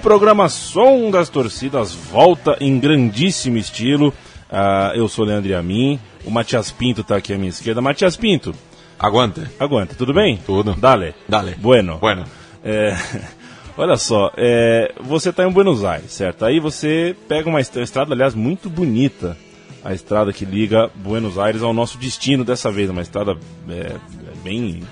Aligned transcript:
O 0.00 0.02
programa 0.10 0.48
Som 0.48 1.10
das 1.10 1.28
Torcidas 1.28 1.92
volta 1.92 2.56
em 2.58 2.78
grandíssimo 2.80 3.58
estilo. 3.58 4.14
Ah, 4.50 4.92
eu 4.94 5.06
sou 5.08 5.26
Leandro 5.26 5.54
Amin, 5.54 6.00
o 6.24 6.30
Matias 6.30 6.70
Pinto 6.72 7.02
está 7.02 7.16
aqui 7.16 7.34
à 7.34 7.36
minha 7.36 7.50
esquerda. 7.50 7.82
Matias 7.82 8.16
Pinto, 8.16 8.54
Aguante. 8.98 9.42
aguanta, 9.58 9.94
tudo 9.94 10.14
bem? 10.14 10.38
Tudo. 10.46 10.72
Dale. 10.74 11.14
Dale. 11.28 11.54
Bueno. 11.58 11.98
Bueno. 11.98 12.24
É, 12.64 12.96
olha 13.76 13.98
só, 13.98 14.32
é, 14.38 14.90
você 15.02 15.28
está 15.28 15.44
em 15.46 15.50
Buenos 15.52 15.84
Aires, 15.84 16.12
certo? 16.12 16.46
Aí 16.46 16.58
você 16.60 17.14
pega 17.28 17.50
uma 17.50 17.60
est- 17.60 17.76
estrada, 17.76 18.14
aliás, 18.14 18.34
muito 18.34 18.70
bonita. 18.70 19.36
A 19.84 19.92
estrada 19.92 20.32
que 20.32 20.46
liga 20.46 20.90
Buenos 20.94 21.38
Aires 21.38 21.62
ao 21.62 21.74
nosso 21.74 21.98
destino 21.98 22.42
dessa 22.42 22.70
vez. 22.72 22.88
Uma 22.88 23.02
estrada 23.02 23.36
é, 23.68 23.92
bem 24.42 24.82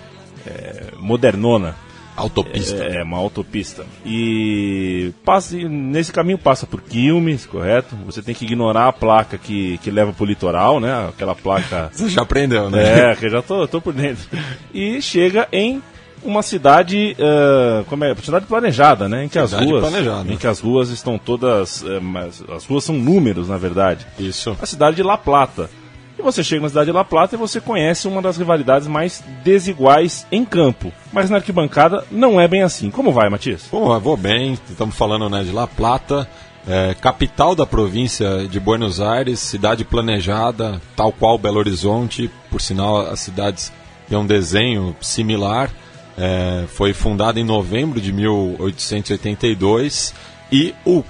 é, 0.47 0.93
modernona. 0.99 1.75
Autopista. 2.19 2.83
É, 2.85 3.03
uma 3.03 3.17
autopista. 3.17 3.87
E 4.05 5.13
passa, 5.25 5.57
nesse 5.57 6.13
caminho 6.13 6.37
passa 6.39 6.67
por 6.67 6.81
Quilmes, 6.83 7.47
correto? 7.47 7.95
Você 8.07 8.21
tem 8.21 8.35
que 8.35 8.45
ignorar 8.45 8.89
a 8.89 8.93
placa 8.93 9.39
que, 9.39 9.79
que 9.79 9.91
leva 9.91 10.13
pro 10.13 10.27
litoral, 10.27 10.81
né? 10.81 11.09
Aquela 11.09 11.35
placa. 11.35 11.91
Você 11.95 12.09
já 12.09 12.23
aprendeu, 12.23 12.69
né? 12.71 13.11
é, 13.13 13.17
que 13.17 13.27
eu 13.27 13.31
já 13.31 13.43
tô, 13.43 13.67
tô 13.69 13.81
por 13.81 13.93
dentro. 13.93 14.25
E 14.75 15.01
chega 15.01 15.47
em 15.53 15.81
uma 16.25 16.43
cidade, 16.43 17.17
ah, 17.21 17.85
como 17.89 18.05
é, 18.05 18.15
cidade 18.17 18.47
planejada, 18.47 19.09
né? 19.09 19.25
Em 19.25 19.29
que 19.29 19.39
as 19.39 19.51
Cidade 19.51 19.67
ruas, 19.71 19.81
planejada. 19.89 20.33
em 20.33 20.37
que 20.37 20.47
as 20.47 20.59
ruas 20.61 20.91
estão 20.91 21.17
todas, 21.19 21.85
mas 22.03 22.43
as 22.51 22.65
ruas 22.65 22.83
são 22.85 22.97
números, 22.97 23.49
na 23.49 23.57
verdade. 23.57 24.05
Isso. 24.19 24.57
A 24.61 24.67
cidade 24.67 24.97
de 24.97 25.03
La 25.05 25.17
Plata. 25.17 25.71
E 26.19 26.23
você 26.23 26.43
chega 26.43 26.63
na 26.63 26.69
cidade 26.69 26.87
de 26.87 26.93
La 26.93 27.05
Plata 27.05 27.37
e 27.37 27.39
você 27.39 27.61
conhece 27.61 28.09
uma 28.09 28.21
das 28.21 28.37
rivalidades 28.37 28.89
mais 28.89 29.23
desiguais 29.45 30.27
em 30.33 30.45
campo. 30.45 30.93
Mas 31.13 31.31
na 31.31 31.37
arquibancada 31.37 32.05
não 32.11 32.41
é 32.41 32.49
bem 32.49 32.63
assim. 32.63 32.91
Como 32.91 33.13
vai, 33.13 33.29
Matias? 33.29 33.69
Bom, 33.71 33.97
vou 34.01 34.17
bem. 34.17 34.59
Estamos 34.69 34.97
falando 34.97 35.31
né, 35.31 35.45
de 35.45 35.53
La 35.53 35.69
Plata, 35.69 36.29
é, 36.67 36.97
capital 37.01 37.55
da 37.55 37.65
província 37.65 38.49
de 38.49 38.59
Buenos 38.59 39.01
Aires, 39.01 39.39
cidade 39.39 39.85
planejada, 39.85 40.83
tal 40.97 41.13
qual 41.13 41.39
Belo 41.39 41.59
Horizonte. 41.59 42.29
Por 42.51 42.61
sinal, 42.61 42.99
as 42.99 43.21
cidades 43.21 43.73
têm 44.09 44.19
um 44.19 44.27
desenho 44.27 44.97
similar. 45.01 45.71
É, 46.17 46.65
foi 46.67 46.93
fundada 46.93 47.39
em 47.39 47.45
novembro 47.45 48.01
de 48.01 48.13
1882 48.13 50.13
e 50.51 50.75
o, 50.85 51.05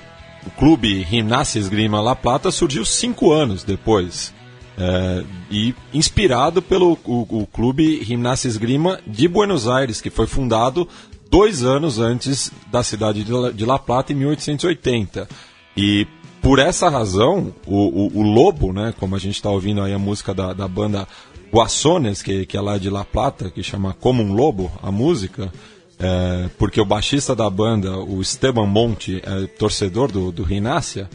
o 0.46 0.50
clube 0.58 1.02
Gimnasia 1.08 1.58
Esgrima 1.58 1.98
La 1.98 2.14
Plata 2.14 2.50
surgiu 2.50 2.84
cinco 2.84 3.32
anos 3.32 3.64
depois. 3.64 4.36
É, 4.80 5.24
e 5.50 5.74
inspirado 5.92 6.62
pelo 6.62 6.96
o, 7.04 7.40
o 7.40 7.46
clube 7.46 8.04
Gimnasia 8.04 8.48
Esgrima 8.48 9.00
de 9.04 9.26
Buenos 9.26 9.66
Aires, 9.66 10.00
que 10.00 10.08
foi 10.08 10.28
fundado 10.28 10.86
dois 11.28 11.64
anos 11.64 11.98
antes 11.98 12.52
da 12.70 12.82
cidade 12.84 13.24
de 13.24 13.64
La, 13.64 13.78
Plata, 13.78 14.12
em 14.12 14.16
1880. 14.16 15.28
E 15.76 16.06
por 16.40 16.60
essa 16.60 16.88
razão, 16.88 17.52
o, 17.66 18.06
o, 18.06 18.18
o 18.18 18.22
Lobo, 18.22 18.72
né, 18.72 18.94
como 18.98 19.16
a 19.16 19.18
gente 19.18 19.34
está 19.34 19.50
ouvindo 19.50 19.82
aí 19.82 19.92
a 19.92 19.98
música 19.98 20.32
da, 20.32 20.52
da 20.52 20.68
banda 20.68 21.08
Guasones, 21.52 22.22
que, 22.22 22.46
que 22.46 22.56
é 22.56 22.60
lá 22.60 22.78
de 22.78 22.88
La 22.88 23.04
Plata, 23.04 23.50
que 23.50 23.62
chama 23.64 23.96
Como 23.98 24.22
um 24.22 24.32
Lobo, 24.32 24.70
a 24.80 24.92
música, 24.92 25.52
é, 25.98 26.48
porque 26.56 26.80
o 26.80 26.84
baixista 26.84 27.34
da 27.34 27.50
banda, 27.50 27.98
o 27.98 28.20
Esteban 28.20 28.66
Monte, 28.66 29.20
é 29.24 29.46
torcedor 29.46 30.12
do, 30.12 30.30
do 30.30 30.44
Rinácia, 30.44 31.10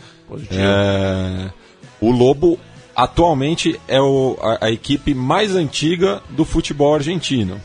é, 0.52 1.50
o 2.02 2.12
Lobo 2.12 2.60
atualmente 2.96 3.80
é 3.88 4.02
o- 4.02 4.38
a, 4.42 4.66
a 4.68 4.72
equipe 4.72 5.14
mais 5.14 5.56
antiga 5.56 6.22
do 6.30 6.46
futebol 6.46 6.94
argentino. 6.96 7.60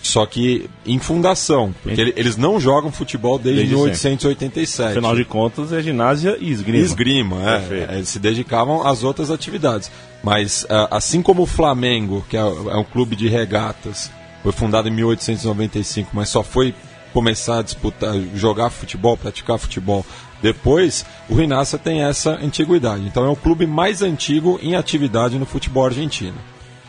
Só 0.00 0.24
que 0.24 0.70
em 0.86 0.98
fundação, 0.98 1.74
porque 1.82 2.00
ele- 2.00 2.14
eles 2.16 2.36
não 2.36 2.58
jogam 2.60 2.90
futebol 2.92 3.36
desde, 3.38 3.60
Desde 3.62 3.74
1887. 3.74 4.92
Afinal 4.92 5.14
de 5.16 5.24
contas, 5.24 5.72
é 5.72 5.82
ginásio 5.82 6.36
e 6.40 6.50
esgrima. 6.50 6.84
Esgrima, 6.84 7.36
é, 7.50 7.86
é, 7.90 7.94
Eles 7.96 8.08
se 8.08 8.18
dedicavam 8.18 8.86
às 8.86 9.02
outras 9.02 9.30
atividades. 9.30 9.90
Mas 10.22 10.64
ah, 10.70 10.88
assim 10.92 11.20
como 11.20 11.42
o 11.42 11.46
Flamengo, 11.46 12.24
que 12.28 12.36
é, 12.36 12.40
é 12.40 12.76
um 12.76 12.84
clube 12.84 13.16
de 13.16 13.28
regatas, 13.28 14.10
foi 14.42 14.52
fundado 14.52 14.88
em 14.88 14.92
1895, 14.92 16.10
mas 16.12 16.28
só 16.28 16.42
foi 16.44 16.72
começar 17.12 17.58
a 17.58 17.62
disputar, 17.62 18.14
jogar 18.34 18.70
futebol, 18.70 19.16
praticar 19.16 19.58
futebol 19.58 20.06
depois, 20.42 21.04
o 21.28 21.34
Rinácia 21.34 21.78
tem 21.78 22.02
essa 22.02 22.32
antiguidade. 22.32 23.04
Então 23.06 23.24
é 23.24 23.28
o 23.28 23.36
clube 23.36 23.66
mais 23.66 24.02
antigo 24.02 24.58
em 24.62 24.74
atividade 24.74 25.38
no 25.38 25.46
futebol 25.46 25.84
argentino. 25.84 26.36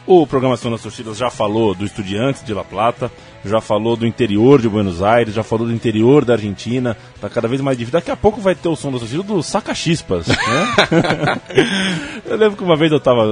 O 0.06 0.26
Programação 0.26 0.72
das 0.72 0.82
Torcidas 0.82 1.18
já 1.18 1.30
falou 1.30 1.76
do 1.76 1.86
Estudiantes 1.86 2.44
de 2.44 2.52
La 2.52 2.64
Plata, 2.64 3.12
já 3.46 3.62
falou 3.62 3.96
do 3.96 4.08
interior 4.08 4.60
de 4.60 4.68
Buenos 4.68 5.04
Aires, 5.04 5.36
já 5.36 5.44
falou 5.44 5.68
do 5.68 5.72
interior 5.72 6.26
da 6.26 6.34
Argentina, 6.34 6.98
tá 7.22 7.30
cada 7.30 7.48
vez 7.48 7.62
mais 7.62 7.78
difícil. 7.78 8.00
Daqui 8.00 8.10
a 8.10 8.16
pouco 8.16 8.42
vai 8.42 8.56
ter 8.56 8.68
o 8.70 8.76
som 8.76 8.92
da 8.92 8.98
torcida 8.98 9.22
do 9.22 9.44
Saca-Chispas, 9.44 10.28
né? 10.28 10.36
eu 12.26 12.38
lembro 12.38 12.58
que 12.58 12.64
uma 12.64 12.76
vez 12.76 12.92
eu 12.92 13.00
tava, 13.00 13.24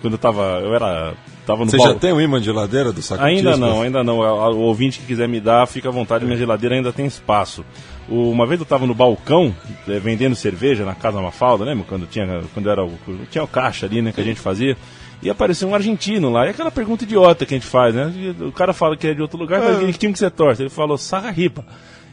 quando 0.00 0.12
eu 0.12 0.18
tava, 0.18 0.60
eu 0.62 0.72
era, 0.72 1.14
tava 1.44 1.64
no 1.64 1.70
Você 1.72 1.78
já 1.78 1.94
tem 1.94 2.12
um 2.12 2.20
imã 2.20 2.38
de 2.38 2.44
geladeira 2.44 2.92
do 2.92 3.02
saco 3.02 3.24
Ainda 3.24 3.56
não, 3.56 3.82
ainda 3.82 4.04
não. 4.04 4.20
O 4.20 4.54
o 4.54 4.60
ouvinte 4.60 5.00
que 5.00 5.06
quiser 5.06 5.28
me 5.28 5.40
dar, 5.40 5.66
fica 5.66 5.88
à 5.88 5.92
vontade, 5.92 6.24
minha 6.24 6.38
geladeira 6.38 6.76
ainda 6.76 6.92
tem 6.92 7.06
espaço. 7.06 7.64
Uma 8.08 8.46
vez 8.46 8.58
eu 8.58 8.64
estava 8.64 8.86
no 8.86 8.94
balcão 8.94 9.54
eh, 9.86 9.98
vendendo 10.00 10.34
cerveja 10.34 10.84
na 10.84 10.94
Casa 10.94 11.20
Mafalda, 11.20 11.64
lembra? 11.64 11.84
Quando 11.88 12.06
tinha, 12.06 12.42
quando 12.52 12.68
era 12.68 12.84
o, 12.84 12.92
tinha 13.30 13.44
o 13.44 13.48
caixa 13.48 13.86
ali, 13.86 14.02
né, 14.02 14.10
que 14.12 14.20
a 14.20 14.24
gente 14.24 14.40
fazia. 14.40 14.76
E 15.22 15.28
apareceu 15.30 15.68
um 15.68 15.74
argentino 15.74 16.30
lá. 16.30 16.46
E 16.46 16.50
aquela 16.50 16.70
pergunta 16.70 17.04
idiota 17.04 17.44
que 17.46 17.54
a 17.54 17.58
gente 17.58 17.66
faz, 17.68 17.94
né? 17.94 18.10
O 18.40 18.50
cara 18.52 18.72
fala 18.72 18.96
que 18.96 19.06
é 19.06 19.14
de 19.14 19.20
outro 19.22 19.38
lugar, 19.38 19.60
mas 19.62 19.78
que 19.92 19.98
time 19.98 20.12
que 20.12 20.18
você 20.18 20.30
torce? 20.30 20.62
Ele 20.62 20.70
falou 20.70 20.96
Sarra 20.96 21.30
Ripa. 21.30 21.64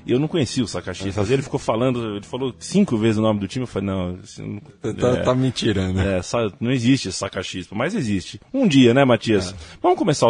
E 0.06 0.12
eu 0.14 0.20
não 0.20 0.28
conhecia 0.28 0.64
o 0.64 0.68
Sacaxistas. 0.68 1.30
Ele 1.32 1.42
ficou 1.42 1.60
falando, 1.60 2.16
ele 2.16 2.26
falou 2.26 2.54
cinco 2.60 2.96
vezes 2.98 3.18
o 3.18 3.22
nome 3.22 3.40
do 3.42 3.48
time. 3.48 3.64
Eu 3.64 3.68
falei, 3.68 3.88
não, 3.90 4.18
isso 4.24 4.42
não- 4.42 4.62
Tá, 4.94 5.08
é. 5.10 5.16
tá 5.18 5.36
mentira, 5.36 5.92
né? 5.92 6.20
É, 6.20 6.22
não 6.62 6.72
existe 6.72 7.12
saca-chispa, 7.12 7.76
mas 7.76 7.94
existe. 7.94 8.40
Um 8.54 8.66
dia, 8.68 8.94
né, 8.94 9.04
Matias? 9.04 9.52
É. 9.52 9.56
Vamos 9.82 9.98
começar. 9.98 10.28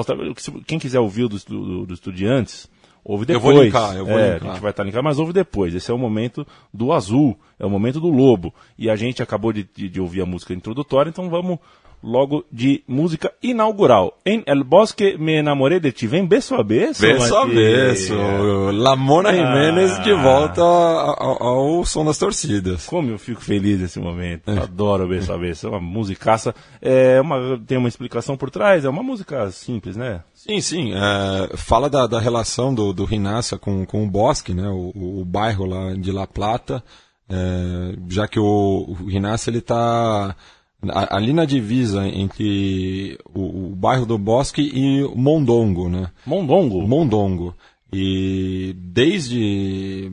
Quem 0.65 0.79
quiser 0.79 0.99
ouvir 0.99 1.27
do, 1.27 1.37
do, 1.37 1.85
do 1.85 1.93
Estudiantes, 1.93 2.67
ouve 3.07 3.23
Eu 3.23 3.39
depois. 3.39 3.55
vou 3.55 3.63
linkar, 3.63 3.95
eu 3.95 4.05
vou 4.05 4.19
é, 4.19 4.33
linkar. 4.33 4.49
A 4.49 4.53
gente 4.53 4.61
vai 4.61 4.71
estar 4.71 4.83
linkando, 4.83 5.03
mas 5.03 5.17
ouve 5.17 5.31
depois. 5.31 5.73
Esse 5.73 5.89
é 5.89 5.93
o 5.93 5.97
momento 5.97 6.45
do 6.73 6.91
azul, 6.91 7.39
é 7.57 7.65
o 7.65 7.69
momento 7.69 7.99
do 8.01 8.09
lobo. 8.09 8.53
E 8.77 8.89
a 8.89 8.95
gente 8.95 9.23
acabou 9.23 9.53
de, 9.53 9.63
de, 9.63 9.89
de 9.89 10.01
ouvir 10.01 10.21
a 10.21 10.25
música 10.25 10.53
introdutória, 10.53 11.09
então 11.09 11.29
vamos 11.29 11.59
logo 12.03 12.45
de 12.51 12.83
música 12.87 13.31
inaugural. 13.41 14.17
Em 14.25 14.43
El 14.45 14.63
Bosque 14.63 15.17
me 15.17 15.37
enamoré 15.37 15.79
de 15.79 15.91
ti. 15.91 16.07
Vem 16.07 16.25
beso 16.25 16.55
a 16.55 16.63
beso, 16.63 17.01
Beso 17.01 17.35
a 17.35 17.45
beso. 17.45 18.13
Lamona 18.71 19.29
Ah. 19.29 19.33
Jiménez 19.33 20.01
de 20.03 20.13
volta 20.13 20.61
ao, 20.61 21.43
ao 21.43 21.85
som 21.85 22.05
das 22.05 22.17
torcidas. 22.17 22.85
Como 22.85 23.09
eu 23.09 23.17
fico 23.17 23.41
feliz 23.41 23.79
nesse 23.79 23.99
momento. 23.99 24.49
Adoro 24.49 25.07
Beso 25.07 25.33
a 25.33 25.37
Beso. 25.37 25.67
É 25.67 25.69
uma 25.71 25.79
musicaça. 25.81 26.53
É 26.81 27.19
uma, 27.19 27.59
tem 27.65 27.77
uma 27.77 27.87
explicação 27.89 28.37
por 28.37 28.49
trás. 28.49 28.85
É 28.85 28.89
uma 28.89 29.03
música 29.03 29.49
simples, 29.51 29.95
né? 29.97 30.21
Sim, 30.33 30.61
sim. 30.61 30.93
é, 30.93 31.57
fala 31.57 31.89
da, 31.89 32.07
da 32.07 32.19
relação 32.19 32.73
do, 32.73 32.93
do 32.93 33.05
Rinácia 33.05 33.57
com, 33.57 33.85
com 33.85 34.03
o 34.05 34.07
Bosque, 34.09 34.53
né, 34.53 34.69
o, 34.69 34.91
o- 35.21 35.25
bairro 35.25 35.65
lá 35.65 35.93
de 35.93 36.11
La 36.11 36.25
Plata, 36.27 36.81
é, 37.29 37.95
já 38.07 38.27
que 38.27 38.39
o, 38.39 38.43
o 38.87 38.93
Rinácia 39.07 39.49
ele 39.49 39.57
está 39.57 40.35
ali 40.89 41.33
na 41.33 41.45
divisa 41.45 42.07
entre 42.07 43.17
o, 43.33 43.71
o 43.71 43.75
bairro 43.75 44.05
do 44.05 44.17
Bosque 44.17 44.61
e 44.61 45.03
o 45.03 45.15
Mondongo, 45.15 45.89
né? 45.89 46.11
Mondongo. 46.25 46.87
Mondongo. 46.87 47.55
E 47.91 48.75
desde 48.77 50.11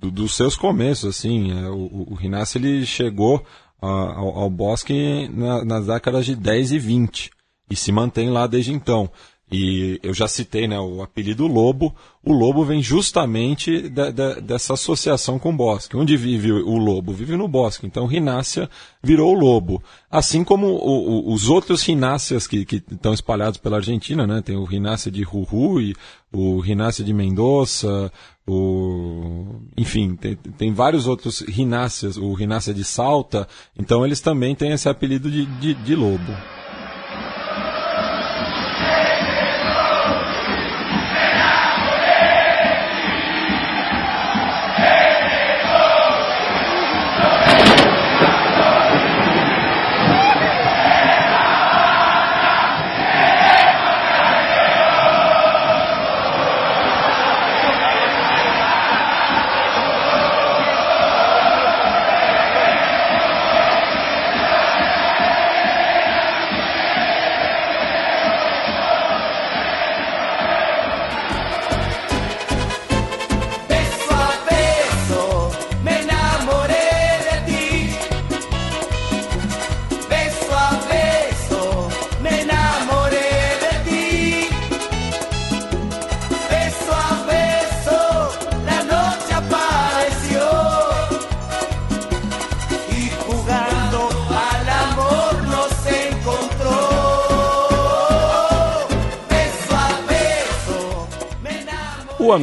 do- 0.00 0.10
dos 0.10 0.34
seus 0.34 0.56
começos, 0.56 1.16
assim, 1.16 1.50
é, 1.52 1.68
o, 1.68 2.12
o, 2.12 2.18
ele 2.58 2.84
chegou 2.86 3.44
a- 3.80 3.86
ao, 3.86 4.38
ao 4.40 4.50
bosque 4.50 5.28
na- 5.32 5.64
nas 5.64 5.86
décadas 5.86 6.26
de 6.26 6.36
10 6.36 6.72
e 6.72 6.78
20 6.78 7.30
e 7.70 7.74
se 7.76 7.90
mantém 7.90 8.30
lá 8.30 8.46
desde 8.46 8.72
então. 8.72 9.10
E 9.56 10.00
eu 10.02 10.12
já 10.12 10.26
citei 10.26 10.66
né, 10.66 10.80
o 10.80 11.00
apelido 11.00 11.46
Lobo. 11.46 11.94
O 12.24 12.32
Lobo 12.32 12.64
vem 12.64 12.82
justamente 12.82 13.88
da- 13.88 14.10
dessa 14.40 14.74
associação 14.74 15.38
com 15.38 15.50
o 15.50 15.56
bosque. 15.56 15.96
Onde 15.96 16.16
vive 16.16 16.50
o 16.50 16.76
lobo? 16.76 17.12
Vive 17.12 17.36
no 17.36 17.46
bosque. 17.46 17.86
Então 17.86 18.06
Rinácia 18.06 18.68
virou 19.00 19.32
o 19.32 19.38
lobo. 19.38 19.80
Assim 20.10 20.42
como 20.42 20.66
o- 20.66 21.28
o- 21.28 21.32
os 21.32 21.48
outros 21.48 21.82
rináceas 21.84 22.48
que, 22.48 22.64
que 22.64 22.82
estão 22.90 23.12
espalhados 23.14 23.58
pela 23.58 23.76
Argentina, 23.76 24.26
né? 24.26 24.42
Tem 24.42 24.56
o 24.56 24.64
Rinácia 24.64 25.08
de 25.10 25.22
Jujuy, 25.22 25.94
o 26.32 26.58
Rinácia 26.58 27.04
de 27.04 27.12
Mendoza, 27.12 28.10
o... 28.46 29.60
enfim, 29.76 30.16
tem, 30.16 30.34
tem 30.34 30.72
vários 30.72 31.06
outros 31.06 31.40
rináceas, 31.42 32.16
o 32.16 32.32
Rinácia 32.32 32.74
de 32.74 32.82
Salta. 32.82 33.46
Então 33.78 34.04
eles 34.04 34.20
também 34.20 34.54
têm 34.54 34.72
esse 34.72 34.88
apelido 34.88 35.30
de, 35.30 35.46
de, 35.46 35.74
de 35.74 35.94
lobo. 35.94 36.32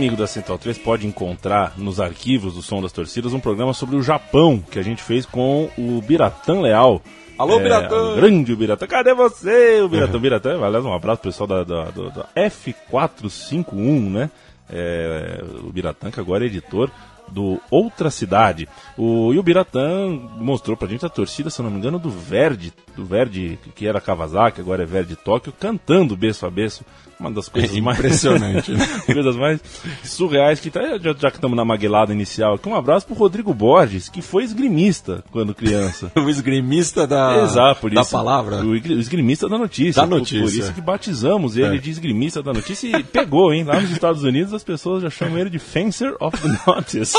Amigo 0.01 0.15
da 0.15 0.25
Central 0.25 0.57
3 0.57 0.79
pode 0.79 1.05
encontrar 1.05 1.73
nos 1.77 1.99
arquivos 2.01 2.55
do 2.55 2.63
Som 2.63 2.81
das 2.81 2.91
Torcidas 2.91 3.33
um 3.33 3.39
programa 3.39 3.71
sobre 3.71 3.95
o 3.95 4.01
Japão 4.01 4.57
que 4.59 4.79
a 4.79 4.81
gente 4.81 5.03
fez 5.03 5.27
com 5.27 5.69
o 5.77 6.01
Biratã 6.01 6.59
Leal. 6.59 6.99
Alô, 7.37 7.59
É, 7.59 7.63
Biratã! 7.63 8.15
Grande 8.15 8.55
Biratã. 8.55 8.87
Cadê 8.87 9.13
você, 9.13 9.79
o 9.81 9.87
Biratã? 9.87 10.17
Biratã, 10.19 10.59
aliás, 10.65 10.83
um 10.83 10.91
abraço 10.93 11.21
pessoal 11.21 11.45
da, 11.45 11.63
da, 11.63 11.91
da- 11.91 12.09
da 12.09 12.25
F451, 12.35 14.09
né? 14.09 14.31
É, 14.67 15.43
o 15.63 15.71
Biratã, 15.71 16.09
que 16.09 16.19
agora 16.19 16.45
é 16.45 16.47
editor 16.47 16.89
do 17.27 17.59
Outra 17.69 18.09
Cidade. 18.09 18.67
O, 18.97 19.31
e 19.33 19.37
o 19.37 19.43
Biratã 19.43 20.09
mostrou 20.37 20.75
pra 20.75 20.87
gente 20.87 21.05
a 21.05 21.09
torcida, 21.09 21.51
se 21.51 21.61
não 21.61 21.69
me 21.69 21.77
engano, 21.77 21.99
do 21.99 22.09
Verde, 22.09 22.73
do 22.95 23.05
Verde, 23.05 23.59
que 23.75 23.85
era 23.85 24.01
Kawasaki, 24.01 24.61
agora 24.61 24.81
é 24.81 24.85
Verde 24.85 25.15
Tóquio, 25.15 25.53
cantando 25.59 26.17
beço 26.17 26.45
a 26.45 26.49
beço. 26.49 26.83
Uma 27.21 27.29
das 27.31 27.47
coisas 27.47 27.77
mais 27.79 27.99
Impressionante, 27.99 28.71
né? 28.71 28.85
coisas 29.05 29.35
mais 29.35 29.59
surreais 30.03 30.59
que 30.59 30.71
tá, 30.71 30.81
já, 30.97 31.13
já 31.13 31.29
que 31.29 31.37
estamos 31.37 31.55
na 31.55 31.63
maguelada 31.63 32.11
inicial 32.11 32.55
aqui, 32.55 32.67
um 32.67 32.75
abraço 32.75 33.05
pro 33.05 33.15
Rodrigo 33.15 33.53
Borges, 33.53 34.09
que 34.09 34.21
foi 34.23 34.43
esgrimista 34.43 35.23
quando 35.31 35.53
criança. 35.53 36.11
o 36.17 36.27
esgrimista 36.29 37.05
da, 37.05 37.43
Exato, 37.43 37.81
por 37.81 37.91
da 37.93 38.01
isso. 38.01 38.09
palavra. 38.11 38.57
O 38.65 38.75
esgri- 38.75 38.95
o 38.95 38.99
esgrimista 38.99 39.47
da 39.47 39.57
notícia. 39.57 40.01
Da 40.01 40.07
Por- 40.07 40.17
notícia. 40.19 40.41
Por, 40.41 40.49
isso 40.51 40.73
que 40.73 40.81
batizamos 40.81 41.57
ele 41.57 41.75
É. 41.77 41.79
de 41.79 41.91
esgrimista 41.91 42.41
da 42.41 42.51
notícia 42.53 42.87
e 42.97 43.03
pegou, 43.03 43.53
hein? 43.53 43.63
Lá 43.63 43.79
nos 43.79 43.91
Estados 43.91 44.23
Unidos 44.23 44.51
as 44.53 44.63
pessoas 44.63 45.03
já 45.03 45.09
chamam 45.11 45.37
ele 45.37 45.49
de 45.51 45.59
Fencer 45.59 46.15
of 46.19 46.35
the 46.41 46.47
Notice. 46.65 47.15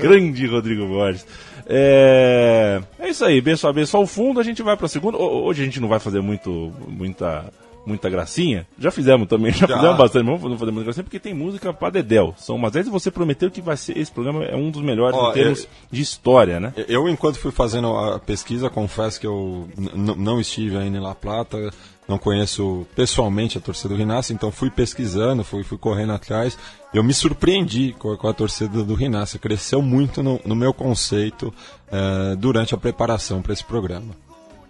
Grande 0.00 0.46
Rodrigo 0.46 0.86
Borges. 0.86 1.26
É, 1.68 2.80
é 2.98 3.08
isso 3.08 3.24
aí, 3.24 3.40
beijo 3.40 3.66
a 3.66 3.72
beijo 3.72 3.90
só 3.90 4.00
o 4.02 4.06
fundo, 4.06 4.40
a 4.40 4.42
gente 4.42 4.62
vai 4.62 4.76
pra 4.76 4.88
segunda. 4.88 5.16
Ho- 5.18 5.44
Hoje 5.44 5.62
a 5.62 5.64
gente 5.64 5.80
não 5.80 5.88
vai 5.88 5.98
fazer 5.98 6.20
muito, 6.20 6.72
muita, 6.88 7.52
muita 7.84 8.08
gracinha. 8.08 8.66
Já 8.78 8.90
fizemos 8.90 9.28
também, 9.28 9.50
já, 9.54 9.66
Já. 9.66 9.76
fizemos 9.76 9.96
bastante, 9.96 10.24
mas 10.26 10.40
vamos 10.40 10.58
fazer 10.58 10.70
muita 10.70 10.84
gracinha 10.84 11.04
porque 11.04 11.18
tem 11.18 11.34
música 11.34 11.72
pra 11.72 11.90
Dedel. 11.90 12.34
São 12.36 12.56
umas 12.56 12.72
10 12.72 12.86
e 12.86 12.90
você 12.90 13.10
prometeu 13.10 13.50
que 13.50 13.60
vai 13.60 13.76
ser, 13.76 13.96
esse 13.98 14.10
programa 14.12 14.44
é 14.44 14.54
um 14.56 14.70
dos 14.70 14.82
melhores 14.82 15.16
Ó, 15.18 15.30
em 15.30 15.34
termos 15.34 15.64
é- 15.64 15.68
de 15.90 16.02
história, 16.02 16.60
né? 16.60 16.72
Eu, 16.88 17.08
enquanto 17.08 17.38
fui 17.38 17.50
fazendo 17.52 17.88
a 17.96 18.18
pesquisa, 18.18 18.70
confesso 18.70 19.20
que 19.20 19.26
eu 19.26 19.68
não 19.76 20.40
estive 20.40 20.76
ainda 20.76 20.98
em 20.98 21.00
La 21.02 21.14
Plata, 21.14 21.70
não 22.08 22.18
conheço 22.18 22.86
pessoalmente 22.94 23.58
a 23.58 23.60
torcida 23.60 23.88
do 23.88 23.96
Rinácio, 23.98 24.32
então 24.32 24.50
fui 24.52 24.70
pesquisando, 24.70 25.42
fui, 25.42 25.62
fui 25.64 25.76
correndo 25.76 26.12
atrás. 26.12 26.56
Eu 26.94 27.02
me 27.02 27.12
surpreendi 27.12 27.94
com 27.98 28.12
a, 28.12 28.16
com 28.16 28.28
a 28.28 28.32
torcida 28.32 28.84
do 28.84 28.94
Rinácio, 28.94 29.38
cresceu 29.40 29.82
muito 29.82 30.22
no, 30.22 30.40
no 30.44 30.54
meu 30.54 30.72
conceito 30.72 31.52
eh, 31.90 32.36
durante 32.38 32.74
a 32.74 32.78
preparação 32.78 33.42
para 33.42 33.52
esse 33.52 33.64
programa. 33.64 34.14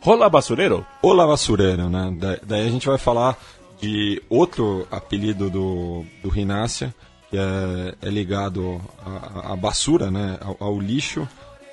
Rola 0.01 0.29
Basureiro? 0.29 0.85
Olá 1.03 1.27
Vassureiro, 1.27 1.89
né? 1.91 2.15
Da- 2.19 2.39
daí 2.43 2.67
a 2.67 2.71
gente 2.71 2.87
vai 2.87 2.97
falar 2.99 3.37
de 3.81 4.23
outro 4.31 4.87
apelido 4.91 5.51
do, 5.51 6.05
do 6.23 6.29
Rinácia, 6.31 6.95
que 7.29 7.37
é, 7.37 7.95
é 8.01 8.09
ligado 8.09 8.81
à, 9.05 9.53
à 9.53 9.57
basura, 9.57 10.11
né? 10.11 10.39
Ao, 10.41 10.57
ao 10.61 10.81
lixo, 10.81 11.29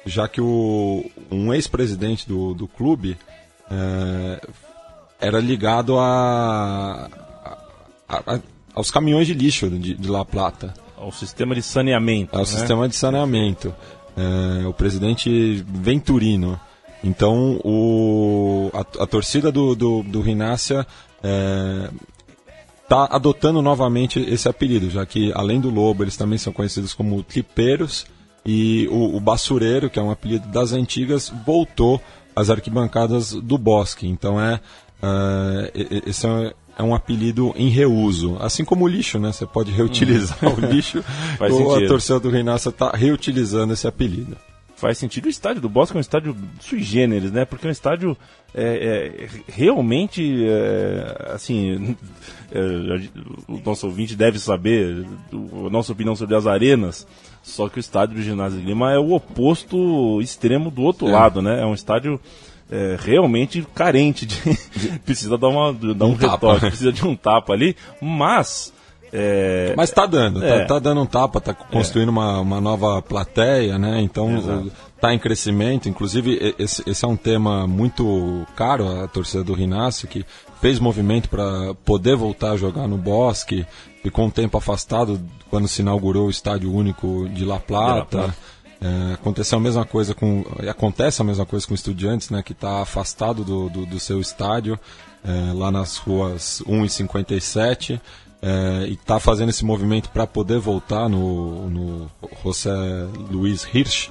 já 0.06 0.27
que 0.27 0.42
o, 0.42 1.10
um 1.31 1.54
ex-presidente 1.54 2.27
do, 2.27 2.54
do 2.54 2.68
clube 2.68 3.18
é, 3.71 4.42
era 5.25 5.40
ligado 5.40 5.98
a, 5.98 7.10
a- 8.10 8.34
a- 8.36 8.40
aos 8.75 8.92
caminhões 8.92 9.28
de 9.28 9.34
lixo 9.34 9.70
de, 9.70 9.94
de 9.96 10.08
La 10.10 10.25
Plata 10.25 10.74
Ao 10.98 11.12
sistema 11.12 11.54
de 11.56 11.62
saneamento. 11.62 12.34
ao 12.36 12.40
né? 12.42 12.46
sistema 12.46 12.88
de 12.90 12.96
saneamento. 12.96 13.74
É, 14.16 14.68
o 14.68 14.74
presidente 14.74 15.64
Venturino. 15.68 16.60
Então, 17.04 17.60
o, 17.64 18.70
a, 18.74 19.04
a 19.04 19.08
torcida 19.08 19.52
do, 19.52 19.75
do, 19.75 20.04
do 20.04 20.22
Rinácia 20.22 20.86
está 22.84 23.06
adotando 23.10 23.62
novamente 23.62 24.20
esse 24.20 24.48
apelido, 24.48 24.90
já 24.90 25.06
que, 25.06 25.31
além 25.34 25.60
do 25.60 25.70
Lobo, 25.70 26.04
eles 26.04 26.16
também 26.18 26.38
são 26.38 26.54
conhecidos 26.54 26.94
como 26.94 27.24
Tripeiros. 27.24 28.06
E 28.46 28.88
o, 28.92 29.16
o 29.16 29.20
Bassureiro, 29.20 29.90
que 29.90 29.98
é 29.98 30.02
um 30.02 30.12
apelido 30.12 30.48
das 30.50 30.74
antigas, 30.74 31.31
voltou 31.46 32.01
às 32.36 32.50
arquibancadas 32.50 33.32
do 33.34 33.58
Bosque. 33.58 34.06
Então, 34.08 34.39
é, 34.39 34.60
e- 35.75 36.03
esse 36.10 36.25
é 36.27 36.53
é 36.75 36.81
um 36.81 36.95
apelido 36.95 37.53
em 37.55 37.69
reuso. 37.69 38.36
Assim 38.39 38.65
como 38.65 38.86
o 38.86 38.88
lixo, 38.88 39.19
né? 39.19 39.31
Você 39.31 39.45
pode 39.45 39.72
reutilizar 39.72 40.39
o 40.57 40.60
lixo. 40.60 41.03
Faz 41.38 41.53
ou 41.53 41.69
a 41.69 41.74
sentido. 41.75 41.88
torcida 41.89 42.19
do 42.19 42.29
Reinácia 42.31 42.69
está 42.69 42.89
reutilizando 42.89 43.74
esse 43.74 43.88
apelido. 43.88 44.36
Faz 44.75 44.98
sentido. 44.98 45.27
O 45.27 45.29
estádio 45.29 45.62
do 45.62 45.69
Bosque 45.69 45.95
é 45.95 46.00
um 46.00 46.01
estádio 46.01 46.36
sui 46.60 46.81
generis, 46.81 47.31
né? 47.31 47.45
Porque 47.45 47.67
é 47.67 47.69
um 47.69 47.72
estádio 47.72 48.17
é, 48.55 48.63
é, 49.24 49.29
realmente, 49.48 50.45
é, 50.48 51.31
assim, 51.36 51.95
é, 52.51 52.60
o 53.48 53.62
nosso 53.63 53.86
ouvinte 53.86 54.15
deve 54.15 54.39
saber 54.39 55.05
a 55.31 55.69
nossa 55.69 55.91
opinião 55.91 56.15
sobre 56.15 56.36
as 56.36 56.48
arenas, 56.48 57.05
só 57.43 57.69
que 57.69 57.77
o 57.77 57.79
estádio 57.79 58.15
do 58.15 58.22
Ginásio 58.24 58.60
de 58.60 58.65
Lima 58.65 58.91
é 58.91 58.98
o 58.98 59.12
oposto 59.13 60.19
extremo 60.22 60.72
do 60.72 60.81
outro 60.81 61.07
É. 61.07 61.12
lado, 61.12 61.39
né? 61.39 61.62
É 61.62 61.65
um 61.67 61.74
estádio 61.75 62.19
é, 62.72 62.98
realmente 63.00 63.65
carente 63.74 64.25
de... 64.25 64.36
precisa 65.05 65.38
dar, 65.38 65.48
uma, 65.50 65.74
dar 65.74 66.05
um, 66.05 66.10
Um 66.12 66.15
tapa, 66.17 66.53
retoque, 66.53 66.67
precisa 66.67 66.91
de 66.91 67.05
um 67.05 67.15
tapa 67.15 67.53
ali, 67.53 67.75
mas... 68.01 68.74
é, 69.12 69.74
Mas 69.77 69.91
tá 69.91 70.05
dando, 70.05 70.43
É. 70.43 70.60
tá, 70.62 70.65
tá 70.75 70.79
dando 70.79 71.01
um 71.01 71.05
tapa, 71.05 71.39
tá 71.39 71.53
construindo 71.53 72.10
uma, 72.10 72.39
uma 72.39 72.60
nova 72.60 73.01
plateia, 73.01 73.77
né? 73.77 74.01
Então 74.01 74.38
Exato. 74.38 74.72
tá 75.00 75.13
em 75.13 75.20
crescimento. 75.20 75.88
Inclusive, 75.88 76.55
esse, 76.58 76.84
esse 76.89 77.05
é 77.05 77.08
um 77.08 77.15
tema 77.15 77.67
muito 77.67 78.46
caro 78.55 79.03
à 79.03 79.08
torcida 79.08 79.43
do 79.43 79.53
Rinácio, 79.53 80.08
que 80.08 80.25
fez 80.62 80.79
movimento 80.79 81.29
para 81.29 81.74
poder 81.86 82.15
voltar 82.15 82.51
a 82.51 82.58
jogar 82.58 82.88
no 82.88 82.98
Bosque, 82.98 83.65
ficou 84.01 84.25
um 84.25 84.29
tempo 84.29 84.58
afastado 84.58 85.20
quando 85.50 85.67
se 85.67 85.82
inaugurou 85.82 86.27
o 86.27 86.29
Estádio 86.32 86.74
Único 86.74 87.27
de 87.29 87.43
La 87.46 87.60
Plata. 87.60 88.17
Plata. 88.17 88.36
É, 88.84 89.13
aconteceu 89.13 89.58
a 89.58 89.62
mesma 89.62 89.86
coisa 89.86 90.13
com. 90.13 90.44
Acontece 90.70 91.22
a 91.22 91.25
mesma 91.25 91.46
coisa 91.46 91.66
com 91.66 91.74
estudiantes, 91.74 92.30
né? 92.30 92.44
Que 92.44 92.52
está 92.52 92.82
afastado 92.82 93.42
do, 93.46 93.70
do, 93.70 93.86
do 93.86 94.00
seu 94.00 94.20
estádio, 94.20 94.78
é, 95.24 95.54
lá 95.54 95.72
nas 95.72 95.96
ruas 95.96 96.62
1 96.68 96.84
e 96.84 96.90
57, 96.90 98.02
é, 98.42 98.88
e 98.90 98.94
está 98.94 99.22
fazendo 99.22 99.50
esse 99.50 99.63
movimento 99.63 100.10
para 100.10 100.28
poder 100.28 100.60
voltar 100.60 101.08
no, 101.08 101.70
no 101.70 102.12
José 102.44 102.70
Luiz 103.32 103.66
Hirsch. 103.74 104.10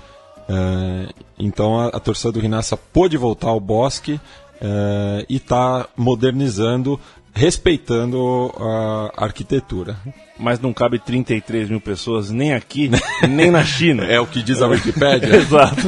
É, 0.49 1.13
então 1.39 1.79
a, 1.79 1.89
a 1.89 2.01
torcida 2.01 2.33
do 2.33 2.41
Rinácia 2.41 2.77
pôde 2.77 3.19
voltar 3.19 3.49
ao 3.49 3.61
bosque. 3.61 4.19
é, 4.63 5.27
e 5.29 5.37
está 5.37 5.89
modernizando, 5.97 6.99
respeitando 7.35 8.53
a 8.59 9.25
arquitetura. 9.25 9.97
Mas 10.39 10.59
não 10.61 10.73
cabe 10.73 10.99
33 10.99 11.69
mil 11.69 11.81
pessoas 11.81 12.31
nem 12.31 12.53
aqui, 12.53 12.91
nem 13.29 13.51
na 13.51 13.65
China. 13.65 14.05
É 14.13 14.21
o 14.21 14.27
que 14.27 14.43
diz 14.43 14.61
a 14.61 14.67
Wikipédia? 14.67 15.37
Exato. 15.37 15.83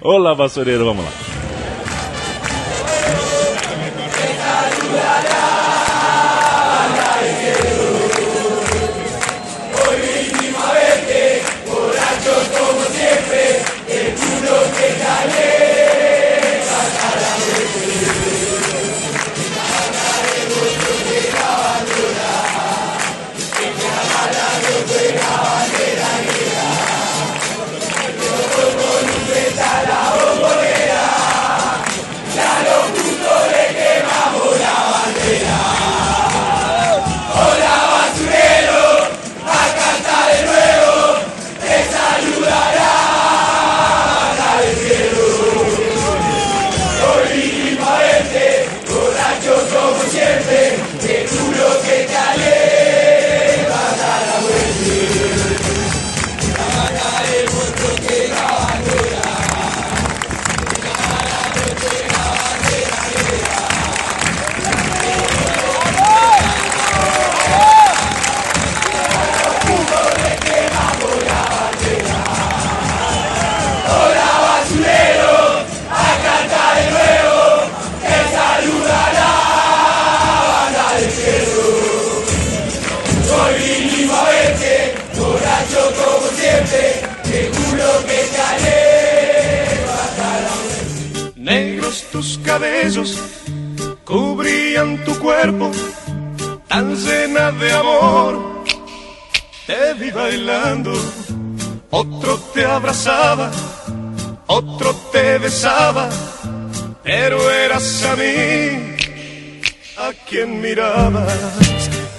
Olá, 0.00 0.32
vassoureiro, 0.34 0.84
vamos 0.84 1.04
lá. 1.04 1.33
Otro 104.46 104.94
te 105.12 105.38
besaba, 105.38 106.08
pero 107.02 107.50
eras 107.50 108.02
a 108.04 108.16
mí 108.16 108.94
a 109.96 110.12
quien 110.28 110.60
mirabas. 110.60 111.32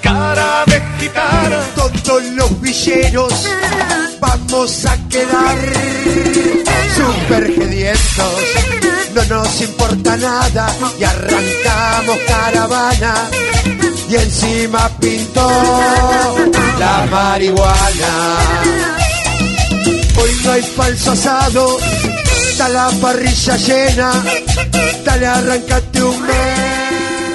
Cara 0.02 0.64
de 0.68 0.82
gitana, 1.00 1.60
todos 1.76 2.24
los 2.24 2.62
villeros 2.62 3.48
vamos 4.20 4.86
a 4.86 4.98
quedar 5.10 5.58
super 6.96 7.54
gedientos. 7.54 8.42
No 9.14 9.24
nos 9.26 9.62
importa 9.62 10.18
nada 10.18 10.76
y 11.00 11.04
arrancamos 11.04 12.18
caravana 12.28 13.30
y 14.10 14.16
encima 14.16 14.90
pintó 15.00 15.50
la 16.78 17.08
marihuana. 17.10 18.85
Hoy 20.18 20.32
no 20.44 20.52
hay 20.52 20.62
falso 20.62 21.12
asado, 21.12 21.78
está 22.48 22.70
la 22.70 22.90
parrilla 23.02 23.58
llena, 23.58 24.12
dale 25.04 25.26
arrancate 25.26 26.04
un 26.04 26.22
mes. 26.22 26.76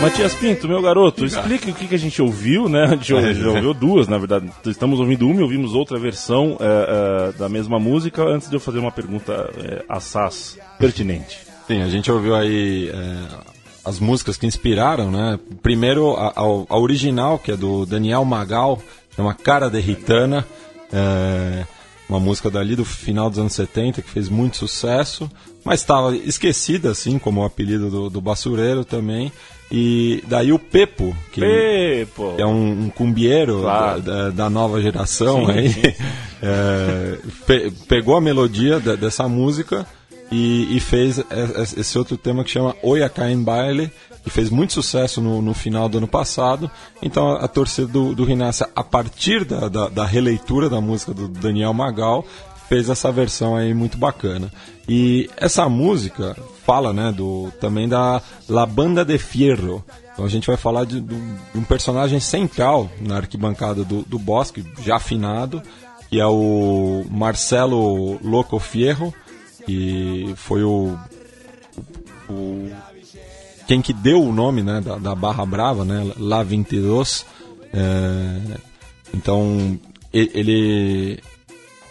Matias 0.00 0.34
Pinto, 0.34 0.66
meu 0.66 0.80
garoto, 0.80 1.26
explique 1.26 1.70
o 1.70 1.74
que, 1.74 1.86
que 1.86 1.94
a 1.94 1.98
gente 1.98 2.22
ouviu, 2.22 2.70
né? 2.70 2.84
A 2.84 2.96
gente 2.96 3.12
ouviu, 3.12 3.34
já 3.34 3.48
ouviu 3.50 3.74
duas, 3.74 4.08
na 4.08 4.16
verdade. 4.16 4.50
Estamos 4.64 4.98
ouvindo 4.98 5.28
uma 5.28 5.40
e 5.40 5.42
ouvimos 5.42 5.74
outra 5.74 5.98
versão 5.98 6.56
é, 6.58 7.28
é, 7.28 7.38
da 7.38 7.50
mesma 7.50 7.78
música, 7.78 8.22
antes 8.22 8.48
de 8.48 8.56
eu 8.56 8.60
fazer 8.60 8.78
uma 8.78 8.90
pergunta 8.90 9.50
é, 9.58 9.84
assaz 9.86 10.58
pertinente. 10.78 11.40
Sim, 11.66 11.82
a 11.82 11.88
gente 11.88 12.10
ouviu 12.10 12.34
aí 12.34 12.88
é, 12.88 13.18
as 13.84 14.00
músicas 14.00 14.38
que 14.38 14.46
inspiraram, 14.46 15.10
né? 15.10 15.38
Primeiro, 15.62 16.16
a, 16.16 16.28
a, 16.28 16.40
a, 16.40 16.78
original, 16.78 17.38
que 17.38 17.52
é 17.52 17.56
do 17.56 17.84
Daniel 17.84 18.24
Magal, 18.24 18.82
chama 19.14 19.34
Cara 19.34 19.68
de 19.68 19.80
Ritana, 19.80 20.46
é, 20.90 21.66
uma 22.10 22.20
música 22.20 22.50
dali 22.50 22.74
do 22.76 22.84
final 22.84 23.30
dos 23.30 23.38
anos 23.38 23.52
70, 23.54 24.02
que 24.02 24.10
fez 24.10 24.28
muito 24.28 24.56
sucesso, 24.56 25.30
mas 25.64 25.80
estava 25.80 26.16
esquecida, 26.16 26.90
assim, 26.90 27.18
como 27.18 27.40
o 27.40 27.44
apelido 27.44 27.88
do, 27.88 28.10
do 28.10 28.20
Bassureiro 28.20 28.84
também. 28.84 29.32
E 29.72 30.24
daí 30.26 30.52
o 30.52 30.58
Pepo, 30.58 31.16
que, 31.30 31.40
Pepo. 31.40 32.34
é 32.36 32.44
um, 32.44 32.86
um 32.86 32.90
cumbieiro 32.90 33.60
Claro. 33.60 34.00
da, 34.02 34.22
da- 34.24 34.30
da 34.30 34.50
nova 34.50 34.82
geração, 34.82 35.46
Sim, 35.46 35.52
aí, 35.52 35.68
sim, 35.72 35.80
é, 36.42 37.18
pe- 37.46 37.70
pegou 37.86 38.16
a 38.16 38.20
melodia 38.20 38.80
de- 38.80 38.96
dessa 38.96 39.28
música 39.28 39.86
e, 40.32 40.76
e 40.76 40.80
fez 40.80 41.20
esse 41.76 41.96
outro 41.96 42.16
tema 42.16 42.42
que 42.42 42.50
chama 42.50 42.74
Oiaká 42.82 43.30
em 43.30 43.40
Baile, 43.42 43.92
que 44.22 44.30
fez 44.30 44.50
muito 44.50 44.72
sucesso 44.72 45.20
no, 45.20 45.40
no 45.40 45.54
final 45.54 45.88
do 45.88 45.98
ano 45.98 46.08
passado. 46.08 46.70
Então 47.02 47.32
a, 47.32 47.44
a 47.44 47.48
torcida 47.48 47.86
do, 47.86 48.14
do 48.14 48.24
Rinácia, 48.24 48.68
a 48.74 48.84
partir 48.84 49.44
da, 49.44 49.68
da, 49.68 49.88
da 49.88 50.04
releitura 50.04 50.68
da 50.68 50.80
música 50.80 51.12
do 51.12 51.28
Daniel 51.28 51.72
Magal, 51.72 52.24
fez 52.68 52.88
essa 52.88 53.10
versão 53.10 53.56
aí 53.56 53.74
muito 53.74 53.98
bacana. 53.98 54.50
E 54.88 55.28
essa 55.36 55.68
música 55.68 56.36
fala, 56.64 56.92
né, 56.92 57.10
do 57.10 57.50
também 57.60 57.88
da 57.88 58.22
La 58.48 58.64
Banda 58.64 59.04
de 59.04 59.18
Fierro. 59.18 59.84
Então 60.12 60.24
a 60.24 60.28
gente 60.28 60.46
vai 60.46 60.56
falar 60.56 60.84
de, 60.84 61.00
de 61.00 61.14
um 61.54 61.64
personagem 61.64 62.20
central 62.20 62.88
na 63.00 63.16
arquibancada 63.16 63.82
do, 63.84 64.02
do 64.02 64.18
Bosque, 64.18 64.64
já 64.84 64.96
afinado, 64.96 65.60
que 66.08 66.20
é 66.20 66.26
o 66.26 67.04
Marcelo 67.10 68.20
Loco 68.22 68.58
Fierro, 68.58 69.12
que 69.64 70.32
foi 70.36 70.62
o, 70.62 70.96
o 72.28 72.70
quem 73.70 73.80
que 73.80 73.92
deu 73.92 74.20
o 74.20 74.32
nome 74.32 74.64
né, 74.64 74.80
da, 74.80 74.96
da 74.96 75.14
Barra 75.14 75.46
Brava, 75.46 75.84
né, 75.84 76.12
La 76.18 76.42
22. 76.42 77.24
É, 77.72 78.58
então 79.14 79.78
ele 80.12 81.20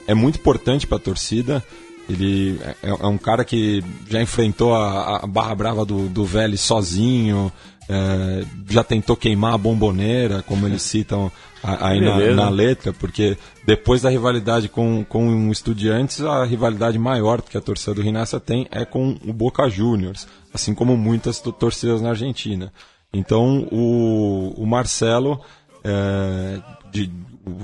é 0.06 0.14
muito 0.14 0.40
importante 0.40 0.86
para 0.86 0.98
a 0.98 1.00
torcida. 1.00 1.64
Ele 2.10 2.60
é, 2.84 2.90
é 2.90 3.08
um 3.08 3.18
cara 3.18 3.46
que 3.46 3.82
já 4.10 4.22
enfrentou 4.22 4.76
a, 4.76 5.20
a 5.24 5.26
Barra 5.26 5.56
Brava 5.56 5.86
do, 5.86 6.10
do 6.10 6.26
Vélez 6.26 6.60
sozinho, 6.60 7.50
é, 7.89 8.46
já 8.69 8.84
tentou 8.84 9.15
queimar 9.17 9.53
a 9.55 9.58
bomboneira, 9.58 10.43
como 10.43 10.67
eles 10.67 10.84
citam 10.84 11.31
aí 11.63 12.00
na, 12.00 12.15
na 12.36 12.50
letra, 12.50 12.93
porque 12.93 13.36
depois 13.65 14.01
da 14.03 14.10
rivalidade 14.10 14.69
com, 14.69 15.03
com 15.03 15.48
o 15.48 15.51
Estudiantes, 15.51 16.22
a 16.22 16.46
rivalidade 16.46 16.98
maior 17.00 17.41
que 17.41 17.58
a 17.58 17.62
torcida 17.62 17.96
do 17.96 18.01
Rinácia 18.01 18.39
tem 18.39 18.67
é 18.72 18.86
com 18.86 19.17
o 19.25 19.34
Boca 19.34 19.67
Juniors, 19.69 20.27
assim 20.53 20.74
como 20.74 20.96
muitas 20.96 21.39
to- 21.39 21.51
torcidas 21.51 22.01
na 22.01 22.10
Argentina. 22.10 22.72
Então 23.12 23.67
o, 23.72 24.53
o 24.55 24.65
Marcelo, 24.67 25.41
é, 25.84 26.62
de- 26.91 27.12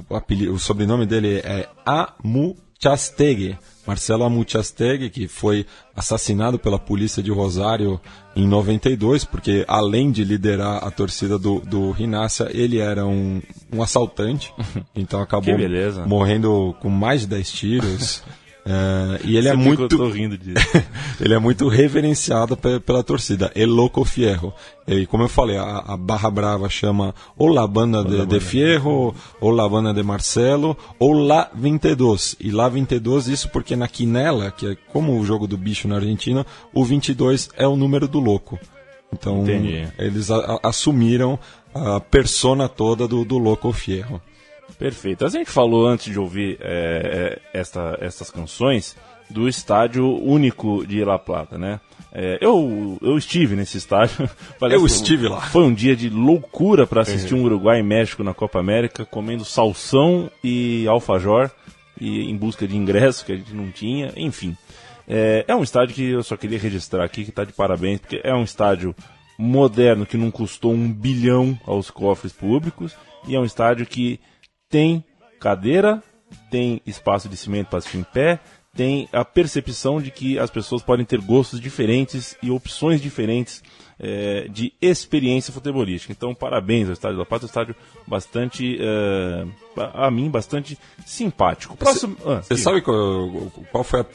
o, 0.10 0.54
o 0.54 0.60
sobrenome 0.60 1.06
dele 1.06 1.42
é 1.44 1.70
Amuchastegui, 2.84 3.58
Marcelo 3.86 4.24
Amuchastegui, 4.24 5.10
que 5.10 5.28
foi 5.28 5.66
assassinado 5.96 6.60
pela 6.60 6.78
polícia 6.78 7.22
de 7.22 7.32
Rosário 7.32 8.00
em 8.36 8.48
92, 8.48 9.24
porque 9.24 9.64
além 9.68 10.12
de 10.12 10.24
liderar 10.24 10.84
a 10.84 10.92
torcida 10.92 11.38
do, 11.38 11.60
do 11.60 11.92
Rinácia, 11.92 12.50
ele 12.52 12.80
era 12.80 13.06
um, 13.06 13.42
um 13.72 13.82
assaltante, 13.82 14.54
então 14.96 15.22
acabou 15.22 15.56
morrendo 16.06 16.76
com 16.82 16.90
mais 16.90 17.22
de 17.22 17.28
10 17.28 17.52
tiros. 17.52 18.24
É, 18.68 19.20
e 19.24 19.38
ele 19.38 19.48
é 19.48 19.52
muito. 19.56 19.88
Ele 21.22 21.34
é 21.34 21.40
muito 21.40 21.68
reverenciado 21.68 22.58
pe- 22.58 22.80
pela 22.80 23.04
torcida. 23.04 23.52
El 23.56 23.70
Loco 23.70 24.04
Fierro. 24.04 24.52
E 24.88 25.06
como 25.06 25.24
eu 25.24 25.30
falei, 25.30 25.56
a, 25.56 25.84
a 25.88 25.96
Barra 25.96 26.30
Brava 26.32 26.68
chama 26.68 27.14
ou 27.38 27.48
La 27.48 27.66
Banda 27.68 28.04
de, 28.04 28.26
de 28.26 28.40
Fierro, 28.40 29.16
ou 29.40 29.52
La 29.52 29.70
Banda 29.70 29.94
de 29.94 30.02
Marcelo, 30.04 30.76
ou 31.00 31.14
La 31.14 31.50
22. 31.54 32.36
E 32.40 32.52
La 32.52 32.68
22, 32.68 33.28
isso 33.28 33.50
porque 33.50 33.76
na 33.76 33.88
quinela, 33.88 34.50
que 34.52 34.68
é 34.72 34.76
como 34.92 35.18
o 35.20 35.24
jogo 35.26 35.48
do 35.48 35.58
bicho 35.58 35.88
na 35.88 35.96
Argentina, 35.98 36.46
o 36.74 36.84
22 36.84 37.50
é 37.56 37.68
o 37.68 37.76
número 37.76 38.08
do 38.08 38.20
louco. 38.20 38.60
Então, 39.14 39.44
Entendi. 39.44 39.88
eles 40.00 40.30
a- 40.32 40.38
a- 40.64 40.70
assumiram 40.70 41.40
a 41.74 42.00
persona 42.00 42.68
toda 42.68 43.08
do, 43.08 43.24
do 43.24 43.38
Loco 43.38 43.72
Fierro. 43.72 44.20
Perfeito. 44.78 45.26
A 45.26 45.30
gente 45.30 45.50
falou 45.50 45.88
antes 45.88 46.12
de 46.12 46.20
ouvir 46.20 46.58
é, 46.62 47.40
é, 47.54 47.60
esta, 47.60 47.98
essas 48.02 48.30
canções 48.30 48.96
do 49.30 49.48
estádio 49.48 50.06
único 50.24 50.86
de 50.86 51.04
La 51.04 51.18
Plata, 51.18 51.58
né? 51.58 51.80
É, 52.12 52.38
eu, 52.40 52.98
eu 53.02 53.18
estive 53.18 53.56
nesse 53.56 53.78
estádio. 53.78 54.30
Eu 54.62 54.80
foi- 54.80 54.86
estive 54.86 55.28
lá. 55.28 55.42
Foi 55.42 55.64
um 55.64 55.74
dia 55.74 55.96
de 55.96 56.10
loucura 56.10 56.88
para 56.88 57.02
assistir 57.02 57.34
um 57.34 57.44
Uruguai 57.44 57.80
e 57.80 57.84
México 57.84 58.24
na 58.24 58.34
Copa 58.34 58.58
América, 58.60 59.04
comendo 59.06 59.44
salsão 59.44 60.32
e 60.42 60.88
alfajor, 60.88 61.52
e 62.00 62.30
em 62.30 62.38
busca 62.38 62.66
de 62.66 62.76
ingresso 62.78 63.26
que 63.26 63.34
a 63.34 63.36
gente 63.36 63.54
não 63.54 63.70
tinha, 63.70 64.14
enfim. 64.16 64.56
É, 65.08 65.44
é 65.48 65.56
um 65.56 65.64
estádio 65.64 65.94
que 65.94 66.10
eu 66.12 66.24
só 66.24 66.38
queria 66.38 66.58
registrar 66.58 67.04
aqui, 67.04 67.24
que 67.26 67.32
está 67.32 67.44
de 67.44 67.52
parabéns, 67.52 68.00
porque 68.00 68.22
é 68.24 68.34
um 68.34 68.44
estádio 68.44 68.96
moderno 69.38 70.06
que 70.06 70.16
não 70.18 70.32
custou 70.32 70.72
um 70.74 70.90
bilhão 70.92 71.60
aos 71.66 71.90
cofres 71.92 72.32
públicos, 72.32 72.96
e 73.28 73.36
é 73.36 73.40
um 73.40 73.46
estádio 73.46 73.86
que 73.86 74.20
tem 74.70 75.04
cadeira, 75.40 76.02
tem 76.50 76.82
espaço 76.86 77.30
de 77.30 77.38
cimento 77.38 77.68
para 77.68 77.80
assistir 77.80 77.98
em 77.98 78.04
pé, 78.04 78.40
tem 78.76 79.08
a 79.14 79.24
percepção 79.24 80.02
de 80.02 80.12
que 80.12 80.38
as 80.38 80.50
pessoas 80.50 80.84
podem 80.84 81.06
ter 81.06 81.22
gostos 81.22 81.62
diferentes 81.62 82.38
e 82.44 82.52
opções 82.52 83.02
diferentes 83.02 83.64
eh, 83.98 84.48
de 84.50 84.74
experiência 84.82 85.54
futebolística. 85.54 86.12
Então, 86.12 86.36
parabéns 86.36 86.88
ao 86.88 86.94
Estádio 86.94 87.18
da 87.18 87.26
Pátria, 87.26 87.46
um 87.46 87.50
estádio 87.50 87.76
bastante, 88.06 88.78
eh, 88.78 89.46
a 89.94 90.12
mim, 90.12 90.30
bastante 90.30 90.78
simpático. 91.06 91.78
Próximo, 91.78 92.18
ah, 92.26 92.42
Você 92.42 92.58
sabe 92.58 92.82
qual, 92.82 93.30
qual 93.72 93.84
foi 93.86 94.02
o 94.02 94.06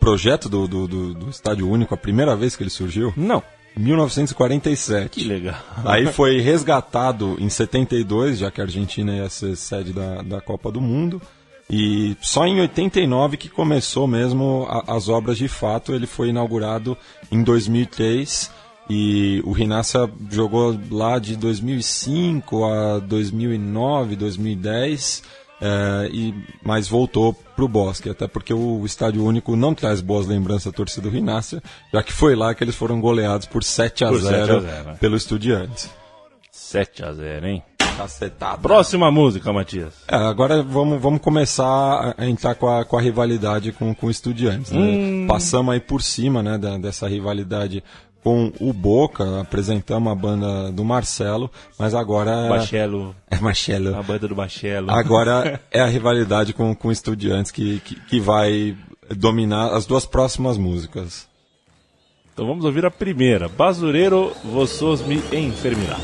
projeto 0.00 0.48
do, 0.48 0.66
do, 0.66 0.88
do, 0.88 1.14
do 1.14 1.28
Estádio 1.28 1.68
Único, 1.68 1.92
a 1.92 1.98
primeira 1.98 2.34
vez 2.34 2.56
que 2.56 2.62
ele 2.62 2.70
surgiu? 2.70 3.12
Não, 3.14 3.42
1947. 3.76 5.08
que 5.10 5.24
legal. 5.28 5.54
Aí 5.84 6.06
foi 6.12 6.40
resgatado 6.40 7.36
em 7.38 7.48
72, 7.48 8.38
já 8.38 8.50
que 8.50 8.60
a 8.60 8.64
Argentina 8.64 9.14
ia 9.16 9.28
ser 9.28 9.56
sede 9.56 9.92
da, 9.92 10.22
da 10.22 10.40
Copa 10.40 10.70
do 10.70 10.80
Mundo. 10.80 11.20
E 11.68 12.16
só 12.20 12.46
em 12.46 12.60
89 12.60 13.36
que 13.36 13.48
começou 13.48 14.06
mesmo 14.06 14.66
a- 14.68 14.94
as 14.96 15.08
obras 15.08 15.36
de 15.36 15.48
fato. 15.48 15.92
Ele 15.92 16.06
foi 16.06 16.28
inaugurado 16.28 16.96
em 17.30 17.42
2003 17.42 18.50
e 18.88 19.42
o 19.44 19.50
Rinácia 19.50 20.08
jogou 20.30 20.78
lá 20.90 21.18
de 21.18 21.36
2005 21.36 22.64
a 22.64 22.98
2009, 23.00 24.14
2010. 24.14 25.22
É, 25.60 26.08
e, 26.12 26.34
mas 26.62 26.88
voltou 26.88 27.32
para 27.32 27.64
o 27.64 27.68
Bosque, 27.68 28.10
até 28.10 28.26
porque 28.28 28.52
o 28.52 28.84
Estádio 28.84 29.24
Único 29.24 29.56
não 29.56 29.74
traz 29.74 30.00
boas 30.00 30.26
lembranças 30.26 30.66
à 30.68 30.72
torcida 30.72 31.08
do 31.08 31.14
Rinácia, 31.14 31.62
já 31.92 32.02
que 32.02 32.12
foi 32.12 32.34
lá 32.36 32.54
que 32.54 32.62
eles 32.62 32.74
foram 32.74 33.00
goleados 33.00 33.46
por 33.46 33.62
7 33.64 34.04
a 34.04 34.08
Por 34.08 34.20
7 34.20 34.34
a 34.34 34.44
0 34.46 34.60
0, 34.60 34.96
pelo 35.00 35.16
Estudiantes. 35.16 35.90
7 36.50 37.04
a 37.04 37.12
0 37.12 37.46
hein? 37.46 37.62
Cacetada. 37.96 38.58
Próxima 38.58 39.10
música, 39.10 39.50
Matias. 39.54 39.94
É, 40.06 40.16
agora 40.16 40.62
vamos, 40.62 41.00
vamos 41.00 41.18
começar 41.20 42.14
a- 42.18 42.26
entrar 42.26 42.54
com 42.54 42.68
a, 42.68 42.84
com 42.84 42.98
a 42.98 43.00
rivalidade 43.00 43.72
com, 43.72 43.94
com 43.94 44.08
o 44.08 44.10
Estudiantes. 44.10 44.70
né? 44.72 45.26
Passamos 45.26 45.72
aí 45.72 45.80
por 45.80 46.02
cima 46.02 46.42
né, 46.42 46.58
da- 46.58 46.76
dessa 46.76 47.08
rivalidade 47.08 47.82
com 48.26 48.52
o 48.58 48.72
Boca, 48.72 49.40
apresentamos 49.40 50.10
a 50.10 50.14
banda 50.16 50.72
do 50.72 50.84
Marcelo, 50.84 51.48
mas 51.78 51.94
agora... 51.94 52.48
Bachelo, 52.48 53.14
É 53.30 53.38
Marcelo. 53.38 53.94
a 53.94 54.02
banda 54.02 54.26
do 54.26 54.34
Bachelo. 54.34 54.90
Agora 54.90 55.60
é 55.70 55.80
a 55.80 55.86
rivalidade 55.86 56.52
com, 56.52 56.74
com 56.74 56.88
o 56.88 56.90
Estudiantes 56.90 57.52
que, 57.52 57.78
que, 57.78 57.94
que 57.94 58.18
vai 58.18 58.76
dominar 59.16 59.68
as 59.68 59.86
duas 59.86 60.04
próximas 60.04 60.58
músicas. 60.58 61.28
Então 62.34 62.48
vamos 62.48 62.64
ouvir 62.64 62.84
a 62.84 62.90
primeira. 62.90 63.48
Basureiro, 63.48 64.32
vossos 64.42 65.02
me 65.02 65.22
enfermirá. 65.32 65.96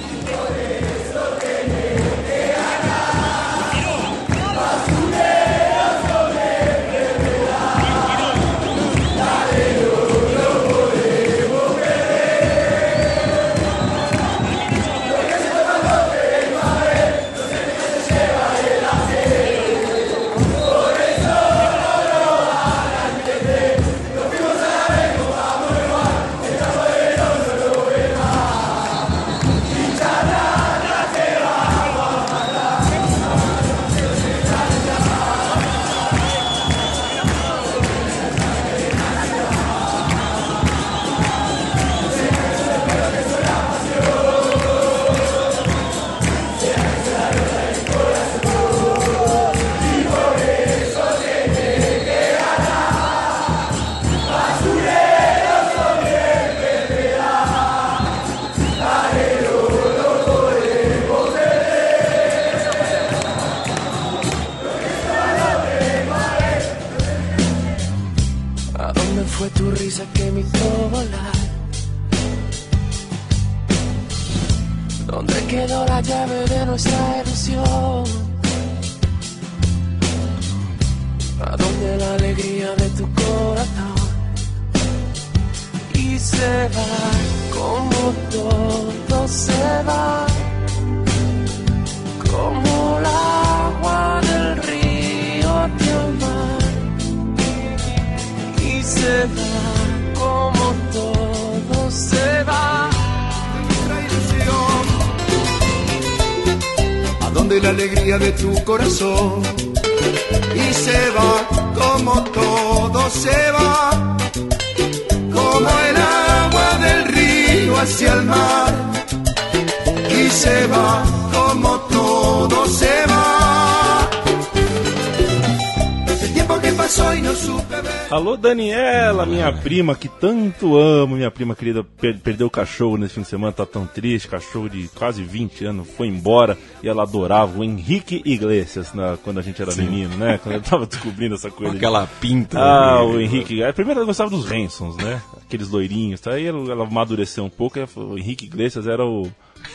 Daniela, 128.43 129.25
minha 129.25 129.52
prima 129.52 129.95
que 129.95 130.09
tanto 130.09 130.76
amo, 130.76 131.17
minha 131.17 131.31
prima 131.31 131.55
querida, 131.55 131.83
per- 131.85 132.19
perdeu 132.19 132.49
o 132.49 132.50
cachorro 132.50 132.97
nesse 132.97 133.15
fim 133.15 133.23
de 133.23 133.28
semana, 133.28 133.52
tá 133.52 133.65
tão 133.65 133.87
triste, 133.87 134.28
cachorro 134.28 134.69
de 134.69 134.89
quase 134.89 135.23
20 135.23 135.65
anos, 135.65 135.89
foi 135.97 136.09
embora 136.09 136.59
e 136.83 136.89
ela 136.89 137.05
adorava 137.05 137.59
o 137.59 137.65
Henrique 137.65 138.21
Iglesias 138.25 138.93
na- 138.93 139.17
quando 139.23 139.39
a 139.39 139.43
gente 139.43 139.63
era 139.63 139.75
menino, 139.75 140.17
né? 140.17 140.39
Quando 140.43 140.57
eu 140.57 140.61
tava 140.63 140.85
descobrindo 140.87 141.35
essa 141.37 141.50
coisa. 141.50 141.73
de- 141.73 141.78
aquela 141.78 142.07
pinta. 142.21 142.59
Ah, 142.59 143.02
o 143.05 143.21
Henrique. 143.21 143.63
A 143.63 143.73
primeira 143.73 144.00
ela 144.00 144.07
gostava 144.07 144.28
dos 144.31 144.50
Hansons, 144.50 144.97
né? 144.97 145.23
Aqueles 145.47 145.69
loirinhos. 145.71 146.21
Tá? 146.21 146.33
Aí 146.33 146.47
ela 146.47 146.71
ela 146.73 146.85
amadureceu 146.85 147.45
um 147.45 147.50
pouco. 147.50 147.78
e 147.78 147.85
O 147.97 148.19
Henrique 148.19 148.45
Iglesias 148.47 148.87
era 148.87 149.05
o 149.07 149.31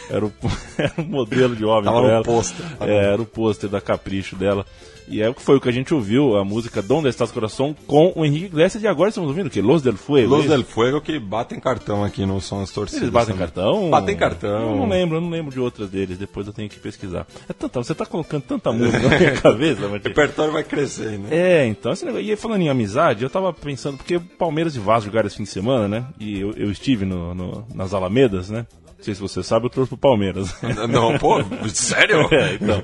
Era 0.10 0.26
o, 0.26 0.32
era 0.78 0.94
o 0.98 1.04
modelo 1.04 1.56
de 1.56 1.64
homem 1.64 1.86
Tava 1.86 2.02
no 2.02 2.10
ela. 2.10 2.24
pôster. 2.24 2.66
É, 2.82 3.14
era 3.14 3.22
o 3.22 3.26
pôster 3.26 3.70
da 3.70 3.80
Capricho 3.80 4.36
dela. 4.36 4.66
E 5.10 5.22
é, 5.22 5.34
foi 5.34 5.56
o 5.56 5.62
que 5.62 5.70
a 5.70 5.72
gente 5.72 5.94
ouviu, 5.94 6.36
a 6.36 6.44
música 6.44 6.82
Donde 6.82 7.08
Estás 7.08 7.32
Coração, 7.32 7.76
com 7.88 8.12
o 8.16 8.26
Henrique 8.26 8.46
Iglesias. 8.48 8.84
E 8.84 8.88
agora 8.88 9.10
estamos 9.10 9.30
ouvindo 9.30 9.48
o 9.48 9.50
quê? 9.50 9.62
Los 9.62 9.82
del 9.82 9.96
Fuego. 9.96 10.36
Los 10.36 10.46
é 10.46 10.50
del? 10.50 10.64
Fuego 10.66 11.00
que 11.00 11.18
batem 11.18 11.60
cartão 11.60 12.04
aqui 12.04 12.26
no 12.26 12.42
Sons 12.42 12.72
Torcidos. 12.72 13.04
Eles 13.04 13.14
batem 13.14 13.34
também. 13.34 13.40
cartão? 13.48 13.90
Batem 13.90 14.16
cartão. 14.18 14.72
Eu 14.72 14.76
não 14.76 14.90
lembro, 14.90 15.18
eu 15.18 15.22
não 15.22 15.30
lembro 15.30 15.52
de 15.52 15.60
outras 15.60 15.90
deles. 15.90 16.18
Depois 16.18 16.46
eu 16.46 16.52
tenho 16.54 16.68
que 16.70 16.78
pesquisar. 16.78 17.26
É 17.48 17.54
tanta, 17.54 17.82
você 17.82 17.96
tá 17.96 18.06
colocando 18.06 18.42
tanta 18.44 18.72
música 18.74 19.08
na 19.08 19.18
minha 19.18 19.32
cabeça, 19.40 19.86
O 19.88 19.92
repertório 19.94 20.52
vai 20.52 20.64
crescer, 20.64 21.18
né? 21.18 21.30
É, 21.32 21.66
então, 21.66 21.94
esse 21.94 22.04
negócio, 22.04 22.26
e 22.30 22.36
falando 22.36 22.62
em 22.64 22.70
amizade, 22.70 23.24
eu 23.24 23.30
tava 23.30 23.54
pensando, 23.54 23.98
porque 23.98 24.20
Palmeiras 24.20 24.76
e 24.76 24.80
Vasco 24.80 25.06
jogaram 25.10 25.28
esse 25.28 25.38
fim 25.38 25.44
de 25.44 25.50
semana, 25.50 25.88
né? 25.88 26.06
E 26.20 26.40
eu, 26.42 26.52
eu 26.58 26.70
estive 26.70 27.06
no, 27.06 27.34
no- 27.34 27.66
nas 27.74 27.94
Alamedas, 27.94 28.50
né? 28.50 28.66
Não 28.98 29.04
sei 29.04 29.14
se 29.14 29.22
você 29.22 29.44
sabe, 29.44 29.68
eu 29.68 29.70
trouxe 29.70 29.90
pro 29.90 29.98
Palmeiras. 29.98 30.54
Não, 30.90 31.18
pô, 31.20 31.38
sério? 31.70 32.28
É, 32.34 32.56
então. 32.56 32.84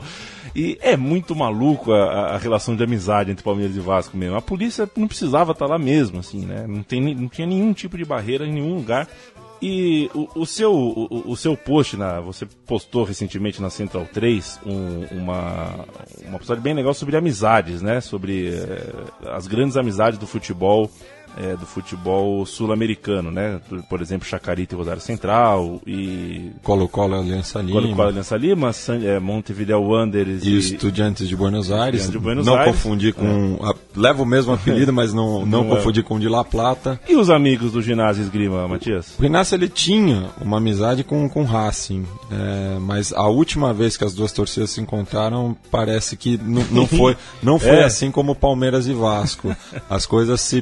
E 0.56 0.78
é 0.82 0.96
muito 0.96 1.36
maluco 1.36 1.92
a, 1.92 2.36
a- 2.36 2.38
relação 2.38 2.76
de 2.76 2.84
amizade 2.84 3.32
entre 3.32 3.44
Palmeiras 3.44 3.76
e 3.76 3.80
Vasco 3.80 4.16
mesmo. 4.16 4.36
A 4.36 4.42
polícia 4.42 4.88
não 4.96 5.08
precisava 5.08 5.52
estar 5.52 5.66
lá 5.66 5.80
mesmo, 5.80 6.20
assim, 6.20 6.46
né? 6.46 6.66
Não, 6.68 6.84
tem, 6.84 7.16
não 7.16 7.28
tinha 7.28 7.48
nenhum 7.48 7.74
tipo 7.74 7.98
de 7.98 8.06
barreira 8.06 8.46
em 8.46 8.54
nenhum 8.54 8.76
lugar. 8.76 9.08
E 9.66 10.12
o, 10.14 10.42
o 10.42 10.46
seu, 10.46 10.74
o, 10.76 11.32
o 11.32 11.38
seu 11.38 11.56
post, 11.56 11.96
na, 11.96 12.20
você 12.20 12.46
postou 12.68 13.06
recentemente 13.06 13.62
na 13.62 13.70
Central 13.70 14.06
3 14.12 14.60
um- 14.66 15.06
uma, 15.18 15.86
uma 16.28 16.38
postagem 16.38 16.62
bem 16.62 16.74
legal 16.74 16.94
sobre 16.94 17.16
amizades, 17.16 17.82
né? 17.82 18.02
Sobre 18.02 18.50
eh, 18.54 18.94
as 19.32 19.48
grandes 19.48 19.78
amizades 19.78 20.20
do 20.20 20.28
futebol, 20.28 20.92
eh, 21.38 21.56
do 21.60 21.66
futebol 21.66 22.46
sul-americano, 22.46 23.32
né? 23.32 23.60
Por 23.90 24.02
exemplo, 24.02 24.28
Chacarita 24.28 24.74
e 24.76 24.78
Rosário 24.78 25.02
Central 25.02 25.82
e 25.86 26.52
Colo-Colo 26.62 27.16
Aliança 27.20 27.60
Lima. 27.62 27.82
Colo-Colo 27.82 28.08
Aliança 28.10 28.38
Lima, 28.38 28.74
San, 28.74 29.00
eh, 29.04 29.20
Montevideo 29.20 29.82
Wanderers 29.82 30.44
E 30.44 30.58
Estudiantes 30.58 31.28
de 31.28 31.36
Buenos 31.36 31.72
Aires. 31.72 32.10
De 32.10 32.20
Buenos 32.20 32.46
não 32.46 32.56
Aires. 32.56 32.74
confundir 32.76 33.14
com. 33.14 33.58
a- 33.62 33.74
leva 33.96 34.24
o 34.24 34.26
mesmo 34.26 34.54
apelido, 34.54 34.92
mas 34.94 35.14
não, 35.14 35.46
não, 35.46 35.64
Não 35.64 35.72
é. 35.74 35.76
confundir 35.78 36.04
com 36.04 36.16
o 36.16 36.20
de 36.20 36.28
La 36.30 36.44
Plata. 36.44 37.00
E 37.08 37.16
os 37.16 37.30
amigos 37.30 37.72
do 37.72 37.82
ginásio 37.82 38.22
esgrima, 38.24 38.68
Matias? 38.68 39.14
O 39.20 39.24
Inácio 39.26 39.56
ele 39.56 39.70
tinha 39.70 40.30
uma 40.42 40.58
amizade 40.58 41.04
com 41.04 41.30
com 41.30 41.42
o 41.42 41.46
Racing, 41.46 42.06
é, 42.32 42.78
mas 42.80 43.14
a 43.14 43.28
última 43.28 43.74
vez 43.74 43.96
que 43.98 44.04
as 44.04 44.14
duas 44.14 44.32
torcidas 44.32 44.72
se 44.72 44.82
encontraram 44.82 45.56
parece 45.72 46.16
que 46.18 46.34
n- 46.38 46.66
não 46.72 46.86
foi, 46.88 47.16
não 47.42 47.58
foi 47.58 47.78
É. 47.78 47.84
assim 47.86 48.12
como 48.12 48.36
Palmeiras 48.36 48.88
e 48.88 48.94
Vasco. 48.94 49.56
As 49.90 50.06
coisas 50.06 50.42
se 50.42 50.62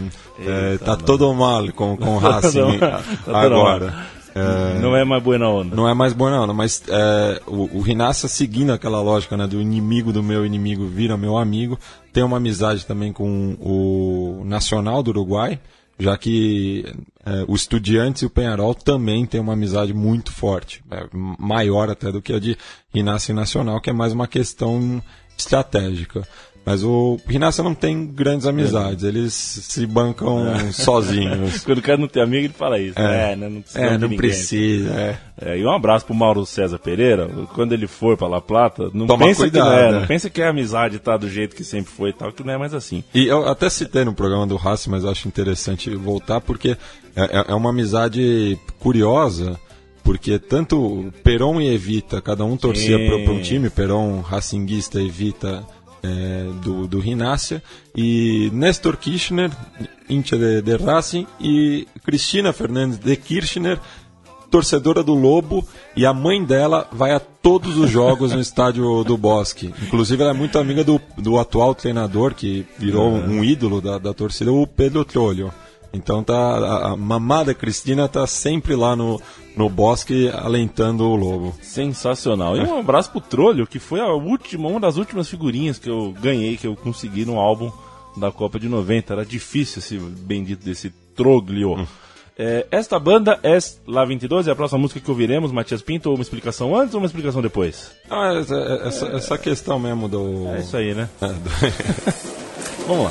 puderam. 0.00 0.56
É, 0.74 0.78
tá 0.78 0.96
todo 0.96 1.32
mal 1.34 1.70
com, 1.72 1.96
com 1.96 2.16
o 2.16 2.18
Racing 2.18 2.78
Tá 2.78 3.02
todo 3.24 3.36
agora. 3.36 4.06
É, 4.34 4.78
Não 4.80 4.96
é 4.96 5.04
mais 5.04 5.22
buena 5.22 5.48
onda. 5.48 5.76
não 5.76 5.86
é 5.88 5.92
mais 5.92 6.12
bom 6.14 6.30
não, 6.30 6.54
mas 6.54 6.82
é, 6.88 7.40
o, 7.46 7.80
o 7.80 8.28
seguindo 8.28 8.72
aquela 8.72 9.00
lógica 9.02 9.36
né, 9.36 9.46
do 9.46 9.60
inimigo 9.60 10.10
do 10.12 10.22
meu 10.22 10.46
inimigo 10.46 10.86
vira 10.86 11.16
meu 11.18 11.36
amigo, 11.36 11.78
tem 12.12 12.22
uma 12.22 12.38
amizade 12.38 12.86
também 12.86 13.12
com 13.12 13.56
o 13.60 14.42
Nacional 14.46 15.02
do 15.02 15.10
Uruguai, 15.10 15.60
já 15.98 16.16
que 16.16 16.86
é, 17.26 17.44
o 17.46 17.54
Estudiantes 17.54 18.22
e 18.22 18.26
o 18.26 18.30
Penharol 18.30 18.74
também 18.74 19.26
tem 19.26 19.40
uma 19.40 19.52
amizade 19.52 19.92
muito 19.92 20.32
forte, 20.32 20.82
é, 20.90 21.06
maior 21.12 21.90
até 21.90 22.10
do 22.10 22.22
que 22.22 22.32
a 22.32 22.38
de 22.38 22.56
Rinácia 22.92 23.32
e 23.32 23.36
Nacional, 23.36 23.82
que 23.82 23.90
é 23.90 23.92
mais 23.92 24.14
uma 24.14 24.26
questão 24.26 25.02
estratégica. 25.36 26.26
Mas 26.64 26.84
o 26.84 27.18
Rinácia 27.26 27.64
não 27.64 27.74
tem 27.74 28.06
grandes 28.06 28.46
amizades, 28.46 29.02
eles 29.02 29.34
se 29.34 29.84
bancam 29.84 30.44
sozinhos. 30.72 31.58
Quando 31.66 31.78
o 31.78 31.82
cara 31.82 31.98
não 31.98 32.06
tem 32.06 32.22
amigo, 32.22 32.44
ele 32.46 32.52
fala 32.52 32.78
isso. 32.78 32.98
É. 32.98 33.32
É, 33.32 33.36
né? 33.36 33.48
Não 33.48 33.60
precisa 33.62 33.84
É, 33.84 33.90
não 33.92 33.98
ninguém. 34.02 34.16
precisa. 34.16 34.90
É. 34.94 35.18
É, 35.44 35.58
e 35.58 35.64
um 35.64 35.70
abraço 35.72 36.06
pro 36.06 36.14
Mauro 36.14 36.46
César 36.46 36.78
Pereira. 36.78 37.28
Quando 37.54 37.72
ele 37.72 37.88
for 37.88 38.16
pra 38.16 38.28
La 38.28 38.40
Plata, 38.40 38.90
não 38.94 39.06
Toma 39.08 39.26
pensa 39.26 39.50
que 39.50 39.58
não 39.58 39.64
cuidado, 39.66 39.80
é, 39.82 39.92
né? 39.92 40.00
não 40.00 40.06
pensa 40.06 40.30
que 40.30 40.40
a 40.40 40.50
amizade 40.50 40.98
tá 41.00 41.16
do 41.16 41.28
jeito 41.28 41.56
que 41.56 41.64
sempre 41.64 41.90
foi 41.92 42.10
e 42.10 42.12
tal, 42.12 42.30
que 42.32 42.44
não 42.44 42.52
é 42.52 42.58
mais 42.58 42.72
assim. 42.74 43.02
E 43.12 43.26
eu 43.26 43.48
até 43.48 43.68
citei 43.68 44.04
no 44.04 44.14
programa 44.14 44.46
do 44.46 44.54
Racing, 44.56 44.90
mas 44.90 45.04
acho 45.04 45.26
interessante 45.26 45.90
voltar 45.96 46.40
porque 46.40 46.76
é, 47.16 47.22
é- 47.40 47.44
é 47.48 47.54
uma 47.54 47.70
amizade 47.70 48.56
curiosa, 48.78 49.58
porque 50.04 50.38
tanto 50.38 51.12
Peron 51.24 51.60
e 51.60 51.74
Evita, 51.74 52.20
cada 52.20 52.44
um 52.44 52.56
torcia 52.56 52.96
para 52.98 53.32
um 53.32 53.40
time, 53.40 53.68
Peron 53.68 54.20
racinguista, 54.20 55.00
Evita 55.02 55.64
é, 56.02 56.50
do, 56.62 56.86
do 56.86 56.98
Rinácia, 56.98 57.62
e 57.96 58.50
Nestor 58.52 58.96
Kirchner, 58.96 59.50
hincha 60.08 60.36
de, 60.36 60.62
de 60.62 60.76
Racing, 60.76 61.26
e 61.40 61.86
Cristina 62.04 62.52
Fernandes 62.52 62.98
de 62.98 63.16
Kirchner, 63.16 63.78
torcedora 64.52 65.02
do 65.02 65.14
Lobo 65.14 65.66
e 65.96 66.04
a 66.04 66.12
mãe 66.12 66.44
dela 66.44 66.86
vai 66.92 67.12
a 67.12 67.18
todos 67.18 67.78
os 67.78 67.90
jogos 67.90 68.32
no 68.32 68.40
estádio 68.42 69.02
do 69.02 69.16
Bosque. 69.16 69.72
Inclusive, 69.82 70.22
ela 70.22 70.32
é 70.32 70.34
muito 70.34 70.58
amiga 70.58 70.84
do, 70.84 71.00
do 71.16 71.38
atual 71.38 71.74
treinador, 71.74 72.34
que 72.34 72.66
virou 72.78 73.10
um 73.10 73.42
ídolo 73.42 73.80
da, 73.80 73.96
da 73.96 74.12
torcida, 74.12 74.52
o 74.52 74.66
Pedro 74.66 75.06
Trolho. 75.06 75.50
Então 75.92 76.22
tá, 76.22 76.34
a, 76.92 76.96
mamada 76.96 77.52
Cristina 77.54 78.08
tá 78.08 78.26
sempre 78.26 78.74
lá 78.74 78.96
no, 78.96 79.20
no 79.56 79.68
Bosque 79.68 80.30
alentando 80.32 81.04
o 81.04 81.14
Lobo. 81.14 81.54
Sensacional. 81.60 82.56
E 82.56 82.60
um 82.60 82.78
abraço 82.78 83.10
pro 83.10 83.20
Trolho, 83.20 83.66
que 83.66 83.78
foi 83.78 84.00
a 84.00 84.08
última, 84.12 84.68
uma 84.68 84.80
das 84.80 84.96
últimas 84.96 85.28
figurinhas 85.28 85.78
que 85.78 85.90
eu 85.90 86.14
ganhei, 86.20 86.56
que 86.56 86.66
eu 86.66 86.74
consegui 86.74 87.24
no 87.24 87.38
álbum 87.38 87.70
da 88.16 88.32
Copa 88.32 88.58
de 88.58 88.68
90. 88.68 89.12
Era 89.12 89.24
difícil 89.24 89.80
esse 89.80 89.98
bendito 89.98 90.64
desse 90.64 90.90
Troglio. 91.14 91.86
É, 92.38 92.66
esta 92.70 92.98
banda 92.98 93.38
é 93.42 93.58
La 93.86 94.06
22, 94.06 94.48
é 94.48 94.52
a 94.52 94.56
próxima 94.56 94.78
música 94.80 94.98
que 94.98 95.10
ouviremos, 95.10 95.52
Matias 95.52 95.82
Pinto, 95.82 96.10
uma 96.10 96.22
explicação 96.22 96.74
antes 96.74 96.94
ou 96.94 97.00
uma 97.00 97.06
explicação 97.06 97.42
depois? 97.42 97.90
Ah, 98.08 98.32
essa, 98.34 98.56
essa, 98.84 99.06
essa 99.08 99.38
questão 99.38 99.78
mesmo 99.78 100.08
do... 100.08 100.48
É 100.48 100.60
isso 100.60 100.74
aí, 100.74 100.94
né? 100.94 101.10
é, 101.20 101.26
do- 101.26 101.50
Vamos 102.88 103.04
lá. 103.04 103.10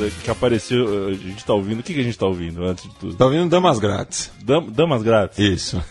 É 0.00 0.10
que 0.24 0.30
apareceu, 0.30 1.08
a 1.08 1.12
gente 1.14 1.44
tá 1.44 1.54
ouvindo, 1.54 1.80
o 1.80 1.82
que, 1.82 1.94
que 1.94 2.00
a 2.00 2.02
gente 2.04 2.18
tá 2.18 2.26
ouvindo 2.26 2.64
antes 2.64 2.84
de 2.84 2.94
tudo? 2.96 3.14
Tá 3.16 3.24
ouvindo 3.24 3.48
Damas 3.48 3.78
Grátis? 3.78 4.30
Dam- 4.42 4.66
Damas 4.70 5.02
grátis. 5.02 5.38
Isso. 5.38 5.82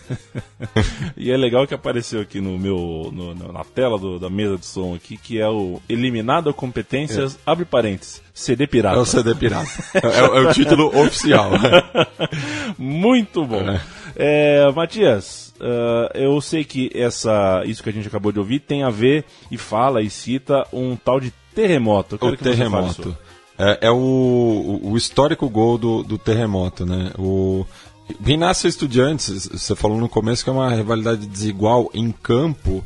E 1.16 1.30
é 1.30 1.36
legal 1.36 1.66
que 1.66 1.74
apareceu 1.74 2.20
aqui 2.20 2.40
no 2.40 2.58
meu, 2.58 3.10
no- 3.12 3.34
na 3.52 3.64
tela 3.64 3.98
do- 3.98 4.18
da 4.18 4.28
mesa 4.30 4.56
de 4.56 4.66
som 4.66 4.94
aqui, 4.94 5.16
que 5.16 5.40
é 5.40 5.48
o 5.48 5.80
Eliminado 5.88 6.52
Competências, 6.54 7.38
abre 7.46 7.64
parênteses, 7.64 8.22
CD 8.34 8.66
Pirata. 8.66 8.96
É 8.96 9.00
o 9.00 9.04
CD 9.04 9.34
Pirata. 9.34 9.68
É, 9.94 10.18
é 10.18 10.40
o 10.48 10.52
título 10.52 10.86
oficial. 11.00 11.50
Muito 12.78 13.44
bom. 13.44 13.62
É, 14.16 14.70
Matias, 14.72 15.54
ah, 15.60 16.10
eu 16.14 16.40
sei 16.40 16.64
que 16.64 16.90
essa, 16.94 17.62
isso 17.64 17.82
que 17.82 17.88
a 17.90 17.92
gente 17.92 18.08
acabou 18.08 18.32
de 18.32 18.38
ouvir 18.38 18.60
tem 18.60 18.82
a 18.82 18.90
ver 18.90 19.24
e 19.50 19.56
fala 19.58 20.02
e 20.02 20.10
cita 20.10 20.64
um 20.72 20.96
tal 20.96 21.20
de 21.20 21.32
terremoto. 21.54 22.16
O 22.16 22.36
terremoto. 22.36 23.16
É, 23.58 23.88
é 23.88 23.90
o, 23.90 24.80
o- 24.82 24.96
histórico 24.96 25.48
gol 25.48 25.76
do, 25.76 26.02
do 26.02 26.16
terremoto, 26.16 26.86
né? 26.86 27.12
O, 27.18 27.66
Rinácia 28.24 28.66
e 28.66 28.70
Estudiantes, 28.70 29.48
você 29.48 29.74
falou 29.76 29.98
no 29.98 30.08
começo 30.08 30.42
que 30.42 30.50
é 30.50 30.52
uma 30.52 30.70
rivalidade 30.70 31.26
desigual 31.26 31.90
em 31.92 32.10
campo 32.10 32.82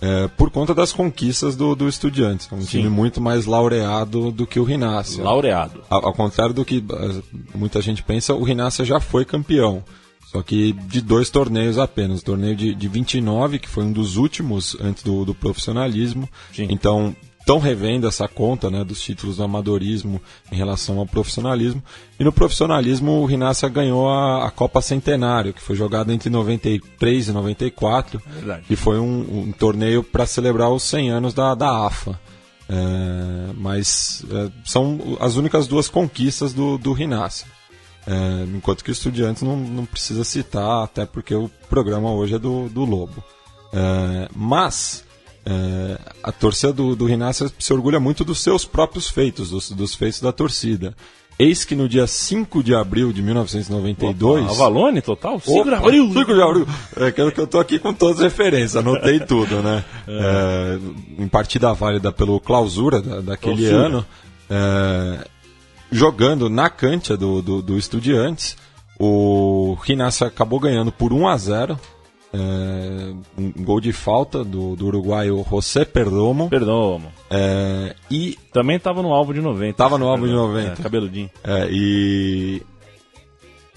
é, 0.00 0.28
por 0.36 0.50
conta 0.50 0.74
das 0.74 0.92
conquistas 0.92 1.56
do, 1.56 1.74
do 1.74 1.88
Estudiantes. 1.88 2.48
É 2.52 2.54
um 2.54 2.58
time 2.58 2.88
muito 2.90 3.20
mais 3.20 3.46
laureado 3.46 4.30
do 4.30 4.46
que 4.46 4.60
o 4.60 4.64
Rinácia. 4.64 5.24
Laureado. 5.24 5.82
Ao, 5.88 6.06
ao 6.06 6.12
contrário 6.12 6.52
do 6.54 6.64
que 6.64 6.84
eh, 6.90 7.22
muita 7.54 7.80
gente 7.80 8.02
pensa, 8.02 8.34
o 8.34 8.42
Rinácia 8.44 8.84
já 8.84 9.00
foi 9.00 9.24
campeão. 9.24 9.82
Só 10.26 10.42
que 10.42 10.72
de 10.72 11.00
dois 11.00 11.30
torneios 11.30 11.78
apenas. 11.78 12.20
O 12.20 12.24
torneio 12.24 12.54
de, 12.54 12.74
de 12.74 12.88
29, 12.88 13.58
que 13.58 13.68
foi 13.68 13.84
um 13.84 13.92
dos 13.92 14.16
últimos 14.18 14.76
antes 14.80 15.02
do, 15.02 15.24
do 15.24 15.34
profissionalismo. 15.34 16.28
Sim. 16.54 16.66
Então, 16.68 17.16
estão 17.46 17.60
revendo 17.60 18.08
essa 18.08 18.26
conta 18.26 18.68
né, 18.68 18.82
dos 18.82 19.00
títulos 19.00 19.36
do 19.36 19.44
amadorismo 19.44 20.20
em 20.50 20.56
relação 20.56 20.98
ao 20.98 21.06
profissionalismo. 21.06 21.80
E 22.18 22.24
no 22.24 22.32
profissionalismo, 22.32 23.22
o 23.22 23.24
Rinácia 23.24 23.68
ganhou 23.68 24.08
a, 24.08 24.48
a 24.48 24.50
Copa 24.50 24.82
Centenário, 24.82 25.54
que 25.54 25.62
foi 25.62 25.76
jogada 25.76 26.12
entre 26.12 26.28
93 26.28 27.28
e 27.28 27.32
94. 27.32 28.20
Verdade. 28.26 28.64
E 28.68 28.74
foi 28.74 28.98
um, 28.98 29.44
um 29.46 29.52
torneio 29.52 30.02
para 30.02 30.26
celebrar 30.26 30.70
os 30.70 30.82
100 30.82 31.10
anos 31.10 31.34
da, 31.34 31.54
da 31.54 31.86
AFA. 31.86 32.18
É, 32.68 33.52
mas 33.54 34.24
é, 34.28 34.50
são 34.64 35.16
as 35.20 35.36
únicas 35.36 35.68
duas 35.68 35.88
conquistas 35.88 36.52
do, 36.52 36.76
do 36.76 36.92
Rinácia. 36.92 37.46
É, 38.08 38.44
enquanto 38.56 38.82
que 38.82 38.90
o 38.90 38.92
Estudiantes 38.92 39.44
não, 39.44 39.56
não 39.56 39.86
precisa 39.86 40.24
citar, 40.24 40.82
até 40.82 41.06
porque 41.06 41.34
o 41.36 41.48
programa 41.70 42.10
hoje 42.10 42.34
é 42.34 42.38
do, 42.40 42.68
do 42.68 42.84
Lobo. 42.84 43.22
É, 43.72 44.28
mas 44.34 45.05
é, 45.46 45.98
a 46.22 46.32
torcida 46.32 46.72
do, 46.72 46.96
do 46.96 47.06
Rinácia 47.06 47.50
se 47.58 47.72
orgulha 47.72 48.00
muito 48.00 48.24
dos 48.24 48.40
seus 48.40 48.64
próprios 48.64 49.08
feitos, 49.08 49.50
dos, 49.50 49.70
dos 49.70 49.94
feitos 49.94 50.20
da 50.20 50.32
torcida. 50.32 50.94
Eis 51.38 51.64
que 51.66 51.74
no 51.76 51.86
dia 51.88 52.06
5 52.06 52.62
de 52.62 52.74
abril 52.74 53.12
de 53.12 53.20
1992. 53.22 54.48
Avalone 54.50 55.02
total? 55.02 55.38
5 55.38 55.52
de 55.64 55.68
Opa, 55.68 55.76
abril. 55.76 56.10
5 56.12 56.34
de 56.34 56.42
abril. 56.42 56.66
É 56.96 57.10
que 57.12 57.20
eu 57.40 57.46
tô 57.46 57.58
aqui 57.60 57.78
com 57.78 57.92
todas 57.92 58.16
as 58.16 58.22
referências, 58.24 58.74
anotei 58.76 59.20
tudo, 59.20 59.60
né? 59.62 59.84
É, 60.08 60.78
em 61.18 61.28
partida 61.28 61.72
válida 61.74 62.10
pelo 62.10 62.40
clausura 62.40 63.02
da- 63.02 63.20
daquele 63.20 63.56
Clausura. 63.68 63.86
ano, 63.86 64.06
é, 64.48 65.26
jogando 65.92 66.48
na 66.48 66.70
cancha 66.70 67.16
do, 67.18 67.42
do, 67.42 67.60
do 67.62 67.76
Estudiantes, 67.76 68.56
o 68.98 69.76
Rinácia 69.82 70.26
acabou 70.26 70.58
ganhando 70.58 70.90
por 70.90 71.12
1 71.12 71.28
a 71.28 71.36
0 71.36 71.78
é, 72.38 73.14
um 73.38 73.64
gol 73.64 73.80
de 73.80 73.92
falta 73.92 74.44
do, 74.44 74.76
do 74.76 74.86
uruguaio 74.86 75.44
José 75.48 75.84
Perdomo. 75.84 76.50
Perdão, 76.50 76.98
mano. 76.98 77.12
é, 77.30 77.94
e 78.10 78.38
Também 78.52 78.78
tava 78.78 79.02
no 79.02 79.12
alvo 79.12 79.32
de 79.32 79.40
90. 79.40 79.74
Tava 79.74 79.96
no 79.96 80.06
alvo 80.06 80.26
de 80.26 80.32
Perdão. 80.32 80.48
90. 80.48 80.72
É, 80.72 80.82
cabeludinho. 80.82 81.30
É, 81.42 81.68
e 81.70 82.62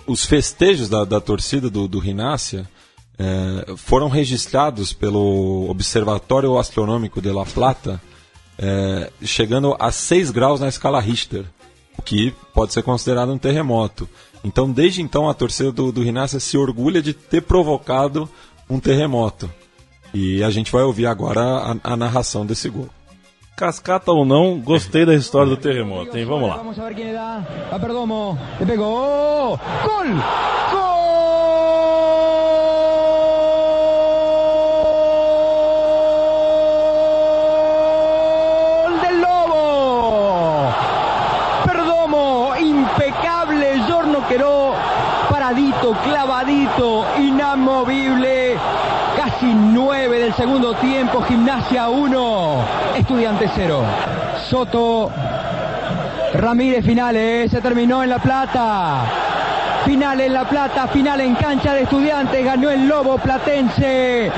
os 0.06 0.26
festejos 0.26 0.90
da, 0.90 1.06
da 1.06 1.22
torcida 1.22 1.70
do, 1.70 1.88
do 1.88 2.00
Rinácia 2.00 2.68
foram 3.76 4.08
registrados 4.08 4.94
pelo 4.94 5.70
Observatório 5.70 6.58
Astronômico 6.58 7.22
de 7.22 7.30
La 7.30 7.44
Plata, 7.44 8.02
chegando 9.22 9.76
a 9.78 9.92
6 9.92 10.32
graus 10.32 10.62
na 10.62 10.70
escala 10.70 11.02
Richter, 11.02 11.44
o 11.98 12.02
que 12.02 12.34
pode 12.54 12.72
ser 12.72 12.82
considerado 12.82 13.34
um 13.34 13.38
terremoto. 13.38 14.08
Então, 14.42 14.72
desde 14.72 15.02
então, 15.02 15.30
a 15.30 15.34
torcida 15.34 15.70
do, 15.70 15.92
do 15.92 16.02
Rinácia 16.02 16.40
se 16.40 16.58
orgulha 16.58 17.02
de 17.02 17.14
ter 17.14 17.42
provocado 17.42 18.30
um 18.70 18.80
terremoto. 18.80 19.52
E 20.14 20.44
a 20.44 20.50
gente 20.50 20.72
vai 20.72 20.84
ouvir 20.84 21.06
agora 21.06 21.42
a, 21.42 21.76
a 21.94 21.98
narração 21.98 22.46
desse 22.46 22.70
gol. 22.70 22.90
Cascata 23.56 24.12
ou 24.12 24.26
não, 24.26 24.58
gostei 24.60 25.06
da 25.06 25.14
história 25.14 25.50
do 25.50 25.58
terremoto, 25.58 26.18
hein? 26.18 26.26
Vamos 26.26 26.50
lá. 26.50 26.58
Vamos 26.58 26.78
ver 26.78 26.96
le 26.96 27.14
da. 27.14 27.44
A 27.72 27.80
Perdomo. 27.80 28.38
Le 28.60 28.66
pegó. 28.66 29.60
¡Gol! 29.84 30.08
¡Gol 30.72 30.89
clavadito, 46.04 47.06
inamovible. 47.18 48.58
Casi 49.18 49.54
nueve 49.54 50.20
del 50.20 50.34
segundo 50.34 50.74
tiempo. 50.76 51.22
Gimnasia 51.22 51.90
1, 51.90 52.66
Estudiante 52.98 53.50
0. 53.54 53.84
Soto 54.50 55.12
Ramírez 56.34 56.86
finales, 56.86 57.52
se 57.52 57.62
terminó 57.62 58.04
en 58.04 58.10
La 58.10 58.20
Plata. 58.20 59.04
Final 59.86 60.22
en 60.22 60.34
La 60.34 60.48
Plata, 60.48 60.88
final 60.88 61.22
en 61.22 61.36
cancha 61.36 61.74
de 61.74 61.84
estudiantes, 61.84 62.46
ganó 62.46 62.70
el 62.70 62.88
Lobo 62.88 63.18
Platense. 63.18 64.32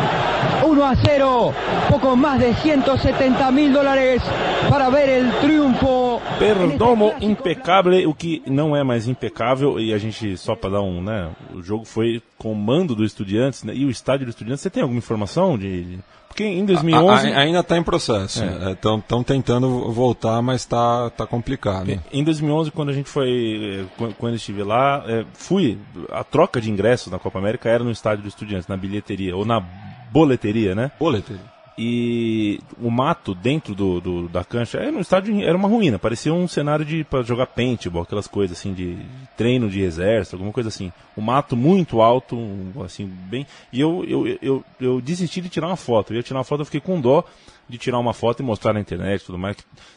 1 0.64 0.86
a 0.86 0.96
0, 0.96 1.54
poco 1.90 2.16
más 2.16 2.40
de 2.40 2.54
170 2.54 3.52
mil 3.52 3.74
dólares 3.74 4.22
para 4.70 4.90
ver 4.90 5.10
el 5.10 5.32
triunfo. 5.40 6.11
Perdomo 6.46 7.10
clásico. 7.12 7.32
impecável, 7.32 8.10
o 8.10 8.14
que 8.14 8.42
não 8.48 8.76
é 8.76 8.84
mais 8.84 9.08
impecável, 9.08 9.80
e 9.80 9.94
a 9.94 9.98
gente, 9.98 10.36
só 10.38 10.56
para 10.56 10.72
dar 10.72 10.82
um, 10.82 11.02
né, 11.02 11.30
o 11.54 11.62
jogo 11.62 11.86
foi 11.86 12.22
com 12.38 12.54
mando 12.54 12.96
do 12.96 13.04
Estudiantes, 13.04 13.64
né, 13.64 13.74
e 13.76 13.86
o 13.86 13.90
estádio 13.90 14.26
do 14.26 14.30
Estudiantes, 14.30 14.62
você 14.62 14.70
tem 14.70 14.82
alguma 14.82 14.98
informação 15.00 15.58
de... 15.58 16.00
Porque 16.28 16.46
em 16.46 16.64
2011... 16.66 17.28
A- 17.28 17.36
a- 17.36 17.40
ainda 17.42 17.60
está 17.60 17.78
em 17.78 17.84
processo. 17.84 18.42
Estão 18.72 19.22
tentando 19.22 19.92
voltar, 19.92 20.42
mas 20.42 20.62
está 20.62 21.10
tá 21.10 21.28
complicado. 21.28 22.00
Em 22.12 22.24
2011, 22.24 22.72
quando 22.72 22.88
a 22.88 22.94
gente 22.94 23.10
foi, 23.10 23.82
eh, 23.82 23.86
qu- 23.98 24.14
quando 24.18 24.32
eu 24.34 24.38
estive 24.38 24.64
lá, 24.64 25.04
eh, 25.08 25.26
fui, 25.34 25.78
a 26.10 26.24
troca 26.24 26.62
de 26.62 26.72
ingressos 26.72 27.12
na 27.12 27.20
Copa 27.20 27.38
América 27.38 27.68
era 27.70 27.84
no 27.84 27.92
estádio 27.92 28.24
do 28.24 28.30
Estudiantes, 28.30 28.66
na 28.70 28.78
bilheteria, 28.78 29.36
ou 29.36 29.44
na 29.44 29.62
boleteria, 30.10 30.74
né? 30.74 30.90
Boletim. 30.98 31.38
E 31.78 32.60
o 32.82 32.92
mato 32.92 33.34
dentro 33.34 33.74
do, 33.74 34.02
do- 34.02 34.28
da 34.30 34.44
cancha 34.44 34.78
era 34.78 34.92
um 34.96 35.00
estádio, 35.00 35.42
era 35.42 35.58
uma 35.58 35.68
ruína, 35.68 35.98
parecia 35.98 36.34
um 36.34 36.48
cenário 36.48 36.84
de 36.86 37.04
para 37.04 37.22
jogar 37.24 37.48
paintball, 37.48 38.04
aquelas 38.04 38.28
coisas 38.28 38.58
assim 38.58 38.74
de 38.74 38.98
treino 39.38 39.70
de 39.70 39.82
exército, 39.82 40.36
alguma 40.36 40.52
coisa 40.52 40.70
assim. 40.70 40.92
Um 41.18 41.22
mato 41.22 41.56
muito 41.56 42.02
alto, 42.02 42.38
assim, 42.86 43.06
bem. 43.06 43.48
E 43.72 43.80
eu, 43.80 44.04
eu, 44.06 44.38
eu, 44.42 44.66
eu 44.80 45.02
desisti 45.02 45.42
de 45.42 45.50
tirar 45.50 45.68
uma 45.68 45.78
foto. 45.78 46.12
Eu 46.14 46.18
ia 46.18 46.24
tirar 46.24 46.40
uma 46.40 46.44
foto, 46.46 46.62
eu 46.62 46.66
fiquei 46.66 46.82
com 46.82 47.00
dó 47.00 47.24
de 47.70 47.78
tirar 47.78 48.00
uma 48.00 48.14
foto 48.14 48.42
e 48.42 48.46
mostrar 48.46 48.74
na 48.74 48.82
internet 48.82 49.26
tudo 49.26 49.38
mais. 49.38 49.56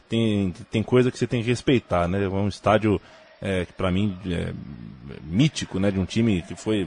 Tem, 0.09 0.55
tem 0.71 0.83
coisa 0.83 1.11
que 1.11 1.19
você 1.19 1.27
tem 1.27 1.43
que 1.43 1.49
respeitar, 1.49 2.07
né? 2.07 2.23
É 2.25 2.29
um 2.29 2.47
estádio 2.49 3.01
é, 3.45 3.65
que 3.67 3.73
para 3.75 3.93
mim 3.93 4.17
é 4.27 4.53
mítico, 5.23 5.79
né? 5.79 5.91
De 5.91 5.99
um 6.01 6.05
time 6.05 6.43
que 6.43 6.57
foi 6.57 6.87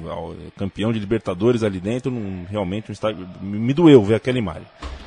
campeão 0.58 0.92
de 0.92 1.00
Libertadores 1.00 1.64
ali 1.64 1.80
dentro, 1.80 2.12
num, 2.12 2.46
realmente 2.50 2.90
um 2.90 2.94
estádio. 2.94 3.28
Me 3.42 3.74
doeu 3.74 4.04
ver 4.04 4.16
aquela 4.16 4.38
imagem. 4.38 4.64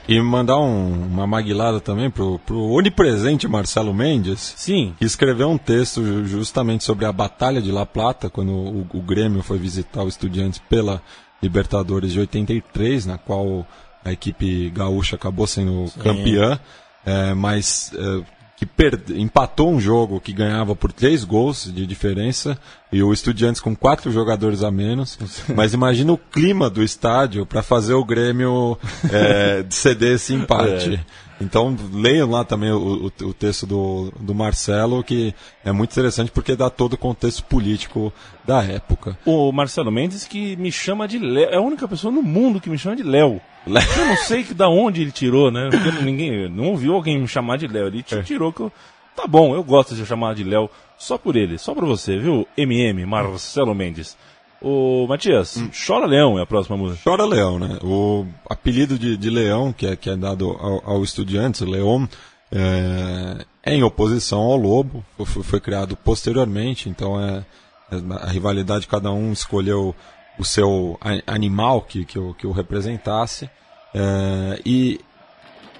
E 0.08 0.20
mandar 0.20 0.58
um- 0.58 1.06
uma 1.06 1.26
maguilada 1.26 1.80
também 1.80 2.10
pro, 2.10 2.38
pro 2.40 2.58
onipresente 2.70 3.46
Marcelo 3.46 3.92
Mendes, 3.92 4.54
Sim, 4.56 4.94
que 4.98 5.04
escreveu 5.04 5.48
um 5.50 5.58
texto 5.58 6.04
ju- 6.04 6.24
justamente 6.24 6.82
sobre 6.84 7.04
a 7.04 7.12
Batalha 7.12 7.60
de 7.60 7.70
La 7.70 7.84
Plata, 7.86 8.30
quando 8.30 8.50
o, 8.52 8.86
o 8.94 9.00
Grêmio 9.02 9.42
foi 9.42 9.58
visitar 9.58 10.02
o 10.02 10.08
Estudiantes 10.08 10.60
pela 10.68 11.02
Libertadores 11.42 12.12
de 12.12 12.20
83, 12.20 13.06
na 13.06 13.18
qual 13.18 13.66
a 14.04 14.12
equipe 14.12 14.70
gaúcha 14.70 15.16
acabou 15.16 15.46
sendo 15.46 15.90
campeã, 16.02 16.58
é, 17.04 17.34
mas 17.34 17.92
é, 17.94 18.22
que 18.60 18.66
per- 18.66 19.00
empatou 19.16 19.70
um 19.72 19.80
jogo 19.80 20.20
que 20.20 20.34
ganhava 20.34 20.76
por 20.76 20.92
três 20.92 21.24
gols 21.24 21.64
de 21.74 21.86
diferença 21.86 22.58
e 22.92 23.02
o 23.02 23.10
Estudiantes 23.10 23.58
com 23.58 23.74
quatro 23.74 24.12
jogadores 24.12 24.62
a 24.62 24.70
menos. 24.70 25.18
Mas 25.56 25.72
imagina 25.72 26.12
o 26.12 26.18
clima 26.18 26.68
do 26.68 26.82
estádio 26.82 27.46
para 27.46 27.62
fazer 27.62 27.94
o 27.94 28.04
Grêmio 28.04 28.76
é, 29.10 29.64
ceder 29.70 30.16
esse 30.16 30.34
empate. 30.34 31.00
Então 31.40 31.74
leiam 31.90 32.28
lá 32.30 32.44
também 32.44 32.70
o, 32.70 33.06
o- 33.22 33.24
o 33.28 33.32
texto 33.32 33.66
do, 33.66 34.12
do 34.20 34.34
Marcelo, 34.34 35.02
que 35.02 35.34
é 35.64 35.72
muito 35.72 35.92
interessante 35.92 36.30
porque 36.30 36.54
dá 36.54 36.68
todo 36.68 36.92
o 36.92 36.98
contexto 36.98 37.42
político 37.44 38.12
da 38.46 38.62
época. 38.62 39.16
o 39.24 39.50
Marcelo 39.50 39.90
Mendes 39.90 40.24
que 40.24 40.54
me 40.56 40.70
chama 40.70 41.08
de 41.08 41.18
Léo. 41.18 41.48
É 41.50 41.56
a 41.56 41.60
única 41.62 41.88
pessoa 41.88 42.12
no 42.12 42.22
mundo 42.22 42.60
que 42.60 42.68
me 42.68 42.76
chama 42.76 42.94
de 42.96 43.02
Léo. 43.04 43.40
Eu 43.66 44.06
não 44.06 44.16
sei 44.16 44.42
que 44.42 44.54
da 44.54 44.68
onde 44.68 45.02
ele 45.02 45.12
tirou, 45.12 45.50
né? 45.50 45.68
Porque 45.70 46.02
ninguém 46.02 46.48
não 46.48 46.68
ouviu 46.68 46.94
alguém 46.94 47.18
me 47.20 47.28
chamar 47.28 47.58
de 47.58 47.66
Léo. 47.66 47.86
Ele 47.88 48.02
te- 48.02 48.22
tirou 48.22 48.52
que 48.52 48.60
eu. 48.60 48.72
Tá 49.14 49.26
bom, 49.26 49.54
eu 49.54 49.62
gosto 49.62 49.90
de 49.94 50.00
ser 50.00 50.06
chamado 50.06 50.36
de 50.36 50.44
Léo 50.44 50.70
só 50.98 51.18
por 51.18 51.36
ele, 51.36 51.58
só 51.58 51.74
por 51.74 51.84
você, 51.84 52.18
viu? 52.18 52.46
MM, 52.56 53.04
Marcelo 53.06 53.74
Mendes. 53.74 54.16
Ô, 54.62 55.06
Matias, 55.08 55.62
Chora 55.86 56.06
Leão 56.06 56.38
é 56.38 56.42
a 56.42 56.46
próxima 56.46 56.76
música. 56.76 57.00
Chora 57.02 57.24
Leão, 57.24 57.58
né? 57.58 57.78
O 57.82 58.26
apelido 58.48 58.98
de, 58.98 59.16
de 59.16 59.30
Leão, 59.30 59.72
que 59.72 59.86
é, 59.86 59.96
que 59.96 60.08
é 60.10 60.16
dado 60.16 60.50
ao, 60.50 60.82
ao 60.96 61.02
Estudiantes, 61.04 61.60
Leão, 61.62 62.08
é, 62.52 63.44
é 63.64 63.74
em 63.74 63.82
oposição 63.82 64.40
ao 64.40 64.56
Lobo, 64.56 65.04
foi, 65.24 65.42
foi 65.42 65.60
criado 65.60 65.96
posteriormente, 65.96 66.88
então 66.88 67.20
é, 67.20 67.44
é 67.92 67.96
a 68.22 68.26
rivalidade, 68.26 68.86
cada 68.86 69.10
um 69.10 69.32
escolheu 69.32 69.94
o 70.40 70.44
seu 70.44 70.98
animal 71.26 71.82
que, 71.82 72.04
que, 72.04 72.18
o, 72.18 72.34
que 72.34 72.46
o 72.46 72.52
representasse. 72.52 73.48
É, 73.94 74.60
e 74.64 74.98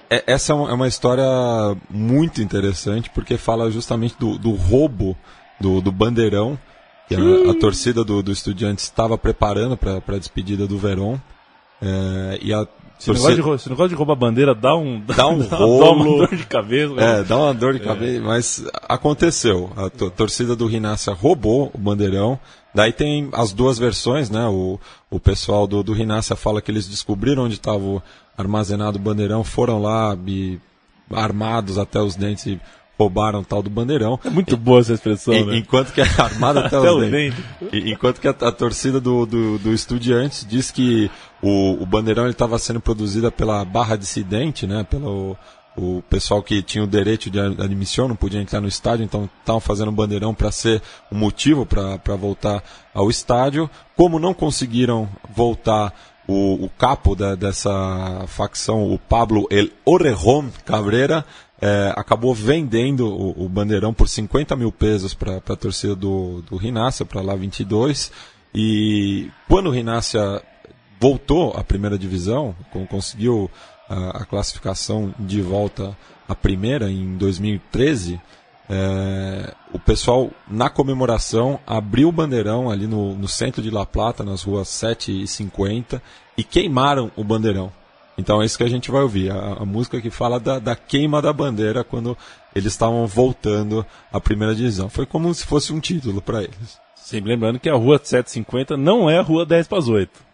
é- 0.09 0.23
essa 0.27 0.53
é 0.53 0.55
uma, 0.55 0.69
é 0.69 0.73
uma 0.73 0.87
história 0.87 1.25
muito 1.89 2.41
interessante 2.41 3.09
porque 3.09 3.37
fala 3.37 3.71
justamente 3.71 4.15
do, 4.19 4.37
do 4.37 4.51
roubo 4.51 5.17
do, 5.59 5.81
do 5.81 5.91
bandeirão 5.91 6.57
que 7.07 7.15
a, 7.15 7.51
a 7.51 7.53
torcida 7.59 8.03
do, 8.03 8.21
do 8.21 8.31
Estudiantes 8.31 8.85
estava 8.85 9.17
preparando 9.17 9.75
para 9.77 9.97
a 9.97 10.17
despedida 10.19 10.65
do 10.67 10.77
Verón. 10.77 11.17
É, 11.81 12.39
e 12.41 12.53
a 12.53 12.65
Esse 12.99 13.09
negócio, 13.11 13.35
de, 13.43 13.49
esse 13.55 13.69
negócio 13.69 13.89
de 13.89 13.95
roubar 13.95 14.15
bandeira 14.15 14.53
dá 14.53 14.75
um, 14.77 14.99
Dá 15.01 15.27
um 15.27 15.39
dá 15.47 15.57
rolo. 15.57 15.93
uma 16.17 16.27
dor 16.27 16.35
de 16.35 16.45
cabeça. 16.45 16.93
né? 16.93 17.19
É, 17.19 17.23
dá 17.23 17.37
uma 17.37 17.53
dor 17.53 17.73
de 17.73 17.79
cabeça, 17.79 18.21
mas 18.21 18.63
aconteceu. 18.87 19.71
A 19.75 19.89
to- 19.89 20.11
torcida 20.11 20.55
do 20.55 20.67
Rinácia 20.67 21.11
roubou 21.13 21.71
o 21.73 21.77
bandeirão. 21.77 22.39
Daí 22.73 22.93
tem 22.93 23.29
as 23.33 23.51
duas 23.51 23.77
versões, 23.77 24.29
né? 24.29 24.47
O, 24.47 24.79
o 25.09 25.19
pessoal 25.19 25.67
do, 25.67 25.83
do 25.83 25.93
Rinácia 25.93 26.35
fala 26.35 26.61
que 26.61 26.71
eles 26.71 26.87
descobriram 26.87 27.43
onde 27.43 27.55
estava 27.55 28.01
armazenado 28.37 28.97
o 28.97 29.01
bandeirão, 29.01 29.43
foram 29.43 29.81
lá 29.81 30.17
e, 30.25 30.57
armados 31.11 31.77
até 31.77 31.99
os 32.01 32.15
dentes 32.15 32.45
e 32.45 32.59
roubaram 32.97 33.39
o 33.39 33.43
tal 33.45 33.61
do 33.63 33.69
bandeirão. 33.69 34.19
É 34.23 34.29
muito 34.29 34.55
boa 34.55 34.79
essa 34.79 34.93
expressão, 34.93 35.33
En- 35.33 35.45
né? 35.45 35.57
Enquanto 35.57 35.91
que 35.91 36.01
é 36.01 36.05
armado 36.17 36.59
até, 36.59 36.77
Até 36.77 36.91
os 36.91 37.09
dentes. 37.09 37.43
E- 37.73 37.91
Enquanto 37.91 38.21
que 38.21 38.27
a, 38.27 38.31
a 38.31 38.51
torcida 38.51 38.99
do, 39.01 39.25
do, 39.25 39.57
do 39.57 39.73
Estudiantes 39.73 40.45
diz 40.47 40.69
que 40.71 41.09
o, 41.41 41.81
o 41.81 41.85
bandeirão 41.85 42.27
estava 42.29 42.57
sendo 42.59 42.79
produzido 42.79 43.31
pela 43.31 43.65
barra 43.65 43.95
dissidente, 43.95 44.65
né? 44.67 44.85
Pelo 44.89 45.35
o 45.83 46.03
pessoal 46.09 46.41
que 46.43 46.61
tinha 46.61 46.83
o 46.83 46.87
direito 46.87 47.29
de 47.29 47.39
ad- 47.39 47.61
admissão, 47.61 48.07
não 48.07 48.15
podia 48.15 48.41
entrar 48.41 48.61
no 48.61 48.67
estádio, 48.67 49.03
então 49.03 49.29
estavam 49.39 49.59
fazendo 49.59 49.91
bandeirão 49.91 50.33
para 50.33 50.51
ser 50.51 50.81
o 51.11 51.15
motivo 51.15 51.65
para 51.65 52.15
voltar 52.15 52.63
ao 52.93 53.09
estádio. 53.09 53.69
Como 53.95 54.19
não 54.19 54.33
conseguiram 54.33 55.09
voltar 55.35 55.93
o, 56.27 56.65
o 56.65 56.69
capo 56.77 57.15
da- 57.15 57.35
dessa 57.35 58.23
facção, 58.27 58.91
o 58.91 58.97
Pablo 58.97 59.47
El 59.49 59.69
Orejón 59.85 60.49
Cabrera, 60.65 61.25
é, 61.61 61.93
acabou 61.95 62.33
vendendo 62.33 63.07
o, 63.07 63.45
o 63.45 63.49
bandeirão 63.49 63.93
por 63.93 64.09
50 64.09 64.55
mil 64.55 64.71
pesos 64.71 65.13
para 65.13 65.37
a 65.37 65.55
torcida 65.55 65.95
do, 65.95 66.41
do 66.49 66.55
Rinácia, 66.57 67.05
para 67.05 67.21
lá 67.21 67.35
22. 67.35 68.11
E 68.53 69.29
quando 69.47 69.67
o 69.67 69.71
Rinácia 69.71 70.41
voltou 70.99 71.51
à 71.55 71.63
primeira 71.63 71.97
divisão, 71.97 72.55
conseguiu 72.89 73.49
a, 73.91 74.21
a 74.21 74.25
classificação 74.25 75.13
de 75.19 75.41
volta 75.41 75.97
à 76.27 76.33
primeira 76.33 76.89
em 76.89 77.17
2013, 77.17 78.21
é, 78.69 79.53
o 79.73 79.79
pessoal, 79.79 80.29
na 80.47 80.69
comemoração, 80.69 81.59
abriu 81.67 82.07
o 82.07 82.11
bandeirão 82.11 82.71
ali 82.71 82.87
no, 82.87 83.13
no 83.13 83.27
centro 83.27 83.61
de 83.61 83.69
La 83.69 83.85
Plata, 83.85 84.23
nas 84.23 84.43
ruas 84.43 84.69
7 84.69 85.23
e 85.23 85.27
50, 85.27 86.01
e 86.37 86.43
queimaram 86.43 87.11
o 87.17 87.23
bandeirão. 87.23 87.71
Então 88.17 88.41
é 88.41 88.45
isso 88.45 88.57
que 88.57 88.63
a 88.63 88.69
gente 88.69 88.89
vai 88.89 89.01
ouvir, 89.01 89.31
a, 89.31 89.57
a 89.59 89.65
música 89.65 89.99
que 89.99 90.09
fala 90.09 90.39
da, 90.39 90.57
da 90.57 90.75
queima 90.75 91.21
da 91.21 91.33
bandeira 91.33 91.83
quando 91.83 92.17
eles 92.55 92.71
estavam 92.71 93.05
voltando 93.07 93.85
à 94.11 94.21
primeira 94.21 94.55
divisão. 94.55 94.87
Foi 94.89 95.05
como 95.05 95.33
se 95.33 95.45
fosse 95.45 95.73
um 95.73 95.79
título 95.81 96.21
para 96.21 96.43
eles. 96.43 96.79
Sempre 96.95 97.31
lembrando 97.31 97.59
que 97.59 97.69
a 97.69 97.75
rua 97.75 97.99
750 98.01 98.77
não 98.77 99.09
é 99.09 99.17
a 99.17 99.21
rua 99.21 99.45
10 99.45 99.67
para 99.67 99.79
as 99.79 99.89
8. 99.89 100.30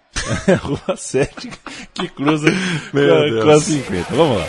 É 0.47 0.53
a 0.53 0.57
rua 0.57 0.95
7 0.95 1.49
que 1.93 2.09
cruza 2.09 2.47
com, 2.91 3.43
com 3.43 3.49
a 3.49 3.59
50. 3.59 4.15
Vamos 4.15 4.37
lá. 4.39 4.47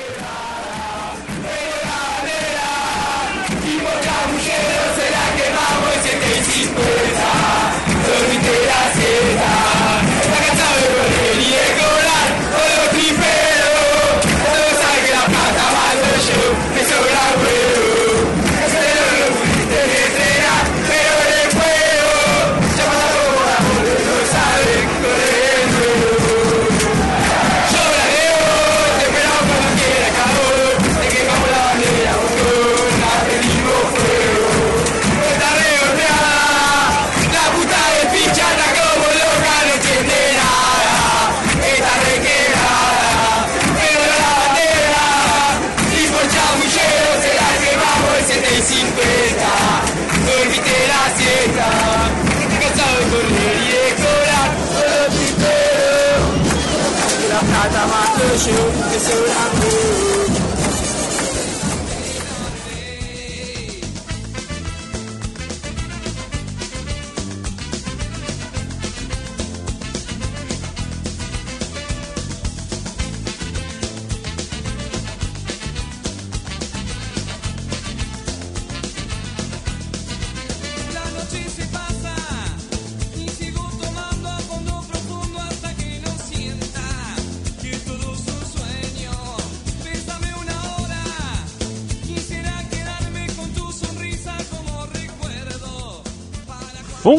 Plata 58.19 58.35
mato 58.35 58.51
yo, 58.51 58.91
que 58.91 60.28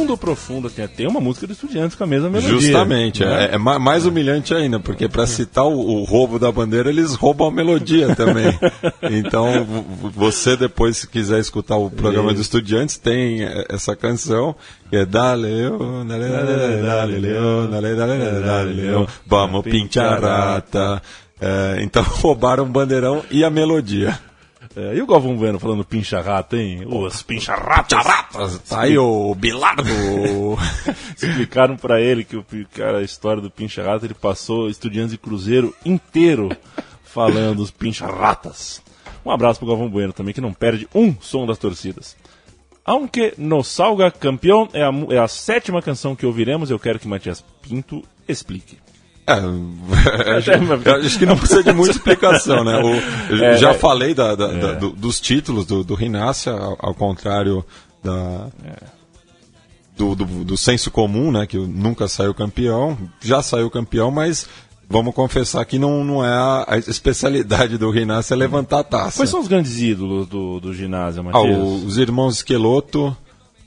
Fundo 0.10 0.18
Profundo 0.18 0.70
tem, 0.70 0.88
tem 0.88 1.08
uma 1.08 1.20
música 1.20 1.46
do 1.46 1.54
Estudiantes 1.54 1.96
com 1.96 2.04
a 2.04 2.08
mesma 2.08 2.30
melodia. 2.30 2.60
Justamente, 2.60 3.24
né? 3.24 3.50
é, 3.52 3.56
é 3.56 3.58
ma- 3.58 3.78
mais 3.78 4.06
humilhante 4.06 4.54
ainda, 4.54 4.80
porque 4.80 5.08
para 5.08 5.28
citar 5.28 5.66
o, 5.66 5.72
o 5.80 6.04
roubo 6.04 6.40
da 6.40 6.52
bandeira, 6.52 6.90
eles 6.90 7.14
roubam 7.14 7.48
a 7.48 7.52
melodia 7.52 8.16
também. 8.16 8.58
Então, 9.04 9.66
você 10.16 10.56
depois, 10.58 10.98
se 10.98 11.08
quiser 11.08 11.40
escutar 11.40 11.76
o 11.78 11.90
programa 11.92 12.32
dos 12.32 12.42
estudiantes, 12.42 12.98
tem 12.98 13.44
é, 13.44 13.66
essa 13.70 13.96
canção, 13.96 14.56
que 14.90 14.96
é 14.98 15.06
Dale, 15.06 15.44
Leão, 15.44 16.06
dale, 16.08 16.28
dale, 16.28 16.82
dale, 16.82 17.20
Leão, 17.20 17.70
dale, 17.70 17.96
dale, 17.96 18.42
dale, 18.42 18.74
Leão, 18.74 19.08
vamos 19.28 19.64
pinchar 19.64 20.22
rata. 20.22 21.02
É, 21.42 21.80
então, 21.82 22.04
roubaram 22.04 22.64
o 22.64 22.68
bandeirão 22.68 23.24
e 23.32 23.44
a 23.44 23.50
melodia. 23.50 24.20
É, 24.76 24.96
e 24.96 25.02
o 25.02 25.08
Galvão 25.08 25.36
Bueno 25.36 25.60
falando 25.60 25.84
pincha-rata, 25.84 26.56
hein? 26.56 26.86
Os 26.86 27.24
pincha-ratas! 27.24 28.60
Tá 28.68 28.82
aí 28.82 28.98
o 28.98 29.34
Bilardo. 29.34 29.84
Explicaram 31.18 31.76
pra 31.76 32.00
ele 32.00 32.24
que 32.24 32.38
o 32.38 32.46
cara, 32.76 33.00
a 33.00 33.04
história 33.04 33.42
do 33.42 33.50
pincha-rata, 33.50 34.06
ele 34.06 34.14
passou 34.14 34.70
Estudiantes 34.70 35.14
e 35.14 35.18
Cruzeiro 35.18 35.76
inteiro 35.84 36.50
falando 37.04 37.60
os 37.60 37.72
pincha-ratas. 37.72 38.82
Um 39.26 39.32
abraço 39.32 39.60
pro 39.60 39.68
Galvão 39.68 39.90
Bueno 39.90 40.14
também, 40.14 40.34
que 40.34 40.42
não 40.42 40.54
perde 40.54 40.88
um 40.94 41.16
som 41.20 41.46
das 41.46 41.58
torcidas. 41.58 42.16
Aunque 42.86 43.34
no 43.38 43.64
salga 43.64 44.10
campeão 44.10 44.70
é 44.74 44.84
a, 44.84 44.92
é 45.10 45.20
a 45.20 45.28
sétima 45.28 45.82
canção 45.82 46.16
que 46.16 46.26
ouviremos, 46.26 46.72
eu 46.72 46.80
quero 46.80 47.00
que 47.00 47.08
Matias 47.08 47.44
Pinto 47.62 48.04
explique. 48.28 48.78
É, 49.30 50.32
acho, 50.38 50.52
eu 50.52 50.96
acho 50.96 51.20
que 51.20 51.26
não 51.26 51.38
precisa 51.38 51.64
de 51.64 51.72
muita 51.74 51.92
explicação, 51.92 52.64
né? 52.64 52.78
O- 52.82 53.44
É, 53.44 53.58
já 53.58 53.72
é. 53.72 53.74
falei 53.74 54.14
da- 54.14 54.36
da- 54.36 54.48
da- 54.48 54.74
do- 54.74 54.92
dos 54.92 55.20
títulos 55.20 55.66
do, 55.66 55.84
do 55.84 55.94
Rinácia, 55.96 56.52
ao, 56.52 56.78
ao 56.80 56.94
contrário 56.94 57.64
da, 58.04 58.48
do, 59.98 60.16
do, 60.16 60.26
do 60.26 60.58
senso 60.58 60.90
comum, 60.90 61.32
né? 61.32 61.46
Que 61.46 61.58
nunca 61.58 62.08
saiu 62.08 62.34
campeão. 62.34 62.98
Já 63.22 63.42
saiu 63.42 63.70
campeão, 63.70 64.10
mas 64.12 64.48
vamos 64.90 65.14
confessar 65.14 65.64
que 65.66 65.78
não, 65.78 66.04
não 66.04 66.26
é 66.26 66.30
a, 66.30 66.66
a 66.70 66.78
especialidade 66.78 67.78
do 67.78 67.90
Rinácia 67.92 68.36
levantar 68.36 68.80
a 68.80 68.84
taça. 68.84 69.18
Quais 69.18 69.30
são 69.30 69.40
os 69.42 69.48
grandes 69.48 69.80
ídolos 69.80 70.28
do, 70.28 70.60
do 70.60 70.74
ginásio, 70.74 71.22
Ah, 71.22 71.24
Matias? 71.26 71.58
o- 71.58 71.86
os 71.86 71.98
irmãos 71.98 72.38
Esqueloto, 72.38 73.16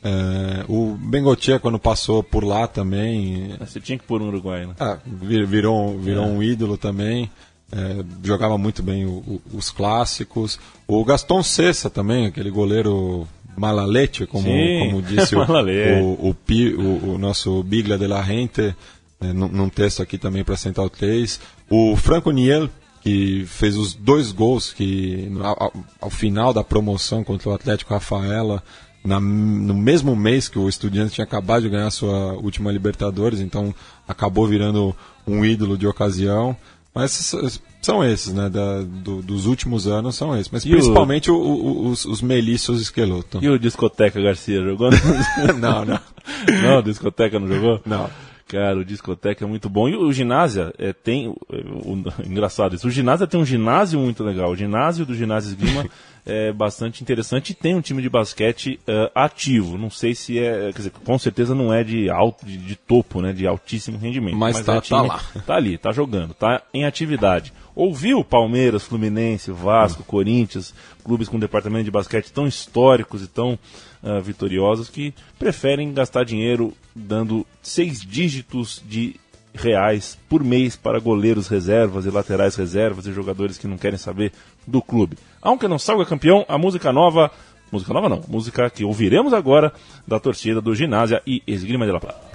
é, 0.05 0.65
o 0.69 0.95
Bengotia 0.99 1.59
quando 1.59 1.79
passou 1.79 2.23
por 2.23 2.45
lá 2.45 2.67
também, 2.67 3.55
Você 3.61 3.81
tinha 3.81 3.97
que 3.99 4.05
pôr 4.05 4.21
um 4.21 4.29
Uruguai, 4.29 4.67
né? 4.67 4.75
ah, 4.81 4.99
vir- 5.07 5.47
virou, 5.47 5.99
virou 5.99 6.27
um 6.27 6.43
ídolo 6.43 6.77
também. 6.77 7.31
é, 7.75 8.05
jogava 8.23 8.59
muito 8.59 8.83
bem 8.83 9.07
o- 9.07 9.11
o- 9.27 9.41
os 9.55 9.71
clássicos. 9.71 10.61
O 10.87 11.03
Gaston 11.07 11.43
Cessa 11.43 11.89
também, 11.89 12.27
aquele 12.27 12.51
goleiro 12.51 13.27
malalete, 13.57 14.27
como, 14.27 14.45
Sim, 14.45 14.79
como 14.91 15.01
disse 15.09 15.35
o, 15.35 15.41
o, 15.41 16.37
o, 16.77 17.13
o- 17.15 17.19
nosso 17.19 17.63
Bigla 17.63 17.97
de 17.97 18.07
la 18.07 18.21
Rente, 18.21 18.75
é, 19.21 19.33
num, 19.33 19.49
num 19.49 19.69
texto 19.71 20.03
aqui 20.03 20.19
também 20.19 20.45
para 20.45 20.55
Central 20.57 20.91
3. 20.91 21.41
O 21.71 21.97
Franco 21.97 22.31
Niel, 22.31 22.69
que 23.01 23.45
fez 23.47 23.75
os 23.77 23.95
dois 23.95 24.33
gols 24.33 24.71
que 24.73 25.33
ao, 25.43 25.63
ao- 25.65 25.73
ao 26.03 26.11
final 26.11 26.53
da 26.53 26.63
promoção 26.63 27.25
contra 27.25 27.49
o 27.49 27.55
Atlético 27.55 27.95
Rafaela 27.95 28.63
na- 29.05 29.21
no 29.21 29.75
mesmo 29.75 30.15
mês 30.17 30.49
que 30.49 30.59
o 30.59 30.69
Estudiantes 30.69 31.15
tinha 31.15 31.25
acabado 31.25 31.63
de 31.63 31.69
ganhar 31.69 31.91
sua 31.91 32.35
última 32.35 32.71
Libertadores, 32.73 33.41
então 33.41 33.75
acabou 34.07 34.47
virando 34.47 34.95
um 35.27 35.45
ídolo 35.45 35.77
de 35.77 35.87
ocasião. 35.87 36.57
Mas 36.95 37.35
são 37.81 38.05
esses, 38.05 38.35
né? 38.35 38.51
da- 38.51 38.83
do- 38.83 39.23
dos 39.23 39.47
últimos 39.47 39.87
anos 39.87 40.15
são 40.15 40.35
esses. 40.37 40.51
Mas 40.53 40.65
E 40.65 40.69
o- 40.69 40.73
principalmente 40.73 41.31
o- 41.31 41.35
o- 41.37 41.89
os, 41.89 42.05
os 42.05 42.21
melícios 42.21 42.83
esqueleto. 42.83 43.39
E 43.41 43.49
o 43.49 43.59
Discoteca 43.59 44.21
Garcia 44.21 44.63
jogou? 44.63 44.91
não, 45.59 45.85
não. 45.87 45.99
não, 46.63 46.79
o 46.79 46.83
Discoteca 46.83 47.39
não 47.39 47.49
jogou? 47.49 47.81
Não. 47.87 48.11
Cara, 48.47 48.79
o 48.79 48.85
discoteca 48.85 49.47
é 49.47 49.49
muito 49.49 49.71
bom. 49.71 49.89
E 49.89 49.97
o 49.97 50.13
ginásio 50.13 50.75
é, 50.79 50.93
tem. 50.93 51.27
o- 51.27 51.37
o- 51.51 52.05
engraçado 52.27 52.75
isso. 52.77 52.87
O 52.87 52.91
ginásio 52.91 53.27
tem 53.27 53.41
um 53.41 53.47
ginásio 53.47 53.99
muito 53.99 54.23
legal. 54.23 54.51
O 54.51 54.57
ginásio 54.57 55.07
do 55.07 55.15
ginásio 55.15 55.49
Esgrima 55.49 55.87
é 56.25 56.53
bastante 56.53 57.03
interessante 57.03 57.51
e 57.51 57.55
tem 57.55 57.75
um 57.75 57.81
time 57.81 58.01
de 58.01 58.09
basquete 58.09 58.79
eh, 58.87 59.11
ativo. 59.15 59.77
Não 59.77 59.91
sei 59.91 60.15
se 60.15 60.39
é. 60.39 60.71
Quer 60.73 60.79
dizer, 60.79 60.91
com 60.91 61.19
certeza 61.19 61.55
não 61.55 61.73
é 61.73 61.83
de 61.83 62.09
alto, 62.09 62.47
de, 62.47 62.57
de 62.57 62.77
topo, 62.77 63.21
né? 63.21 63.33
De 63.33 63.47
altíssimo 63.47 63.99
rendimento. 63.99 64.37
Mas 64.37 64.61
tá- 64.61 64.73
é 64.73 64.77
tá 64.77 64.81
time- 64.81 65.09
lá. 65.09 65.21
Tá 65.47 65.55
ali, 65.57 65.77
tá 65.77 65.91
jogando, 65.93 66.33
tá 66.35 66.63
em 66.73 66.85
atividade. 66.85 67.53
Ouviu 67.75 68.23
Palmeiras, 68.23 68.85
Fluminense, 68.85 69.51
Vasco, 69.51 70.05
Corinthians, 70.05 70.75
clubes 71.03 71.29
com 71.29 71.39
departamento 71.39 71.85
de 71.85 71.91
basquete 71.91 72.31
tão 72.31 72.47
históricos 72.47 73.23
e 73.23 73.27
tão 73.27 73.59
ah, 74.03 74.21
vitoriosos 74.21 74.91
que 74.91 75.15
preferem 75.39 75.93
gastar 75.93 76.25
dinheiro 76.25 76.75
dando 76.95 77.47
seis 77.63 78.01
dígitos 78.03 78.83
de 78.87 79.17
reais 79.55 80.19
por 80.29 80.43
mês 80.43 80.77
para 80.77 80.99
goleiros 80.99 81.49
reservas 81.49 82.07
e 82.07 82.11
laterais 82.11 82.57
reservas 82.57 83.07
e 83.07 83.13
jogadores 83.13 83.59
que 83.59 83.67
não 83.67 83.77
querem 83.77 83.99
saber 83.99 84.33
do 84.67 84.81
clube. 84.81 85.17
Aunque 85.41 85.69
não 85.69 85.79
salga 85.79 86.05
campeão, 86.05 86.45
a 86.49 86.57
música 86.57 86.93
nova, 86.93 87.31
música 87.71 87.93
nova 87.93 88.09
não, 88.09 88.23
música 88.29 88.71
que 88.71 88.85
ouviremos 88.85 89.33
agora 89.33 89.73
da 90.07 90.19
torcida 90.19 90.61
do 90.61 90.75
Ginásia 90.75 91.23
e 91.27 91.43
Esgrima 91.47 91.87
de 91.87 91.93
La 91.93 92.01
Plata. 92.01 92.33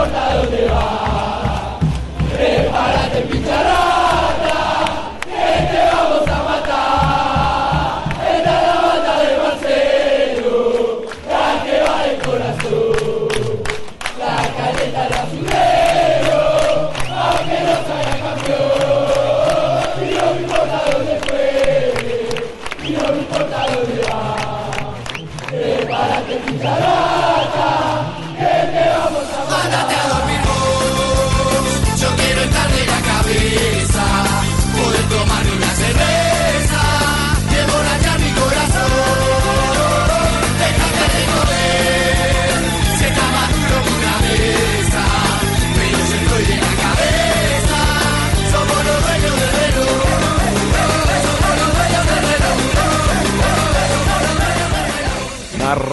Mándate 0.00 0.99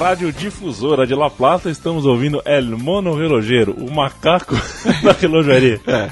radiodifusora 0.08 1.06
de 1.06 1.14
La 1.16 1.30
Plata 1.30 1.70
estamos 1.70 2.06
ouvindo 2.06 2.42
El 2.46 2.78
Mono 2.78 3.14
Relojeiro, 3.16 3.74
o 3.74 3.92
macaco 3.94 4.56
da 5.04 5.12
relojaria. 5.12 5.82
É. 5.86 6.10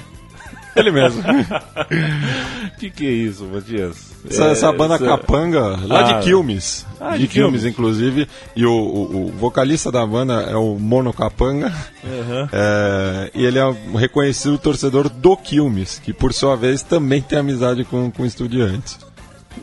Ele 0.76 0.92
mesmo. 0.92 1.24
que 2.78 2.90
que 2.90 3.06
é 3.08 3.12
isso, 3.12 3.46
Matias? 3.46 4.14
Essa, 4.30 4.44
É, 4.46 4.52
essa 4.52 4.72
banda 4.74 4.96
essa- 4.96 5.06
Capanga, 5.06 5.80
lá 5.88 6.00
Ah. 6.02 6.04
de 6.20 6.26
Quilmes. 6.26 6.86
Ah, 7.00 7.12
de 7.14 7.20
de 7.20 7.28
Quilmes, 7.30 7.62
Quilmes. 7.62 7.66
inclusive. 7.66 8.28
E 8.54 8.66
o, 8.66 8.72
o- 8.74 9.28
o 9.28 9.32
vocalista 9.32 9.90
da 9.90 10.06
banda 10.06 10.34
é 10.42 10.56
o 10.58 10.78
Mono 10.78 11.14
Capanga. 11.14 11.68
Aham. 12.04 12.50
É, 12.52 13.32
e 13.34 13.46
ele 13.46 13.58
é 13.58 13.66
um 13.66 13.96
reconhecido 13.96 14.58
torcedor 14.58 15.08
do 15.08 15.38
Quilmes, 15.38 16.02
que 16.04 16.12
por 16.12 16.34
sua 16.34 16.58
vez 16.58 16.82
também 16.84 17.22
tem 17.22 17.40
amizade 17.40 17.86
com, 17.86 18.12
com 18.12 18.26
estudiantes. 18.26 19.00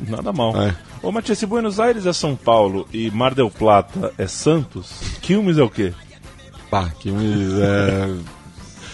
Nada 0.09 0.33
mal. 0.33 0.57
É. 0.63 0.75
Ô, 1.03 1.11
Matias, 1.11 1.39
se 1.39 1.47
Buenos 1.47 1.81
Aires 1.81 2.07
é 2.07 2.13
São 2.13 2.37
Paulo 2.37 2.87
e 2.93 3.11
Mar 3.11 3.35
del 3.35 3.51
Plata 3.51 4.13
é 4.17 4.27
Santos, 4.27 4.93
Quilmes 5.21 5.59
é 5.59 5.63
o 5.63 5.69
quê? 5.71 5.93
Pá, 6.71 6.91
Quilmes 7.01 7.53
é. 7.61 8.15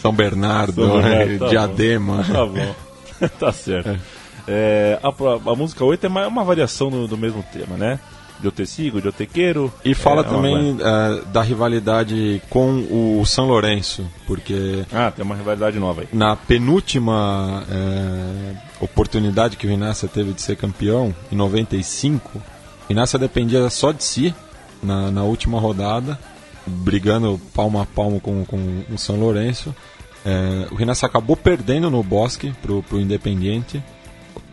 São 0.01 0.13
Bernardo, 0.13 0.85
São 0.87 1.01
Bernardo, 1.03 1.35
é, 1.35 1.39
tá 1.39 1.45
bom. 1.45 1.51
Diadema. 1.51 2.25
Tá 2.33 2.47
bom. 2.47 2.75
tá 3.39 3.53
certo. 3.53 3.99
É, 4.47 4.99
a, 5.03 5.13
pro- 5.13 5.43
a 5.51 5.55
música 5.55 5.85
8 5.85 6.07
é 6.07 6.09
mais 6.09 6.27
uma 6.29 6.43
variação 6.45 6.89
do, 6.91 7.07
do 7.07 7.19
mesmo 7.19 7.45
tema, 7.53 7.77
né? 7.77 8.01
De 8.41 8.47
eu 8.47 8.53
te 8.53 8.65
sigo, 8.67 9.01
de 9.01 9.09
eu 9.09 9.13
te 9.13 9.27
quero. 9.27 9.73
E 9.85 9.95
fala 9.95 10.23
É, 10.23 10.29
uma 10.29 10.33
também 10.37 10.77
é, 10.81 11.23
da 11.33 11.43
rivalidade 11.43 12.41
com 12.49 12.87
o 13.21 13.25
São 13.27 13.47
Lourenço, 13.47 14.07
porque 14.27 14.85
Ah, 14.93 15.11
tem 15.11 15.25
uma 15.25 15.35
rivalidade 15.35 15.79
nova 15.79 16.03
aí. 16.03 16.09
na 16.13 16.37
penúltima 16.37 17.65
é, 17.71 18.55
oportunidade 18.81 19.57
que 19.57 19.67
o 19.67 19.71
Inácia 19.71 20.09
teve 20.09 20.33
de 20.33 20.41
ser 20.43 20.57
campeão, 20.57 21.15
em 21.33 21.37
95, 21.37 22.39
o 22.89 22.93
Inácia 22.93 23.19
dependia 23.19 23.69
só 23.71 23.91
de 23.93 24.05
si 24.05 24.35
na, 24.83 25.11
na 25.11 25.23
última 25.25 25.59
rodada, 25.59 26.19
brigando 26.67 27.41
palmo 27.55 27.81
a 27.81 27.87
palmo 27.87 28.21
com, 28.21 28.45
com 28.45 28.83
o 28.93 28.99
São 28.99 29.17
Lourenço. 29.19 29.75
É, 30.25 30.67
o 30.71 30.81
Inácia 30.81 31.07
acabou 31.07 31.37
perdendo 31.37 31.91
no 31.91 32.03
Bosque 32.03 32.53
pro, 32.63 32.83
pro 32.83 33.01
Independiente, 33.01 33.83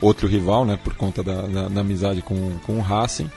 outro 0.02 0.28
rival, 0.28 0.66
né, 0.66 0.80
por 0.84 0.96
conta 0.96 1.22
da, 1.22 1.42
da- 1.44 1.68
da 1.68 1.82
amizade 1.82 2.22
com, 2.22 2.58
com 2.66 2.78
o 2.78 2.82
Racing. 2.82 3.30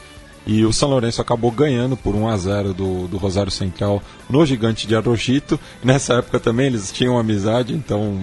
E 0.49 0.64
o 0.64 0.72
São 0.72 0.88
Lourenço 0.88 1.20
acabou 1.20 1.51
ganhando 1.51 1.94
por 1.94 2.14
1 2.14 2.26
a 2.26 2.36
0 2.38 2.72
do, 2.72 3.07
do 3.07 3.18
Rosário 3.18 3.53
Central 3.53 4.03
no 4.30 4.46
Gigante 4.46 4.86
de 4.86 4.96
Arrojito. 4.96 5.61
Nessa 5.84 6.14
época 6.14 6.40
também 6.40 6.68
eles 6.68 6.90
tinham 6.90 7.18
amizade, 7.18 7.74
então 7.74 8.18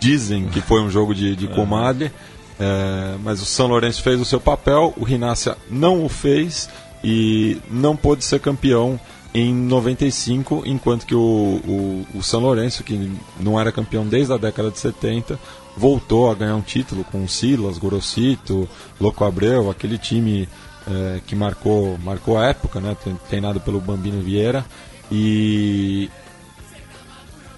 dizem 0.00 0.46
que 0.46 0.62
foi 0.62 0.80
um 0.80 0.88
jogo 0.88 1.14
de, 1.14 1.36
de 1.36 1.46
comadre. 1.48 2.10
É, 2.58 3.14
mas 3.22 3.42
o 3.42 3.44
São 3.44 3.66
Lourenço 3.66 4.02
fez 4.02 4.18
o 4.18 4.24
seu 4.24 4.40
papel, 4.40 4.94
o 4.96 5.04
Rinácia 5.04 5.54
não 5.70 6.02
o 6.02 6.08
fez 6.08 6.68
e 7.04 7.58
não 7.70 7.94
pôde 7.94 8.24
ser 8.24 8.40
campeão 8.40 8.98
em 9.34 9.54
95, 9.54 10.62
enquanto 10.64 11.04
que 11.04 11.14
o, 11.14 11.18
o, 11.20 12.06
o 12.14 12.22
São 12.22 12.40
Lourenço, 12.40 12.82
que 12.82 13.12
não 13.38 13.60
era 13.60 13.70
campeão 13.70 14.06
desde 14.06 14.32
a 14.32 14.38
década 14.38 14.70
de 14.70 14.78
70, 14.78 15.38
voltou 15.76 16.30
a 16.30 16.34
ganhar 16.34 16.56
um 16.56 16.62
título 16.62 17.04
com 17.04 17.22
o 17.22 17.28
Silas, 17.28 17.78
Gorosito, 17.78 18.68
Louco 19.00 19.24
Abreu, 19.24 19.70
aquele 19.70 19.98
time 19.98 20.48
é, 20.88 21.20
que 21.26 21.34
marcou, 21.34 21.98
marcou 21.98 22.38
a 22.38 22.46
época, 22.46 22.80
né, 22.80 22.96
treinado 23.28 23.60
pelo 23.60 23.80
Bambino 23.80 24.22
Vieira. 24.22 24.64
E 25.10 26.08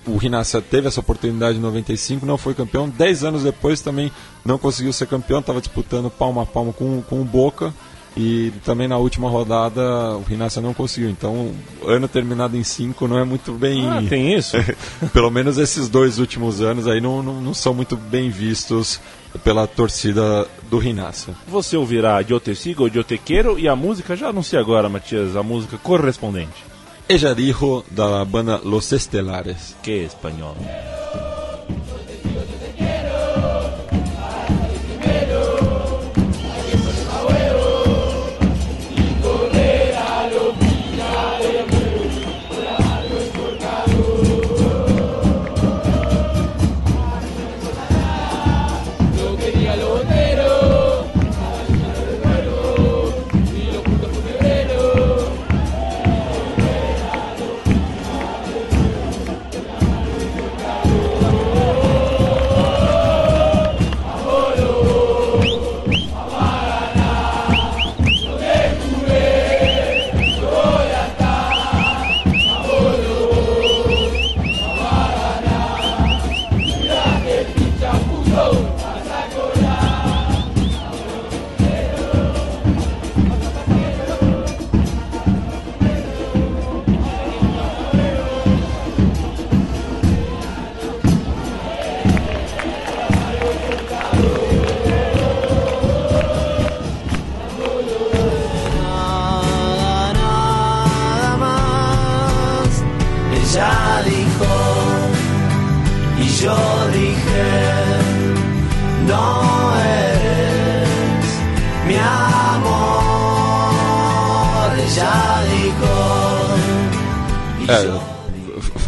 o 0.06 0.16
Rinácia 0.16 0.60
teve 0.60 0.88
essa 0.88 1.00
oportunidade 1.00 1.58
em 1.58 1.60
95, 1.60 2.26
não 2.26 2.38
foi 2.38 2.54
campeão. 2.54 2.88
Dez 2.88 3.22
anos 3.22 3.42
depois 3.42 3.80
também 3.80 4.10
não 4.44 4.58
conseguiu 4.58 4.92
ser 4.92 5.06
campeão, 5.06 5.40
estava 5.40 5.60
disputando 5.60 6.10
palmo 6.10 6.40
a 6.40 6.46
palmo 6.46 6.72
com, 6.72 7.02
com 7.02 7.20
o 7.20 7.24
Boca. 7.24 7.72
E 8.14 8.52
também 8.62 8.86
na 8.86 8.98
última 8.98 9.30
rodada 9.30 9.80
o 10.18 10.22
Rinácia 10.22 10.60
não 10.60 10.74
conseguiu. 10.74 11.08
Então, 11.08 11.52
ano 11.86 12.06
terminado 12.06 12.56
em 12.56 12.62
5 12.62 13.08
não 13.08 13.18
é 13.18 13.24
muito 13.24 13.52
bem. 13.52 13.88
Ah, 13.88 14.02
tem 14.06 14.34
isso? 14.34 14.56
Pelo 15.14 15.30
menos 15.30 15.56
esses 15.56 15.88
dois 15.88 16.18
últimos 16.18 16.60
anos 16.60 16.86
aí 16.86 17.00
não, 17.00 17.22
não, 17.22 17.40
não 17.40 17.54
são 17.54 17.72
muito 17.72 17.96
bem 17.96 18.28
vistos 18.28 19.00
pela 19.44 19.66
torcida 19.66 20.46
do 20.70 20.78
Rinácia. 20.78 21.34
Você 21.46 21.76
ouvirá 21.76 22.22
de 22.22 22.32
eu 22.32 22.40
te 22.40 22.54
sigo, 22.54 22.90
de 22.90 22.98
eu 22.98 23.04
te 23.04 23.18
quero 23.18 23.58
e 23.58 23.68
a 23.68 23.76
música, 23.76 24.16
já 24.16 24.28
anuncia 24.28 24.60
agora, 24.60 24.88
Matias, 24.88 25.36
a 25.36 25.42
música 25.42 25.78
correspondente. 25.78 26.64
Ejarijo, 27.08 27.84
da 27.90 28.24
banda 28.24 28.60
Los 28.62 28.92
Estelares. 28.92 29.76
Que 29.82 29.90
é 29.90 30.04
espanhol. 30.04 30.56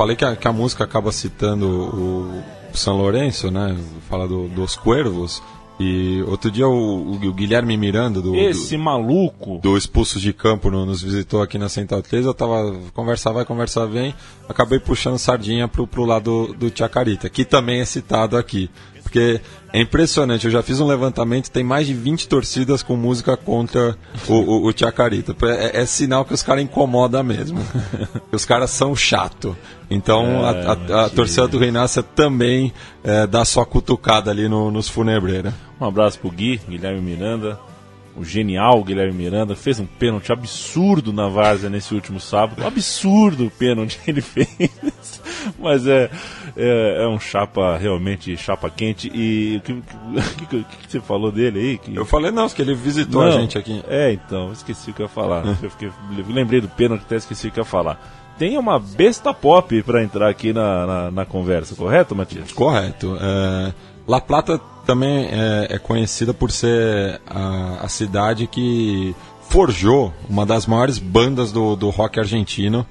Falei 0.05 0.17
que 0.17 0.25
a, 0.25 0.37
que 0.37 0.47
a 0.47 0.53
música 0.53 0.85
acaba 0.85 1.11
citando 1.11 1.67
o 1.67 2.43
São 2.75 2.97
Lourenço, 2.99 3.51
né? 3.51 3.75
Fala 4.09 4.29
do- 4.29 4.49
dos 4.49 4.77
Cuervos. 4.77 5.43
E 5.81 6.23
outro 6.29 6.53
dia 6.53 6.69
o, 6.69 7.15
o 7.15 7.33
Guilherme 7.33 7.77
Miranda, 7.77 8.21
do, 8.23 8.31
do- 8.31 8.37
Esse 8.37 8.77
maluco. 8.77 9.59
do 9.61 9.77
Expulsos 9.77 10.23
de 10.23 10.33
Campo 10.33 10.71
no- 10.71 10.87
nos 10.87 11.03
visitou 11.03 11.43
aqui 11.43 11.59
na 11.59 11.69
Central 11.69 12.01
3, 12.03 12.27
eu 12.27 12.35
tava 12.35 12.77
conversar 12.93 13.33
vai, 13.33 13.45
conversar 13.45 13.87
vem, 13.87 14.15
acabei 14.49 14.79
puxando 14.79 15.19
sardinha 15.19 15.67
pro, 15.67 15.85
pro 15.87 16.05
lado 16.05 16.55
do 16.57 16.71
Chacarita, 16.73 17.29
que 17.29 17.45
também 17.45 17.81
é 17.81 17.85
citado 17.85 18.37
aqui. 18.37 18.71
Porque 19.15 19.41
é 19.73 19.81
impressionante, 19.81 20.45
eu 20.47 20.51
já 20.51 20.61
fiz 20.61 20.81
um 20.81 20.87
levantamento, 20.89 21.49
tem 21.49 21.63
mais 21.63 21.87
de 21.87 21.95
20 21.95 22.27
torcidas 22.27 22.83
com 22.83 22.97
música 22.97 23.37
contra 23.37 23.97
o, 24.29 24.33
o, 24.35 24.69
o 24.69 24.73
Chacarita. 24.77 25.37
É, 25.47 25.83
é 25.83 25.87
sinal 25.87 26.25
que 26.25 26.35
os 26.35 26.43
caras 26.43 26.65
incomodam 26.65 27.23
mesmo. 27.23 27.61
os 28.33 28.45
caras 28.45 28.71
são 28.71 28.97
chato. 28.97 29.57
Então 29.89 30.45
a, 30.45 30.51
a- 30.51 31.05
a 31.05 31.09
torcida 31.11 31.47
do 31.47 31.59
Reinácia 31.59 32.03
também 32.03 32.73
é, 33.05 33.25
dá 33.25 33.45
sua 33.45 33.65
cutucada 33.65 34.33
ali 34.33 34.49
no- 34.49 34.69
nos 34.73 34.89
funebreiros. 34.89 35.55
Um 35.81 35.87
abraço 35.87 36.19
pro 36.19 36.31
Gui, 36.33 36.61
Guilherme 36.69 37.01
Miranda. 37.01 37.57
O 38.17 38.25
genial 38.25 38.83
Guilherme 38.85 39.13
Miranda 39.25 39.57
fez 39.57 39.81
um 39.81 39.87
pênalti 39.87 40.31
absurdo 40.33 41.13
na 41.13 41.29
Várzea 41.29 41.69
nesse 41.69 41.93
último 41.95 42.21
sábado. 42.21 42.63
Um 42.63 42.67
absurdo 42.67 43.47
o 43.47 43.51
pênalti 43.51 43.99
que 43.99 44.11
ele 44.11 44.21
fez. 44.23 45.21
Mas 45.59 45.85
é, 45.87 46.09
é, 46.57 47.03
é 47.03 47.09
um 47.09 47.19
chapa, 47.19 47.77
realmente 47.77 48.37
chapa 48.37 48.71
quente. 48.71 49.11
E 49.13 49.57
o 49.57 49.61
que, 49.63 49.75
que, 49.75 50.47
que- 50.47 50.65
que 50.87 50.93
você 50.93 51.01
falou 51.01 51.33
dele 51.33 51.59
aí? 51.59 51.79
Que... 51.79 51.95
Eu 51.97 52.05
falei, 52.07 52.31
não, 52.31 52.49
que 52.49 52.63
ele 52.63 52.75
visitou 52.75 53.21
a 53.23 53.27
Não, 53.27 53.33
gente 53.33 53.59
aqui. 53.59 53.83
É, 53.89 54.13
então, 54.13 54.53
esqueci 54.53 54.91
o 54.91 54.95
que 54.95 55.03
eu 55.03 55.07
ia 55.07 55.11
falar. 55.11 55.45
Eu 55.61 55.71
fiquei, 55.71 55.91
lembrei 56.29 56.61
do 56.61 56.69
pênalti, 56.69 57.03
até 57.03 57.17
esqueci 57.17 57.49
o 57.49 57.51
que 57.51 57.59
eu 57.59 57.63
ia 57.65 57.69
falar. 57.69 58.01
Tem 58.39 58.57
uma 58.59 58.79
besta 58.79 59.35
pop 59.35 59.83
pra 59.83 60.03
entrar 60.03 60.29
aqui 60.29 60.53
na, 60.53 60.87
na, 60.87 61.11
na 61.11 61.25
conversa, 61.25 61.75
correto, 61.75 62.15
Matias? 62.17 62.53
Correto. 62.53 63.17
É, 63.21 63.73
La 64.09 64.21
Plata 64.21 64.61
também 64.85 65.27
é, 65.31 65.69
é 65.71 65.79
conhecida 65.79 66.33
por 66.35 66.51
ser 66.51 67.21
a, 67.27 67.79
a 67.83 67.89
cidade 67.89 68.47
que 68.47 69.15
forjou 69.49 70.13
uma 70.29 70.45
das 70.47 70.67
maiores 70.67 70.99
bandas 70.99 71.53
do, 71.53 71.77
do 71.77 71.91
rock 71.91 72.19
argentino, 72.19 72.87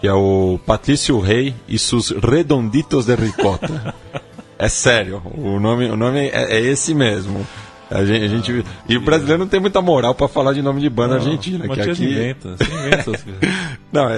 que 0.00 0.06
é 0.06 0.12
o 0.12 0.58
Patrício 0.66 1.18
Rei 1.20 1.54
e 1.68 1.78
seus 1.78 2.10
Redonditos 2.10 3.06
de 3.06 3.14
Ricota. 3.14 3.94
é 4.58 4.68
sério, 4.68 5.22
o 5.36 5.58
nome, 5.60 5.86
o 5.90 5.96
nome 5.96 6.28
é, 6.28 6.56
é 6.56 6.60
esse 6.60 6.94
mesmo. 6.94 7.46
A 7.90 8.04
gente, 8.04 8.22
a 8.24 8.28
gente- 8.28 8.64
e 8.86 8.96
o 8.98 9.00
brasileiro 9.00 9.40
não 9.40 9.48
tem 9.48 9.58
muita 9.58 9.80
moral 9.80 10.14
pra 10.14 10.28
falar 10.28 10.52
de 10.52 10.60
nome 10.60 10.78
de 10.80 10.90
banda 10.90 11.14
argentina. 11.14 11.64
Que 11.74 11.80
aqui, 11.80 12.04
inventa, 12.12 12.56
você 12.56 12.64
inventa 12.64 13.04
coisas. 13.04 13.24
não, 13.90 14.10
é, 14.10 14.16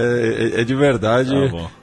é- 0.57 0.61
é 0.61 0.65
de 0.65 0.75
verdade. 0.75 1.33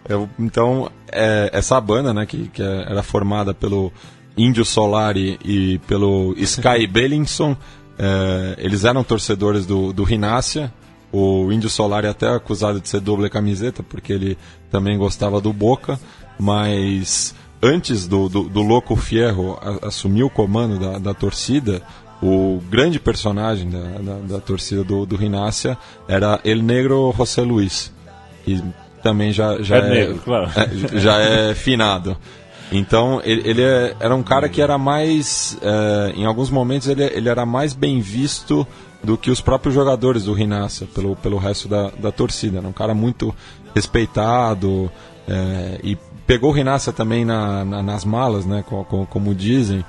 Eu- 0.09 0.29
então, 0.37 0.91
é, 1.09 1.49
essa 1.53 1.79
banda, 1.79 2.13
né, 2.13 2.25
que, 2.25 2.49
que 2.49 2.61
é- 2.61 2.85
era 2.89 3.01
formada 3.01 3.53
pelo 3.53 3.91
Índio 4.37 4.63
Solari 4.63 5.39
e 5.43 5.79
pelo 5.87 6.35
Sky 6.37 6.85
Bellinson, 6.91 7.55
é, 7.97 8.55
eles 8.59 8.83
eram 8.83 9.03
torcedores 9.03 9.65
do, 9.65 9.91
do 9.91 10.03
Rinácia. 10.03 10.71
O 11.11 11.51
Índio 11.51 11.69
Solari 11.69 12.07
até 12.07 12.27
é 12.27 12.35
acusado 12.35 12.79
de 12.79 12.87
ser 12.87 12.99
doble 12.99 13.29
camiseta, 13.29 13.81
porque 13.81 14.13
ele 14.13 14.37
também 14.69 14.97
gostava 14.97 15.41
do 15.41 15.51
Boca, 15.51 15.99
mas 16.37 17.33
antes 17.61 18.07
do, 18.07 18.29
do, 18.29 18.43
do 18.43 18.61
Louco 18.61 18.95
Fierro 18.95 19.57
assumir 19.81 20.23
o 20.23 20.29
comando 20.29 20.77
da, 20.77 20.99
da 20.99 21.13
torcida, 21.13 21.81
o 22.21 22.61
grande 22.69 22.99
personagem 22.99 23.69
da, 23.69 23.79
da, 23.79 24.19
da 24.19 24.39
torcida 24.39 24.83
do, 24.83 25.05
do 25.05 25.15
Rinácia 25.15 25.77
era 26.07 26.39
El 26.43 26.61
Negro 26.61 27.13
José 27.15 27.41
Luiz, 27.41 27.91
que 28.43 28.61
também 29.01 29.31
já, 29.31 29.61
já 29.61 29.77
É 29.77 29.89
negro, 29.89 30.21
claro. 30.23 30.49
é, 30.55 30.99
já 30.99 31.19
é 31.19 31.53
finado. 31.55 32.17
Então, 32.71 33.21
ele, 33.23 33.47
ele 33.49 33.61
é- 33.61 33.95
era 33.99 34.13
um 34.15 34.23
cara 34.23 34.49
que 34.49 34.61
era 34.61 34.77
mais. 34.77 35.57
é, 35.61 36.13
em 36.15 36.25
alguns 36.25 36.49
momentos, 36.49 36.87
ele, 36.87 37.03
ele 37.03 37.29
era 37.29 37.45
mais 37.45 37.73
bem 37.73 37.99
visto 38.01 38.67
do 39.03 39.17
que 39.17 39.31
os 39.31 39.39
próprios 39.39 39.73
jogadores 39.75 40.23
do 40.25 40.33
Rinácia, 40.33 40.87
pelo, 40.93 41.15
pelo 41.15 41.37
resto 41.37 41.67
da, 41.67 41.89
da 41.91 42.11
torcida. 42.11 42.57
Era 42.57 42.67
um 42.67 42.73
cara 42.73 42.93
muito 42.93 43.33
respeitado 43.73 44.91
é, 45.27 45.79
e 45.83 45.97
pegou 46.25 46.49
o 46.49 46.53
Rinácia 46.53 46.91
também 46.91 47.23
na, 47.23 47.63
na- 47.63 47.81
nas 47.81 48.03
malas, 48.03 48.45
né, 48.45 48.63
co- 48.67 48.83
co- 48.83 49.05
como 49.09 49.33
dizem, 49.33 49.85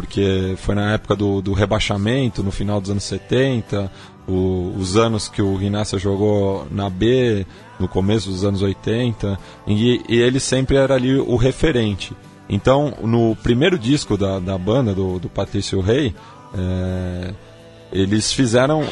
porque 0.00 0.54
foi 0.56 0.74
na 0.74 0.94
época 0.94 1.14
do, 1.14 1.42
do 1.42 1.52
rebaixamento, 1.52 2.42
no 2.42 2.50
final 2.50 2.80
dos 2.80 2.88
anos 2.90 3.04
70, 3.04 3.92
o- 4.26 4.72
os 4.78 4.96
anos 4.96 5.28
que 5.28 5.42
o 5.42 5.54
Rinácia 5.56 5.98
jogou 5.98 6.66
na 6.70 6.88
B, 6.88 7.46
no 7.78 7.86
começo 7.86 8.30
dos 8.30 8.42
anos 8.42 8.62
80, 8.62 9.38
e, 9.66 10.00
e 10.08 10.16
ele 10.16 10.40
sempre 10.40 10.76
era 10.76 10.94
ali 10.94 11.16
o 11.18 11.36
referente. 11.36 12.14
Então, 12.48 12.94
no 13.02 13.36
primeiro 13.42 13.78
disco 13.78 14.16
da, 14.16 14.38
da 14.38 14.56
banda, 14.56 14.94
do, 14.94 15.18
do 15.18 15.28
Patrício 15.28 15.80
Rei, 15.80 16.14
é, 16.56 17.34
eles 17.92 18.32
fizeram 18.32 18.82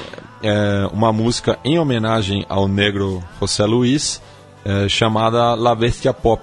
é, 0.43 0.89
uma 0.93 1.11
música 1.13 1.59
em 1.65 1.79
homenagem 1.79 2.45
ao 2.51 2.69
negro 2.69 3.25
José 3.41 3.65
Luiz, 3.65 4.21
é, 4.63 4.89
chamada 4.91 5.55
La 5.55 5.75
Bestia 5.75 6.13
Pop. 6.13 6.43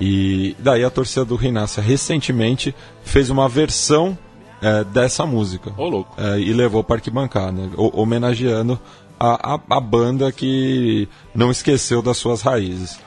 E 0.00 0.56
daí 0.58 0.82
a 0.84 0.90
torcida 0.90 1.24
do 1.24 1.36
Rinácia 1.36 1.82
recentemente 1.82 2.74
fez 3.02 3.28
uma 3.28 3.48
versão 3.48 4.16
é, 4.62 4.82
dessa 4.84 5.26
música. 5.26 5.72
Ô, 5.76 5.88
louco. 5.88 6.14
É, 6.20 6.38
e 6.40 6.52
levou 6.52 6.82
para 6.82 6.96
arquibancada, 6.96 7.62
ho- 7.76 7.90
homenageando 8.00 8.78
a, 9.18 9.54
a, 9.56 9.60
a 9.76 9.80
banda 9.80 10.32
que 10.32 11.06
não 11.34 11.50
esqueceu 11.50 12.00
das 12.00 12.16
suas 12.16 12.40
raízes. 12.42 12.98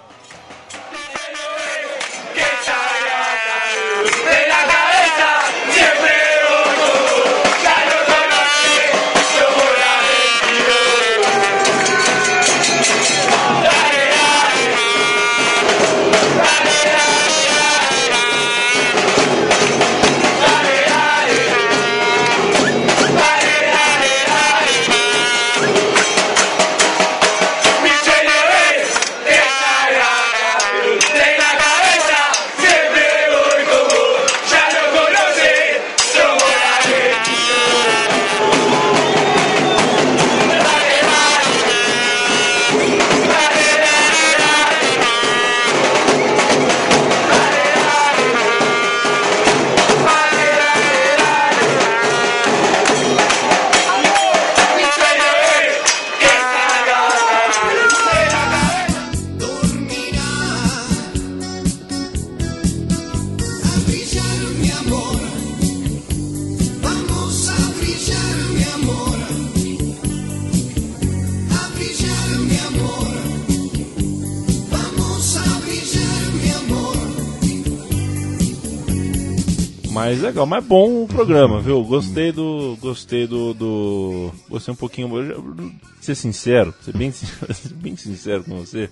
Mas 79.93 80.21
legal, 80.21 80.47
mas 80.47 80.65
bom 80.65 81.03
o 81.03 81.07
programa, 81.07 81.61
viu? 81.61 81.83
Gostei 81.83 82.31
do. 82.31 82.75
Gostei 82.81 83.27
do. 83.27 83.53
do 83.53 84.31
gostei 84.49 84.73
um 84.73 84.77
pouquinho. 84.77 85.15
eu 85.17 85.71
Ser 86.01 86.15
sincero, 86.15 86.73
ser 86.81 86.97
bem, 86.97 87.13
bem 87.77 87.95
sincero 87.95 88.43
com 88.43 88.57
você, 88.57 88.89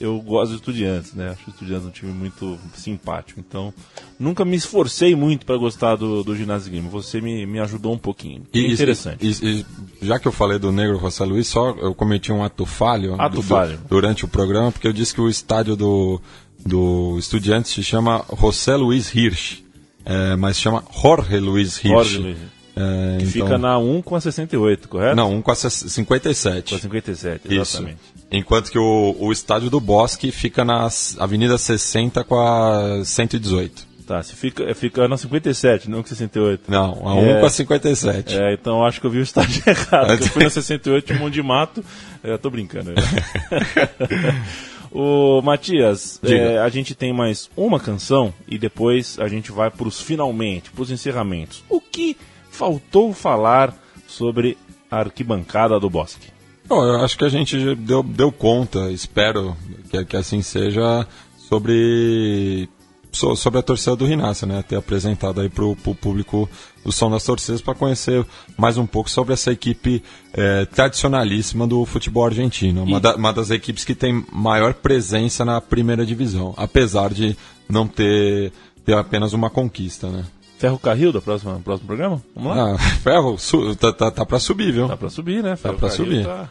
eu 0.00 0.18
gosto 0.20 0.50
de 0.52 0.56
estudiantes, 0.56 1.12
né? 1.14 1.28
Acho 1.30 1.50
estudiantes 1.50 1.86
um 1.86 1.90
time 1.90 2.10
muito 2.12 2.58
simpático. 2.74 3.38
Então, 3.38 3.72
nunca 4.18 4.44
me 4.44 4.56
esforcei 4.56 5.14
muito 5.14 5.44
para 5.44 5.56
gostar 5.58 5.96
do, 5.96 6.24
do 6.24 6.34
ginásio 6.34 6.70
Grêmio. 6.72 6.90
Você 6.90 7.20
me, 7.20 7.44
me 7.46 7.60
ajudou 7.60 7.92
um 7.92 7.98
pouquinho. 7.98 8.42
E- 8.52 8.60
e- 8.60 8.72
interessante. 8.72 9.18
e- 9.26 9.64
e 10.00 10.06
já 10.06 10.18
que 10.18 10.26
eu 10.26 10.32
falei 10.32 10.58
do 10.58 10.72
Negro 10.72 10.98
José 10.98 11.24
Luiz, 11.24 11.46
só 11.46 11.70
eu 11.72 11.94
cometi 11.94 12.32
um 12.32 12.42
ato 12.42 12.64
falho, 12.64 13.14
Ato 13.20 13.36
du- 13.36 13.42
falho. 13.42 13.78
durante 13.88 14.24
o 14.24 14.28
programa, 14.28 14.72
porque 14.72 14.88
eu 14.88 14.92
disse 14.92 15.14
que 15.14 15.20
o 15.20 15.28
estádio 15.28 15.76
do, 15.76 16.20
do 16.64 17.16
Estudiantes 17.18 17.72
se 17.72 17.82
chama 17.82 18.24
José 18.40 18.74
Luiz 18.76 19.14
Hirsch, 19.14 19.62
é, 20.04 20.34
mas 20.36 20.58
chama 20.58 20.82
Jorge 21.02 21.38
Luiz 21.38 21.76
Hirsch. 21.76 21.88
Jorge 21.90 22.18
Luiz. 22.18 22.36
É, 22.76 23.18
Que 23.18 23.24
então- 23.24 23.46
fica 23.46 23.58
na 23.58 23.76
1 23.78 24.00
com 24.00 24.14
a 24.16 24.20
68, 24.20 24.88
correto? 24.88 25.14
Não, 25.16 25.34
um 25.34 25.42
com 25.42 25.50
a 25.50 25.54
57. 25.56 26.70
Com 26.70 26.76
a 26.76 26.78
57, 26.78 27.54
Isso. 27.54 27.84
Enquanto 28.30 28.70
que 28.70 28.78
o, 28.78 29.16
o 29.18 29.32
estádio 29.32 29.68
do 29.68 29.80
Bosque 29.80 30.30
fica 30.30 30.64
na 30.64 30.88
Avenida 31.18 31.58
60 31.58 32.22
com 32.24 32.38
a 32.38 33.04
118. 33.04 33.90
Tá, 34.06 34.22
se 34.24 34.34
fica, 34.34 34.74
fica 34.74 35.06
na 35.06 35.16
57, 35.16 35.88
não 35.88 36.02
com 36.02 36.08
68. 36.08 36.68
Não, 36.68 37.06
a 37.06 37.14
1 37.14 37.26
É. 37.26 37.40
com 37.40 37.46
a 37.46 37.50
57. 37.50 38.36
É, 38.36 38.54
então 38.54 38.84
acho 38.84 39.00
que 39.00 39.06
eu 39.06 39.10
vi 39.10 39.18
o 39.18 39.22
estádio 39.22 39.62
errado. 39.66 40.10
Eu 40.10 40.26
fui 40.26 40.42
na 40.42 40.50
68, 40.50 41.06
tinha 41.06 41.18
um 41.18 41.22
monte 41.22 41.34
de 41.34 41.42
mato. 41.42 41.84
É, 42.22 42.36
tô 42.36 42.50
brincando. 42.50 42.92
o 44.90 45.40
Matias, 45.42 46.20
é, 46.24 46.58
a 46.58 46.68
gente 46.68 46.92
tem 46.94 47.12
mais 47.12 47.48
uma 47.56 47.78
canção 47.78 48.34
e 48.48 48.58
depois 48.58 49.16
a 49.20 49.28
gente 49.28 49.52
vai 49.52 49.70
pros 49.70 50.00
finalmente, 50.00 50.72
pros 50.72 50.90
encerramentos. 50.90 51.62
O 51.68 51.80
que 51.80 52.16
faltou 52.50 53.12
falar 53.14 53.72
sobre 54.08 54.58
a 54.90 54.98
arquibancada 54.98 55.78
do 55.78 55.88
Bosque? 55.88 56.39
Bom, 56.70 56.84
eu 56.86 57.04
acho 57.04 57.18
que 57.18 57.24
a 57.24 57.28
gente 57.28 57.74
deu, 57.74 58.00
deu 58.02 58.30
conta, 58.32 58.90
espero 58.92 59.56
que, 59.90 60.04
que 60.04 60.16
assim 60.16 60.40
seja, 60.40 61.04
sobre, 61.48 62.68
so- 63.12 63.34
sobre 63.34 63.58
a 63.58 63.62
torcida 63.62 63.96
do 63.96 64.06
Rinácia, 64.06 64.46
né? 64.46 64.62
Ter 64.66 64.76
apresentado 64.76 65.40
aí 65.40 65.48
pro, 65.48 65.74
pro 65.76 65.94
público 65.96 66.48
o 66.84 66.92
som 66.92 67.10
das 67.10 67.24
torcidas 67.24 67.60
para 67.60 67.74
conhecer 67.74 68.24
mais 68.56 68.78
um 68.78 68.86
pouco 68.86 69.10
sobre 69.10 69.32
essa 69.34 69.50
equipe 69.52 70.02
eh, 70.32 70.64
tradicionalíssima 70.66 71.66
do 71.66 71.84
futebol 71.84 72.24
argentino. 72.24 72.84
Uma, 72.84 73.00
da- 73.00 73.16
uma 73.16 73.32
das 73.32 73.50
equipes 73.50 73.84
que 73.84 73.94
tem 73.94 74.24
maior 74.32 74.72
presença 74.74 75.44
na 75.44 75.60
primeira 75.60 76.06
divisão, 76.06 76.54
apesar 76.56 77.10
de 77.12 77.36
não 77.68 77.86
ter, 77.86 78.52
ter 78.84 78.94
apenas 78.96 79.32
uma 79.32 79.50
conquista, 79.50 80.08
né? 80.08 80.24
Ferro 80.58 80.78
Carril 80.78 81.10
do 81.10 81.20
próximo, 81.22 81.58
próximo 81.62 81.86
programa? 81.86 82.22
Vamos 82.36 82.56
lá? 82.56 82.74
Ah, 82.74 82.78
ferro, 83.02 83.36
su, 83.38 83.74
tá, 83.76 83.92
tá, 83.92 84.10
tá 84.10 84.24
pra 84.26 84.38
subir, 84.38 84.72
viu? 84.72 84.86
Tá 84.88 84.96
pra 84.96 85.08
subir, 85.10 85.42
né? 85.42 85.50
Tá 85.50 85.56
Ferro 85.56 85.74
pra 85.78 85.88
Carril 85.88 86.04
subir. 86.06 86.24
tá- 86.24 86.48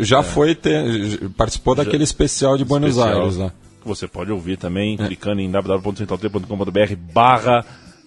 Já 0.00 0.22
foi, 0.22 0.54
ter, 0.54 1.28
participou 1.36 1.74
daquele 1.74 2.04
especial 2.04 2.56
de 2.56 2.64
Buenos 2.64 2.90
especial, 2.96 3.20
Aires 3.22 3.36
lá. 3.36 3.52
que 3.82 3.88
Você 3.88 4.06
pode 4.08 4.30
ouvir 4.32 4.56
também 4.56 4.96
clicando 4.96 5.40
em 5.40 5.50
www.central3.com.br 5.50 6.96
barra 7.12 7.64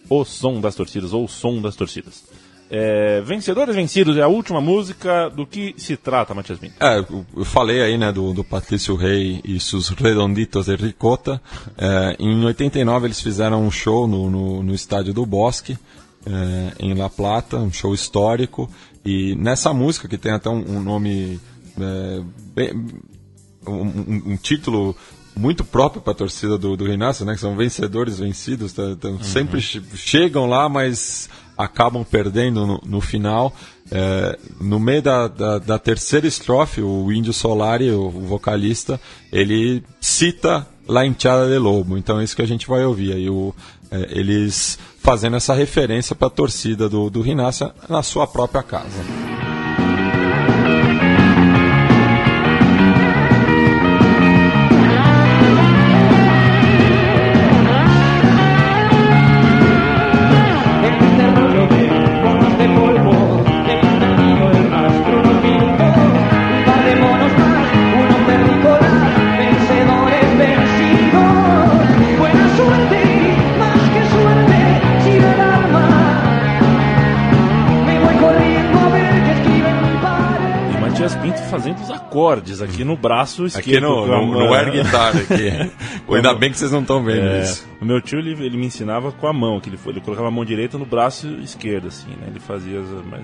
o 0.09 0.23
som 0.23 0.59
das 0.61 0.75
torcidas 0.75 1.13
ou 1.13 1.25
o 1.25 1.27
som 1.27 1.61
das 1.61 1.75
torcidas. 1.75 2.23
É, 2.69 3.21
vencedores 3.21 3.73
vencidos 3.73 4.17
é 4.17 4.21
a 4.21 4.27
última 4.27 4.59
música 4.59 5.29
do 5.29 5.45
que 5.47 5.73
se 5.77 5.95
trata, 5.95 6.33
Matias 6.33 6.59
Pinto. 6.59 6.73
É, 6.81 6.99
eu- 6.99 7.25
eu 7.37 7.45
falei 7.45 7.81
aí, 7.81 7.97
né, 7.97 8.11
do, 8.11 8.33
do 8.33 8.43
Patrício 8.43 8.93
Rei 8.95 9.39
e 9.45 9.57
seus 9.59 9.87
Redonditos 9.87 10.65
de 10.65 10.75
Ricota. 10.75 11.41
É, 11.77 12.17
em 12.19 12.43
89 12.43 13.07
eles 13.07 13.21
fizeram 13.21 13.65
um 13.65 13.71
show 13.71 14.05
no, 14.05 14.29
no, 14.29 14.63
no 14.63 14.73
estádio 14.75 15.13
do 15.13 15.25
Bosque, 15.25 15.77
é, 16.25 16.73
em 16.85 16.93
La 16.93 17.09
Plata, 17.09 17.55
um 17.57 17.71
show 17.71 17.93
histórico. 17.93 18.69
E 19.09 19.35
nessa 19.35 19.73
música, 19.73 20.05
que 20.07 20.17
tem 20.17 20.33
até 20.33 20.49
um, 20.49 20.77
um 20.77 20.81
nome, 20.83 21.39
é, 21.79 22.21
bem- 22.53 22.85
um, 23.65 24.31
um- 24.33 24.37
título 24.37 24.93
muito 25.35 25.63
próprio 25.63 26.01
para 26.01 26.11
a 26.11 26.15
torcida 26.15 26.57
do, 26.57 26.75
do 26.75 26.85
Rinácio, 26.85 27.25
né? 27.25 27.33
Que 27.35 27.39
são 27.39 27.55
vencedores 27.55 28.19
vencidos, 28.19 28.73
tá, 28.73 28.83
então 28.91 29.17
sempre 29.23 29.61
che- 29.61 29.81
chegam 29.95 30.45
lá, 30.47 30.67
mas 30.67 31.29
acabam 31.57 32.03
perdendo 32.03 32.65
no, 32.67 32.81
no 32.85 32.99
final. 33.01 33.55
É, 33.89 34.37
no 34.59 34.77
meio 34.79 35.01
da, 35.01 35.27
da, 35.29 35.59
da 35.59 35.79
terceira 35.79 36.27
estrofe, 36.27 36.81
o 36.81 37.09
Índio 37.11 37.31
Solari, 37.31 37.89
o, 37.91 38.07
o 38.07 38.11
vocalista, 38.27 38.99
ele 39.31 39.81
cita 40.01 40.67
La 40.87 41.05
Hinchada 41.05 41.47
de 41.47 41.57
Lobo. 41.57 41.97
Então 41.97 42.19
é 42.19 42.23
isso 42.23 42.35
que 42.35 42.41
a 42.41 42.47
gente 42.47 42.67
vai 42.67 42.83
ouvir 42.85 43.13
aí, 43.13 43.29
o, 43.29 43.53
é, 43.91 44.07
eles 44.11 44.77
fazendo 44.99 45.37
essa 45.37 45.53
referência 45.53 46.15
para 46.15 46.27
a 46.27 46.31
torcida 46.31 46.89
do, 46.89 47.09
do 47.09 47.21
Rinácia 47.21 47.73
na 47.89 48.03
sua 48.03 48.27
própria 48.27 48.63
casa. 48.63 49.46
Fazendo 81.57 81.81
os 81.83 81.91
acordes 81.91 82.61
aqui 82.61 82.83
no 82.83 82.95
braço 82.95 83.45
esquerdo. 83.45 83.69
Aqui 83.69 83.79
no, 83.81 84.13
a 84.13 84.21
no, 84.21 84.31
no 84.47 84.53
air 84.53 84.71
guitar 84.71 85.15
aqui. 85.17 85.71
Ainda 86.13 86.33
bem 86.33 86.51
que 86.51 86.57
vocês 86.57 86.71
não 86.71 86.81
estão 86.81 87.03
vendo 87.03 87.27
É, 87.27 87.41
isso. 87.43 87.67
o 87.81 87.85
meu 87.85 88.01
tio 88.01 88.19
ele, 88.19 88.31
ele 88.45 88.57
me 88.57 88.65
ensinava 88.67 89.11
com 89.11 89.27
a 89.27 89.33
mão, 89.33 89.59
que 89.59 89.69
ele, 89.69 89.79
ele 89.87 90.01
colocava 90.01 90.27
a 90.27 90.31
mão 90.31 90.43
direita 90.45 90.77
no 90.77 90.85
braço 90.85 91.27
esquerdo, 91.41 91.87
assim, 91.87 92.09
né? 92.11 92.27
Ele 92.27 92.39
fazia, 92.39 92.79
as- 92.79 93.05
mas 93.09 93.21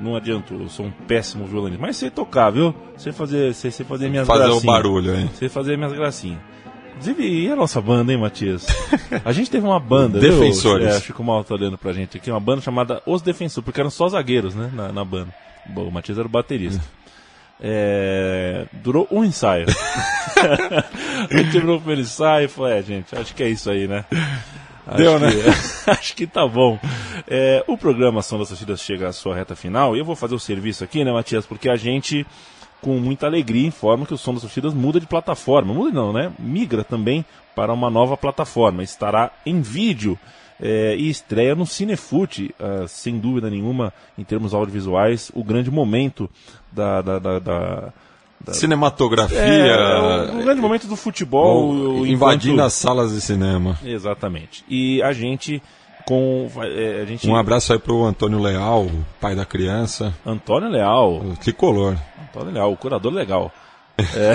não 0.00 0.16
adiantou, 0.16 0.60
eu 0.60 0.68
sou 0.68 0.86
um 0.86 0.90
péssimo 0.90 1.46
violonista. 1.46 1.80
Mas 1.80 1.96
sei 1.96 2.10
tocar, 2.10 2.50
viu? 2.50 2.74
Sei 2.96 3.12
fazer, 3.12 3.54
sei, 3.54 3.70
sei 3.70 3.86
fazer 3.86 4.08
minhas 4.08 4.26
Fazer 4.26 4.44
o 4.44 4.46
gracinhas. 4.46 4.64
barulho, 4.64 5.14
hein? 5.16 5.30
Sei 5.34 5.48
fazer 5.48 5.76
minhas 5.76 5.92
gracinhas. 5.92 6.40
Inclusive, 6.94 7.44
e 7.46 7.50
a 7.50 7.56
nossa 7.56 7.80
banda, 7.80 8.12
hein, 8.12 8.18
Matias? 8.18 8.66
A 9.24 9.32
gente 9.32 9.50
teve 9.50 9.66
uma 9.66 9.80
banda, 9.80 10.20
Defensores. 10.20 10.86
Viu? 10.86 10.96
É, 10.96 11.00
Chico 11.00 11.24
Mal 11.24 11.42
tá 11.42 11.54
olhando 11.54 11.76
pra 11.78 11.92
gente 11.92 12.16
aqui, 12.16 12.30
uma 12.30 12.38
banda 12.38 12.60
chamada 12.60 13.02
Os 13.06 13.22
Defensores, 13.22 13.64
porque 13.64 13.80
eram 13.80 13.90
só 13.90 14.08
zagueiros, 14.08 14.54
né, 14.54 14.70
na, 14.72 14.92
na 14.92 15.04
banda. 15.04 15.34
Bom, 15.66 15.84
o 15.88 15.92
Matias 15.92 16.18
era 16.18 16.26
o 16.26 16.30
baterista. 16.30 16.80
É, 17.64 18.66
durou 18.72 19.06
um 19.10 19.22
ensaio. 19.24 19.66
a 21.30 21.36
gente 21.36 21.52
terminou 21.52 21.76
o 21.76 21.78
primeiro 21.78 22.00
ensaio 22.00 22.46
e 22.46 22.48
falou, 22.48 22.70
é, 22.70 22.82
gente, 22.82 23.16
acho 23.16 23.32
que 23.34 23.42
é 23.42 23.48
isso 23.48 23.70
aí, 23.70 23.86
né? 23.86 24.04
Acho 24.84 24.96
Deu, 24.96 25.18
né? 25.20 25.28
que- 25.30 25.50
acho 25.90 26.16
que 26.16 26.26
tá 26.26 26.46
bom. 26.46 26.76
É, 27.28 27.62
o 27.68 27.78
programa 27.78 28.18
Ação 28.18 28.36
das 28.38 28.48
Torcidas 28.48 28.80
chega 28.80 29.08
à 29.08 29.12
sua 29.12 29.36
reta 29.36 29.54
final 29.54 29.94
e 29.94 30.00
eu 30.00 30.04
vou 30.04 30.16
fazer 30.16 30.34
o 30.34 30.40
serviço 30.40 30.82
aqui, 30.82 31.04
né, 31.04 31.12
Matias? 31.12 31.46
Porque 31.46 31.68
a 31.70 31.76
gente, 31.76 32.26
com 32.80 32.98
muita 32.98 33.26
alegria, 33.26 33.64
informa 33.68 34.04
que 34.06 34.14
o 34.14 34.18
Som 34.18 34.32
das 34.32 34.42
Torcidas 34.42 34.74
muda 34.74 34.98
de 34.98 35.06
plataforma. 35.06 35.72
Muda 35.72 35.92
não, 35.92 36.12
né? 36.12 36.32
Migra 36.40 36.82
também 36.82 37.24
para 37.54 37.72
uma 37.72 37.88
nova 37.88 38.16
plataforma. 38.16 38.82
Estará 38.82 39.30
em 39.46 39.60
vídeo 39.60 40.18
é, 40.62 40.94
e 40.96 41.10
estreia 41.10 41.54
no 41.56 41.66
Cinefute, 41.66 42.54
ah, 42.60 42.86
sem 42.86 43.18
dúvida 43.18 43.50
nenhuma, 43.50 43.92
em 44.16 44.22
termos 44.22 44.54
audiovisuais, 44.54 45.30
o 45.34 45.42
grande 45.42 45.70
momento 45.70 46.30
da- 46.70 47.02
da- 47.02 47.18
da- 47.18 47.38
da 47.38 47.92
Cinematografia. 48.52 49.38
é, 49.38 50.30
o, 50.32 50.40
o 50.40 50.42
grande 50.42 50.60
momento 50.60 50.86
do 50.86 50.96
futebol. 50.96 51.68
o- 51.70 52.06
invadindo 52.06 52.54
enquanto- 52.54 52.66
as 52.66 52.72
salas 52.74 53.12
de 53.12 53.20
cinema. 53.20 53.78
Exatamente. 53.84 54.64
E 54.68 55.02
a 55.02 55.12
gente 55.12 55.62
com 56.04 56.50
é, 56.62 57.02
a 57.02 57.04
gente 57.04 57.28
Um 57.28 57.36
abraço 57.36 57.72
aí 57.72 57.78
pro 57.78 58.04
Antônio 58.04 58.40
Leal, 58.40 58.86
pai 59.20 59.36
da 59.36 59.44
criança, 59.44 60.12
Antônio 60.26 60.68
Leal, 60.68 61.18
o 61.18 61.36
tricolor. 61.36 61.96
Antônio 62.28 62.52
Leal, 62.54 62.72
o 62.72 62.76
curador 62.76 63.12
legal. 63.12 63.52
É, 63.98 64.34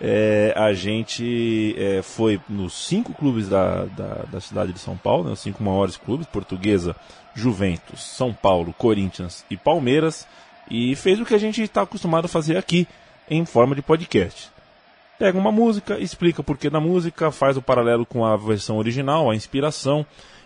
é, 0.00 0.54
a 0.56 0.72
gente 0.72 1.74
é, 1.78 2.02
foi 2.02 2.40
nos 2.48 2.72
cinco 2.72 3.12
clubes 3.12 3.48
da, 3.48 3.84
da, 3.86 4.24
da 4.30 4.40
cidade 4.40 4.72
de 4.72 4.78
São 4.78 4.96
Paulo, 4.96 5.24
né, 5.24 5.32
os 5.32 5.40
cinco 5.40 5.62
maiores 5.62 5.96
clubes, 5.96 6.26
Portuguesa, 6.26 6.94
Juventus, 7.34 8.02
São 8.02 8.32
Paulo, 8.32 8.74
Corinthians 8.76 9.44
e 9.50 9.56
Palmeiras, 9.56 10.26
e 10.70 10.94
fez 10.94 11.20
o 11.20 11.24
que 11.24 11.34
a 11.34 11.38
gente 11.38 11.62
está 11.62 11.82
acostumado 11.82 12.26
a 12.26 12.28
fazer 12.28 12.56
aqui, 12.56 12.86
em 13.28 13.44
forma 13.44 13.74
de 13.74 13.82
podcast. 13.82 14.50
Pega 15.18 15.38
uma 15.38 15.52
música, 15.52 15.98
explica 15.98 16.40
o 16.40 16.44
porquê 16.44 16.68
da 16.68 16.80
música, 16.80 17.30
faz 17.30 17.56
o 17.56 17.62
paralelo 17.62 18.04
com 18.04 18.24
a 18.24 18.36
versão 18.36 18.78
original, 18.78 19.30
a 19.30 19.36
inspiração, 19.36 20.04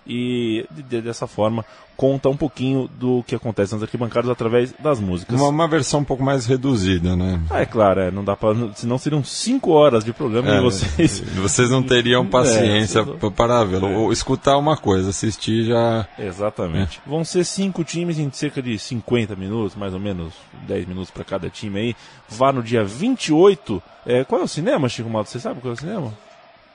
e 0.09 0.67
de- 0.71 0.83
de- 0.83 1.03
dessa 1.03 1.27
forma 1.27 1.65
conta 1.97 2.29
um 2.29 2.37
pouquinho 2.37 2.89
do 2.97 3.25
que 3.25 3.35
acontece 3.35 3.73
nas 3.75 3.83
arquibancadas 3.83 4.31
através 4.31 4.73
das 4.79 5.01
músicas. 5.01 5.35
Uma, 5.41 5.49
uma 5.49 5.67
versão 5.67 5.99
um 5.99 6.05
pouco 6.05 6.23
mais 6.23 6.47
reduzida, 6.47 7.17
né? 7.17 7.41
Ah, 7.51 7.61
é 7.61 7.67
claro, 7.67 8.01
é, 8.01 8.11
não 8.13 8.23
dá 8.25 8.37
para, 8.37 8.55
senão 8.75 8.97
seriam 8.99 9.25
cinco 9.25 9.73
horas 9.73 10.05
de 10.05 10.13
programa 10.13 10.49
É, 10.49 10.59
e 10.59 10.63
vocês. 10.63 11.19
vocês 11.35 11.71
não 11.71 11.83
teriam 11.83 12.25
paciência 12.25 13.01
É, 13.01 13.31
para 13.31 13.65
vê-lo. 13.65 13.93
Ou 14.03 14.13
Escutar 14.13 14.57
uma 14.57 14.77
coisa, 14.77 15.11
assistir 15.11 15.65
já. 15.65 16.07
Exatamente. 16.17 17.01
Vão 17.05 17.25
ser 17.25 17.43
cinco 17.45 17.83
times 17.83 18.17
em 18.19 18.31
cerca 18.31 18.63
de 18.63 18.79
50 18.79 19.35
minutos, 19.35 19.75
mais 19.77 19.93
ou 19.93 19.99
menos 20.01 20.33
10 20.69 20.87
minutos 20.87 21.11
para 21.11 21.25
cada 21.25 21.51
time 21.51 21.81
aí. 21.81 21.97
Vá 22.29 22.53
no 22.53 22.63
dia 22.63 22.85
28. 22.85 23.83
É, 24.07 24.23
qual 24.25 24.41
é 24.41 24.45
o 24.45 24.49
cinema, 24.49 24.89
Chico 24.89 25.11
Malta? 25.11 25.31
Você 25.31 25.41
sabe 25.41 25.61
qual 25.61 25.73
é 25.73 25.75
o 25.75 25.79
cinema? 25.81 26.13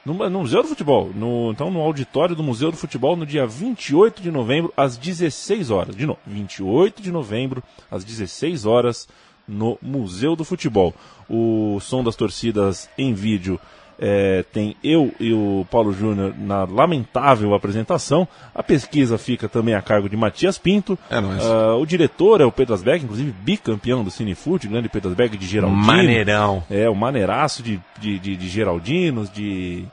No, 0.05 0.13
no 0.29 0.39
Museu 0.39 0.61
do 0.61 0.67
Futebol. 0.67 1.11
No, 1.15 1.51
então, 1.51 1.71
no 1.71 1.79
auditório 1.79 2.35
do 2.35 2.43
Museu 2.43 2.71
do 2.71 2.77
Futebol, 2.77 3.15
no 3.15 3.25
dia 3.25 3.47
28 3.47 4.21
de 4.21 4.31
novembro, 4.31 4.73
às 4.75 4.97
16 4.97 5.69
horas. 5.71 5.95
De 5.95 6.05
novo, 6.05 6.19
28 6.27 7.01
de 7.01 7.11
novembro, 7.11 7.63
às 7.89 8.03
16 8.03 8.65
horas, 8.65 9.07
no 9.47 9.77
Museu 9.81 10.35
do 10.35 10.43
Futebol. 10.43 10.93
O 11.29 11.79
som 11.79 12.03
das 12.03 12.15
torcidas 12.15 12.89
em 12.97 13.13
vídeo 13.13 13.59
É, 14.05 14.43
tem 14.51 14.75
eu 14.83 15.15
e 15.17 15.31
o 15.31 15.65
Paulo 15.71 15.93
Júnior 15.93 16.33
na 16.37 16.65
lamentável 16.65 17.53
apresentação. 17.53 18.27
A 18.53 18.61
pesquisa 18.61 19.17
fica 19.17 19.47
também 19.47 19.75
a 19.75 19.81
cargo 19.81 20.09
de 20.09 20.17
Matias 20.17 20.57
Pinto. 20.57 20.99
É 21.09 21.21
nóis. 21.21 21.41
Ah, 21.41 21.77
o 21.77 21.85
diretor 21.85 22.41
é 22.41 22.45
o 22.45 22.51
Pedro 22.51 22.73
Asbeck, 22.73 23.01
inclusive 23.01 23.31
bicampeão 23.31 24.03
do 24.03 24.11
Cinefoot, 24.11 24.67
grande 24.67 24.89
Pedro 24.89 25.11
Asbeck 25.11 25.37
de 25.37 25.45
Geraldino. 25.45 25.81
Maneirão. 25.81 26.61
É, 26.69 26.89
o 26.89 26.95
maneiraço 26.95 27.63
de, 27.63 27.79
de, 27.97 28.19
de, 28.19 28.35
de 28.35 28.49
Geraldinos, 28.49 29.31
de, 29.31 29.85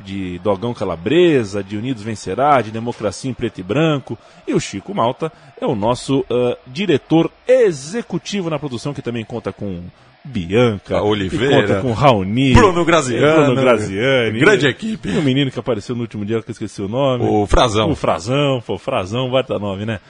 de 0.00 0.38
Dogão 0.40 0.74
Calabresa, 0.74 1.64
de 1.64 1.78
Unidos 1.78 2.02
Vencerá, 2.02 2.60
de 2.60 2.70
Democracia 2.70 3.30
em 3.30 3.34
Preto 3.34 3.60
e 3.60 3.62
Branco. 3.62 4.18
E 4.46 4.52
o 4.52 4.60
Chico 4.60 4.94
Malta 4.94 5.32
é 5.58 5.64
o 5.64 5.74
nosso 5.74 6.26
ah, 6.28 6.58
diretor 6.66 7.30
executivo 7.48 8.50
na 8.50 8.58
produção, 8.58 8.92
que 8.92 9.00
também 9.00 9.24
conta 9.24 9.50
com 9.50 9.82
Bianca, 10.26 11.02
Oliveira, 11.02 11.62
conta 11.68 11.80
com 11.80 11.92
Raoni, 11.92 12.52
Bruno 12.54 12.84
Graziano, 12.84 13.44
Bruno 13.44 13.60
Graziani, 13.60 14.38
grande 14.40 14.66
equipe. 14.66 15.08
E 15.08 15.18
o 15.18 15.22
menino 15.22 15.50
que 15.50 15.58
apareceu 15.58 15.94
no 15.94 16.02
último 16.02 16.24
dia, 16.24 16.42
que 16.42 16.50
eu 16.50 16.52
esqueci 16.52 16.82
o 16.82 16.88
nome. 16.88 17.24
O 17.24 17.46
Frazão. 17.46 17.90
O 17.90 17.94
Frazão, 17.96 18.62
pô, 18.66 18.76
Frazão, 18.78 19.30
vai 19.30 19.42
dar 19.44 19.58
nome, 19.58 19.84
né? 19.86 20.00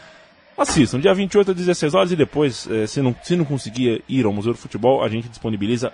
Assistam, 0.59 0.99
dia 0.99 1.13
28 1.13 1.51
às 1.51 1.57
16 1.57 1.95
horas 1.95 2.13
e 2.13 2.17
depois, 2.17 2.67
eh, 2.71 2.87
se, 2.87 3.03
não, 3.03 3.15
se 3.23 3.37
não 3.37 3.45
conseguir 3.45 4.03
ir 4.09 4.25
ao 4.25 4.33
Museu 4.33 4.53
do 4.53 4.59
Futebol, 4.59 5.05
a 5.05 5.09
gente 5.09 5.29
disponibiliza 5.29 5.93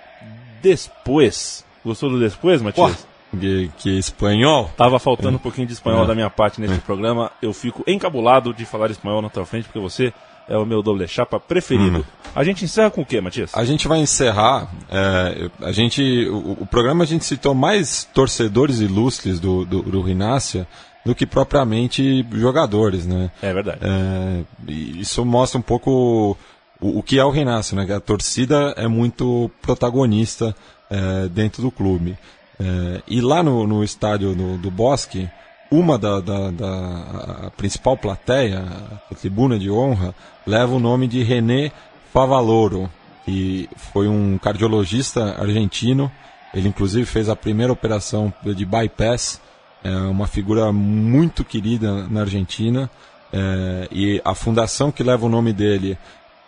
depois. 0.63 1.65
Gostou 1.85 2.11
do 2.11 2.21
depois, 2.21 2.63
Matias? 2.63 3.07
Que, 3.39 3.71
que 3.79 3.99
espanhol. 3.99 4.71
Tava 4.77 4.99
faltando 4.99 5.37
um 5.37 5.41
pouquinho 5.41 5.67
de 5.67 5.73
espanhol 5.73 6.05
É. 6.05 6.07
da 6.07 6.15
minha 6.15 6.31
parte 6.31 6.61
nesse 6.61 6.79
programa. 6.81 7.31
Eu 7.41 7.53
fico 7.53 7.83
encabulado 7.89 8.55
de 8.55 8.65
falar 8.65 8.91
espanhol 8.91 9.21
na 9.23 9.31
tua 9.31 9.45
frente, 9.45 9.65
porque 9.65 9.81
você 9.81 10.13
é 10.49 10.57
o 10.57 10.65
meu 10.67 10.83
doble 10.83 11.07
chapa 11.09 11.39
preferido. 11.41 11.99
Hum. 12.01 12.05
A 12.35 12.43
gente 12.45 12.65
encerra 12.65 12.91
com 12.91 13.03
o 13.03 13.07
quê, 13.07 13.21
Matias? 13.21 13.51
A 13.55 13.65
gente 13.65 13.87
vai 13.87 13.99
encerrar. 14.01 14.69
é, 14.91 15.51
a 15.61 15.73
gente, 15.73 16.27
o, 16.31 16.59
o 16.63 16.67
programa 16.67 17.05
a 17.05 17.07
gente 17.07 17.25
citou 17.25 17.55
mais 17.55 18.05
torcedores 18.15 18.81
ilustres 18.81 19.39
do, 19.39 19.65
do, 19.65 19.83
do 19.83 20.01
Rinácia 20.03 20.67
do 21.05 21.15
que 21.15 21.27
propriamente 21.27 22.25
jogadores, 22.33 23.07
né? 23.07 23.31
É 23.43 23.53
verdade. 23.53 23.81
É, 23.83 24.43
isso 24.69 25.25
mostra 25.25 25.59
um 25.59 25.63
pouco 25.63 26.37
o, 26.81 26.99
o 26.99 27.03
que 27.03 27.19
é 27.19 27.25
o 27.25 27.31
Rinácio, 27.31 27.77
né? 27.77 27.85
Que 27.85 27.93
a 27.93 28.01
torcida 28.01 28.73
é 28.77 28.87
muito 28.87 29.51
protagonista 29.61 30.55
é, 30.91 31.29
dentro 31.29 31.61
do 31.63 31.71
clube. 31.71 32.17
É, 32.61 33.03
e 33.09 33.21
lá 33.21 33.43
no, 33.43 33.67
no 33.67 33.83
estádio 33.83 34.35
do, 34.35 34.57
do 34.59 34.71
Bosque, 34.71 35.29
uma 35.71 35.99
da, 35.99 36.21
da, 36.21 36.51
da- 36.51 37.51
principal 37.57 37.97
plateia, 37.97 38.63
a 39.11 39.15
tribuna 39.15 39.59
de 39.59 39.71
honra, 39.71 40.15
leva 40.47 40.75
o 40.75 40.79
nome 40.81 41.07
de 41.07 41.23
René 41.23 41.71
Favaloro, 42.13 42.91
que 43.25 43.69
foi 43.77 44.09
um 44.09 44.39
cardiologista 44.39 45.37
argentino. 45.41 46.11
Ele 46.55 46.69
inclusive 46.69 47.07
fez 47.07 47.29
a 47.29 47.37
primeira 47.37 47.73
operação 47.73 48.33
de 48.45 48.65
bypass, 48.65 49.41
é 49.83 49.91
uma 49.97 50.27
figura 50.27 50.71
muito 50.73 51.45
querida 51.45 52.07
na 52.09 52.21
Argentina. 52.21 52.91
é, 53.35 53.89
e 53.91 54.21
a 54.27 54.35
fundação 54.35 54.93
que 54.93 55.03
leva 55.03 55.25
o 55.25 55.29
nome 55.31 55.55
dele 55.55 55.97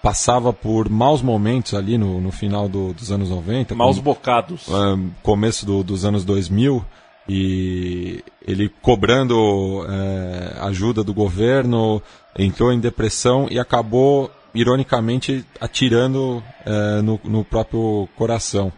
passava 0.03 0.53
por 0.53 0.87
maus 0.91 1.23
momentos 1.23 1.73
ali 1.73 1.97
no, 1.97 2.21
no 2.21 2.31
final 2.31 2.69
do- 2.69 2.93
dos 2.93 3.11
anos 3.11 3.31
90. 3.31 3.75
Maus 3.75 3.97
com- 3.97 4.03
bocados. 4.03 4.67
ah, 4.71 4.95
começo 5.23 5.65
do- 5.65 5.83
dos 5.83 6.05
anos 6.05 6.27
2000 6.27 6.85
e 7.29 8.23
ele 8.47 8.71
cobrando 8.83 9.87
eh, 9.89 10.57
ajuda 10.61 11.03
do 11.03 11.15
governo, 11.15 12.03
entrou 12.39 12.73
em 12.73 12.79
depressão 12.79 13.49
e 13.51 13.59
acabou, 13.59 14.31
ironicamente, 14.55 15.45
atirando 15.61 16.43
eh, 16.67 17.01
no, 17.03 17.21
no 17.25 17.45
próprio 17.45 18.09
coração. 18.17 18.73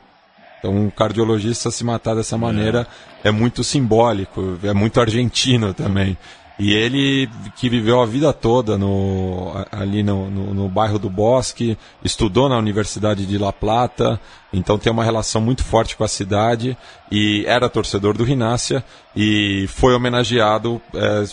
Então, 0.59 0.75
um 0.75 0.91
cardiologista 0.91 1.71
se 1.71 1.85
matar 1.85 2.15
dessa 2.15 2.39
maneira 2.39 2.87
é 3.23 3.31
muito 3.31 3.63
simbólico, 3.63 4.59
é 4.63 4.73
muito 4.73 5.01
argentino 5.01 5.75
também. 5.75 6.17
E 6.59 6.73
ele, 6.73 7.29
que 7.57 7.69
viveu 7.69 8.01
a 8.01 8.07
vida 8.07 8.33
toda 8.33 8.79
no, 8.79 9.53
ali 9.71 10.03
no, 10.03 10.31
no, 10.31 10.55
no 10.55 10.69
bairro 10.69 10.99
do 10.99 11.11
Bosque, 11.11 11.77
estudou 12.03 12.49
na 12.49 12.57
Universidade 12.57 13.27
de 13.27 13.37
La 13.37 13.53
Plata, 13.53 14.19
então 14.51 14.79
tem 14.79 14.91
uma 14.91 15.05
relação 15.05 15.41
muito 15.41 15.63
forte 15.63 15.95
com 15.95 16.03
a 16.05 16.09
cidade, 16.09 16.77
e 17.13 17.45
era 17.47 17.69
torcedor 17.69 18.17
do 18.17 18.25
Rinácia, 18.25 18.83
e 19.15 19.67
foi 19.69 19.95
homenageado 19.95 20.81
eh, 20.95 21.25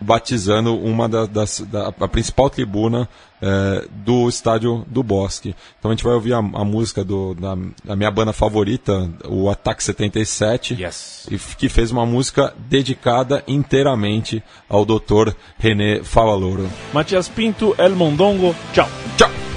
batizando 0.00 0.76
uma 0.76 1.08
da, 1.08 1.26
das, 1.26 1.60
da 1.60 1.88
a 1.88 2.08
principal 2.08 2.50
tribuna 2.50 3.08
eh, 3.40 3.86
do 3.90 4.28
estádio 4.28 4.84
do 4.88 5.02
Bosque. 5.02 5.54
Então 5.78 5.90
a 5.90 5.94
gente 5.94 6.04
vai 6.04 6.14
ouvir 6.14 6.32
a, 6.34 6.38
a 6.38 6.64
música 6.64 7.04
do, 7.04 7.34
da, 7.34 7.56
da 7.84 7.96
minha 7.96 8.10
banda 8.10 8.32
favorita, 8.32 9.10
o 9.28 9.48
Ataque 9.48 9.82
77, 9.82 10.74
Yes. 10.80 11.26
e 11.30 11.38
que 11.38 11.68
fez 11.68 11.90
uma 11.90 12.04
música 12.06 12.54
dedicada 12.68 13.42
inteiramente 13.46 14.42
ao 14.68 14.84
Dr. 14.84 15.32
René 15.58 16.02
Favaloro. 16.02 16.68
Matias 16.92 17.28
Pinto, 17.28 17.74
El 17.78 17.94
Mondongo, 17.96 18.54
tchau. 18.72 18.88
Tchau! 19.16 19.55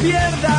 Pierdas 0.00 0.55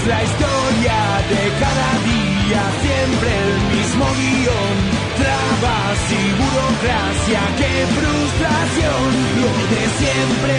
es 0.00 0.06
la 0.06 0.22
historia 0.22 0.98
de 1.28 1.42
cada 1.60 1.90
día, 2.10 2.62
siempre 2.82 3.30
el 3.44 3.54
mismo 3.76 4.04
guion. 4.18 4.76
Trabas 5.20 6.00
y 6.10 6.12
burocracia, 6.40 7.40
qué 7.58 7.72
frustración. 7.98 9.08
Lo 9.42 9.52
de 9.72 9.82
siempre, 10.00 10.56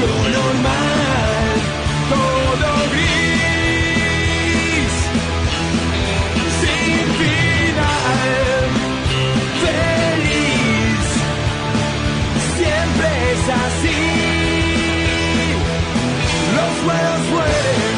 lo 0.00 0.12
normal, 0.38 1.48
todo 2.10 2.68
gris, 2.92 4.92
sin 6.60 7.04
final. 7.20 8.30
Feliz, 9.64 11.06
siempre 12.56 13.08
es 13.32 13.42
así. 13.64 14.02
Los 16.56 16.74
buenos 16.84 17.20
mueren. 17.30 17.93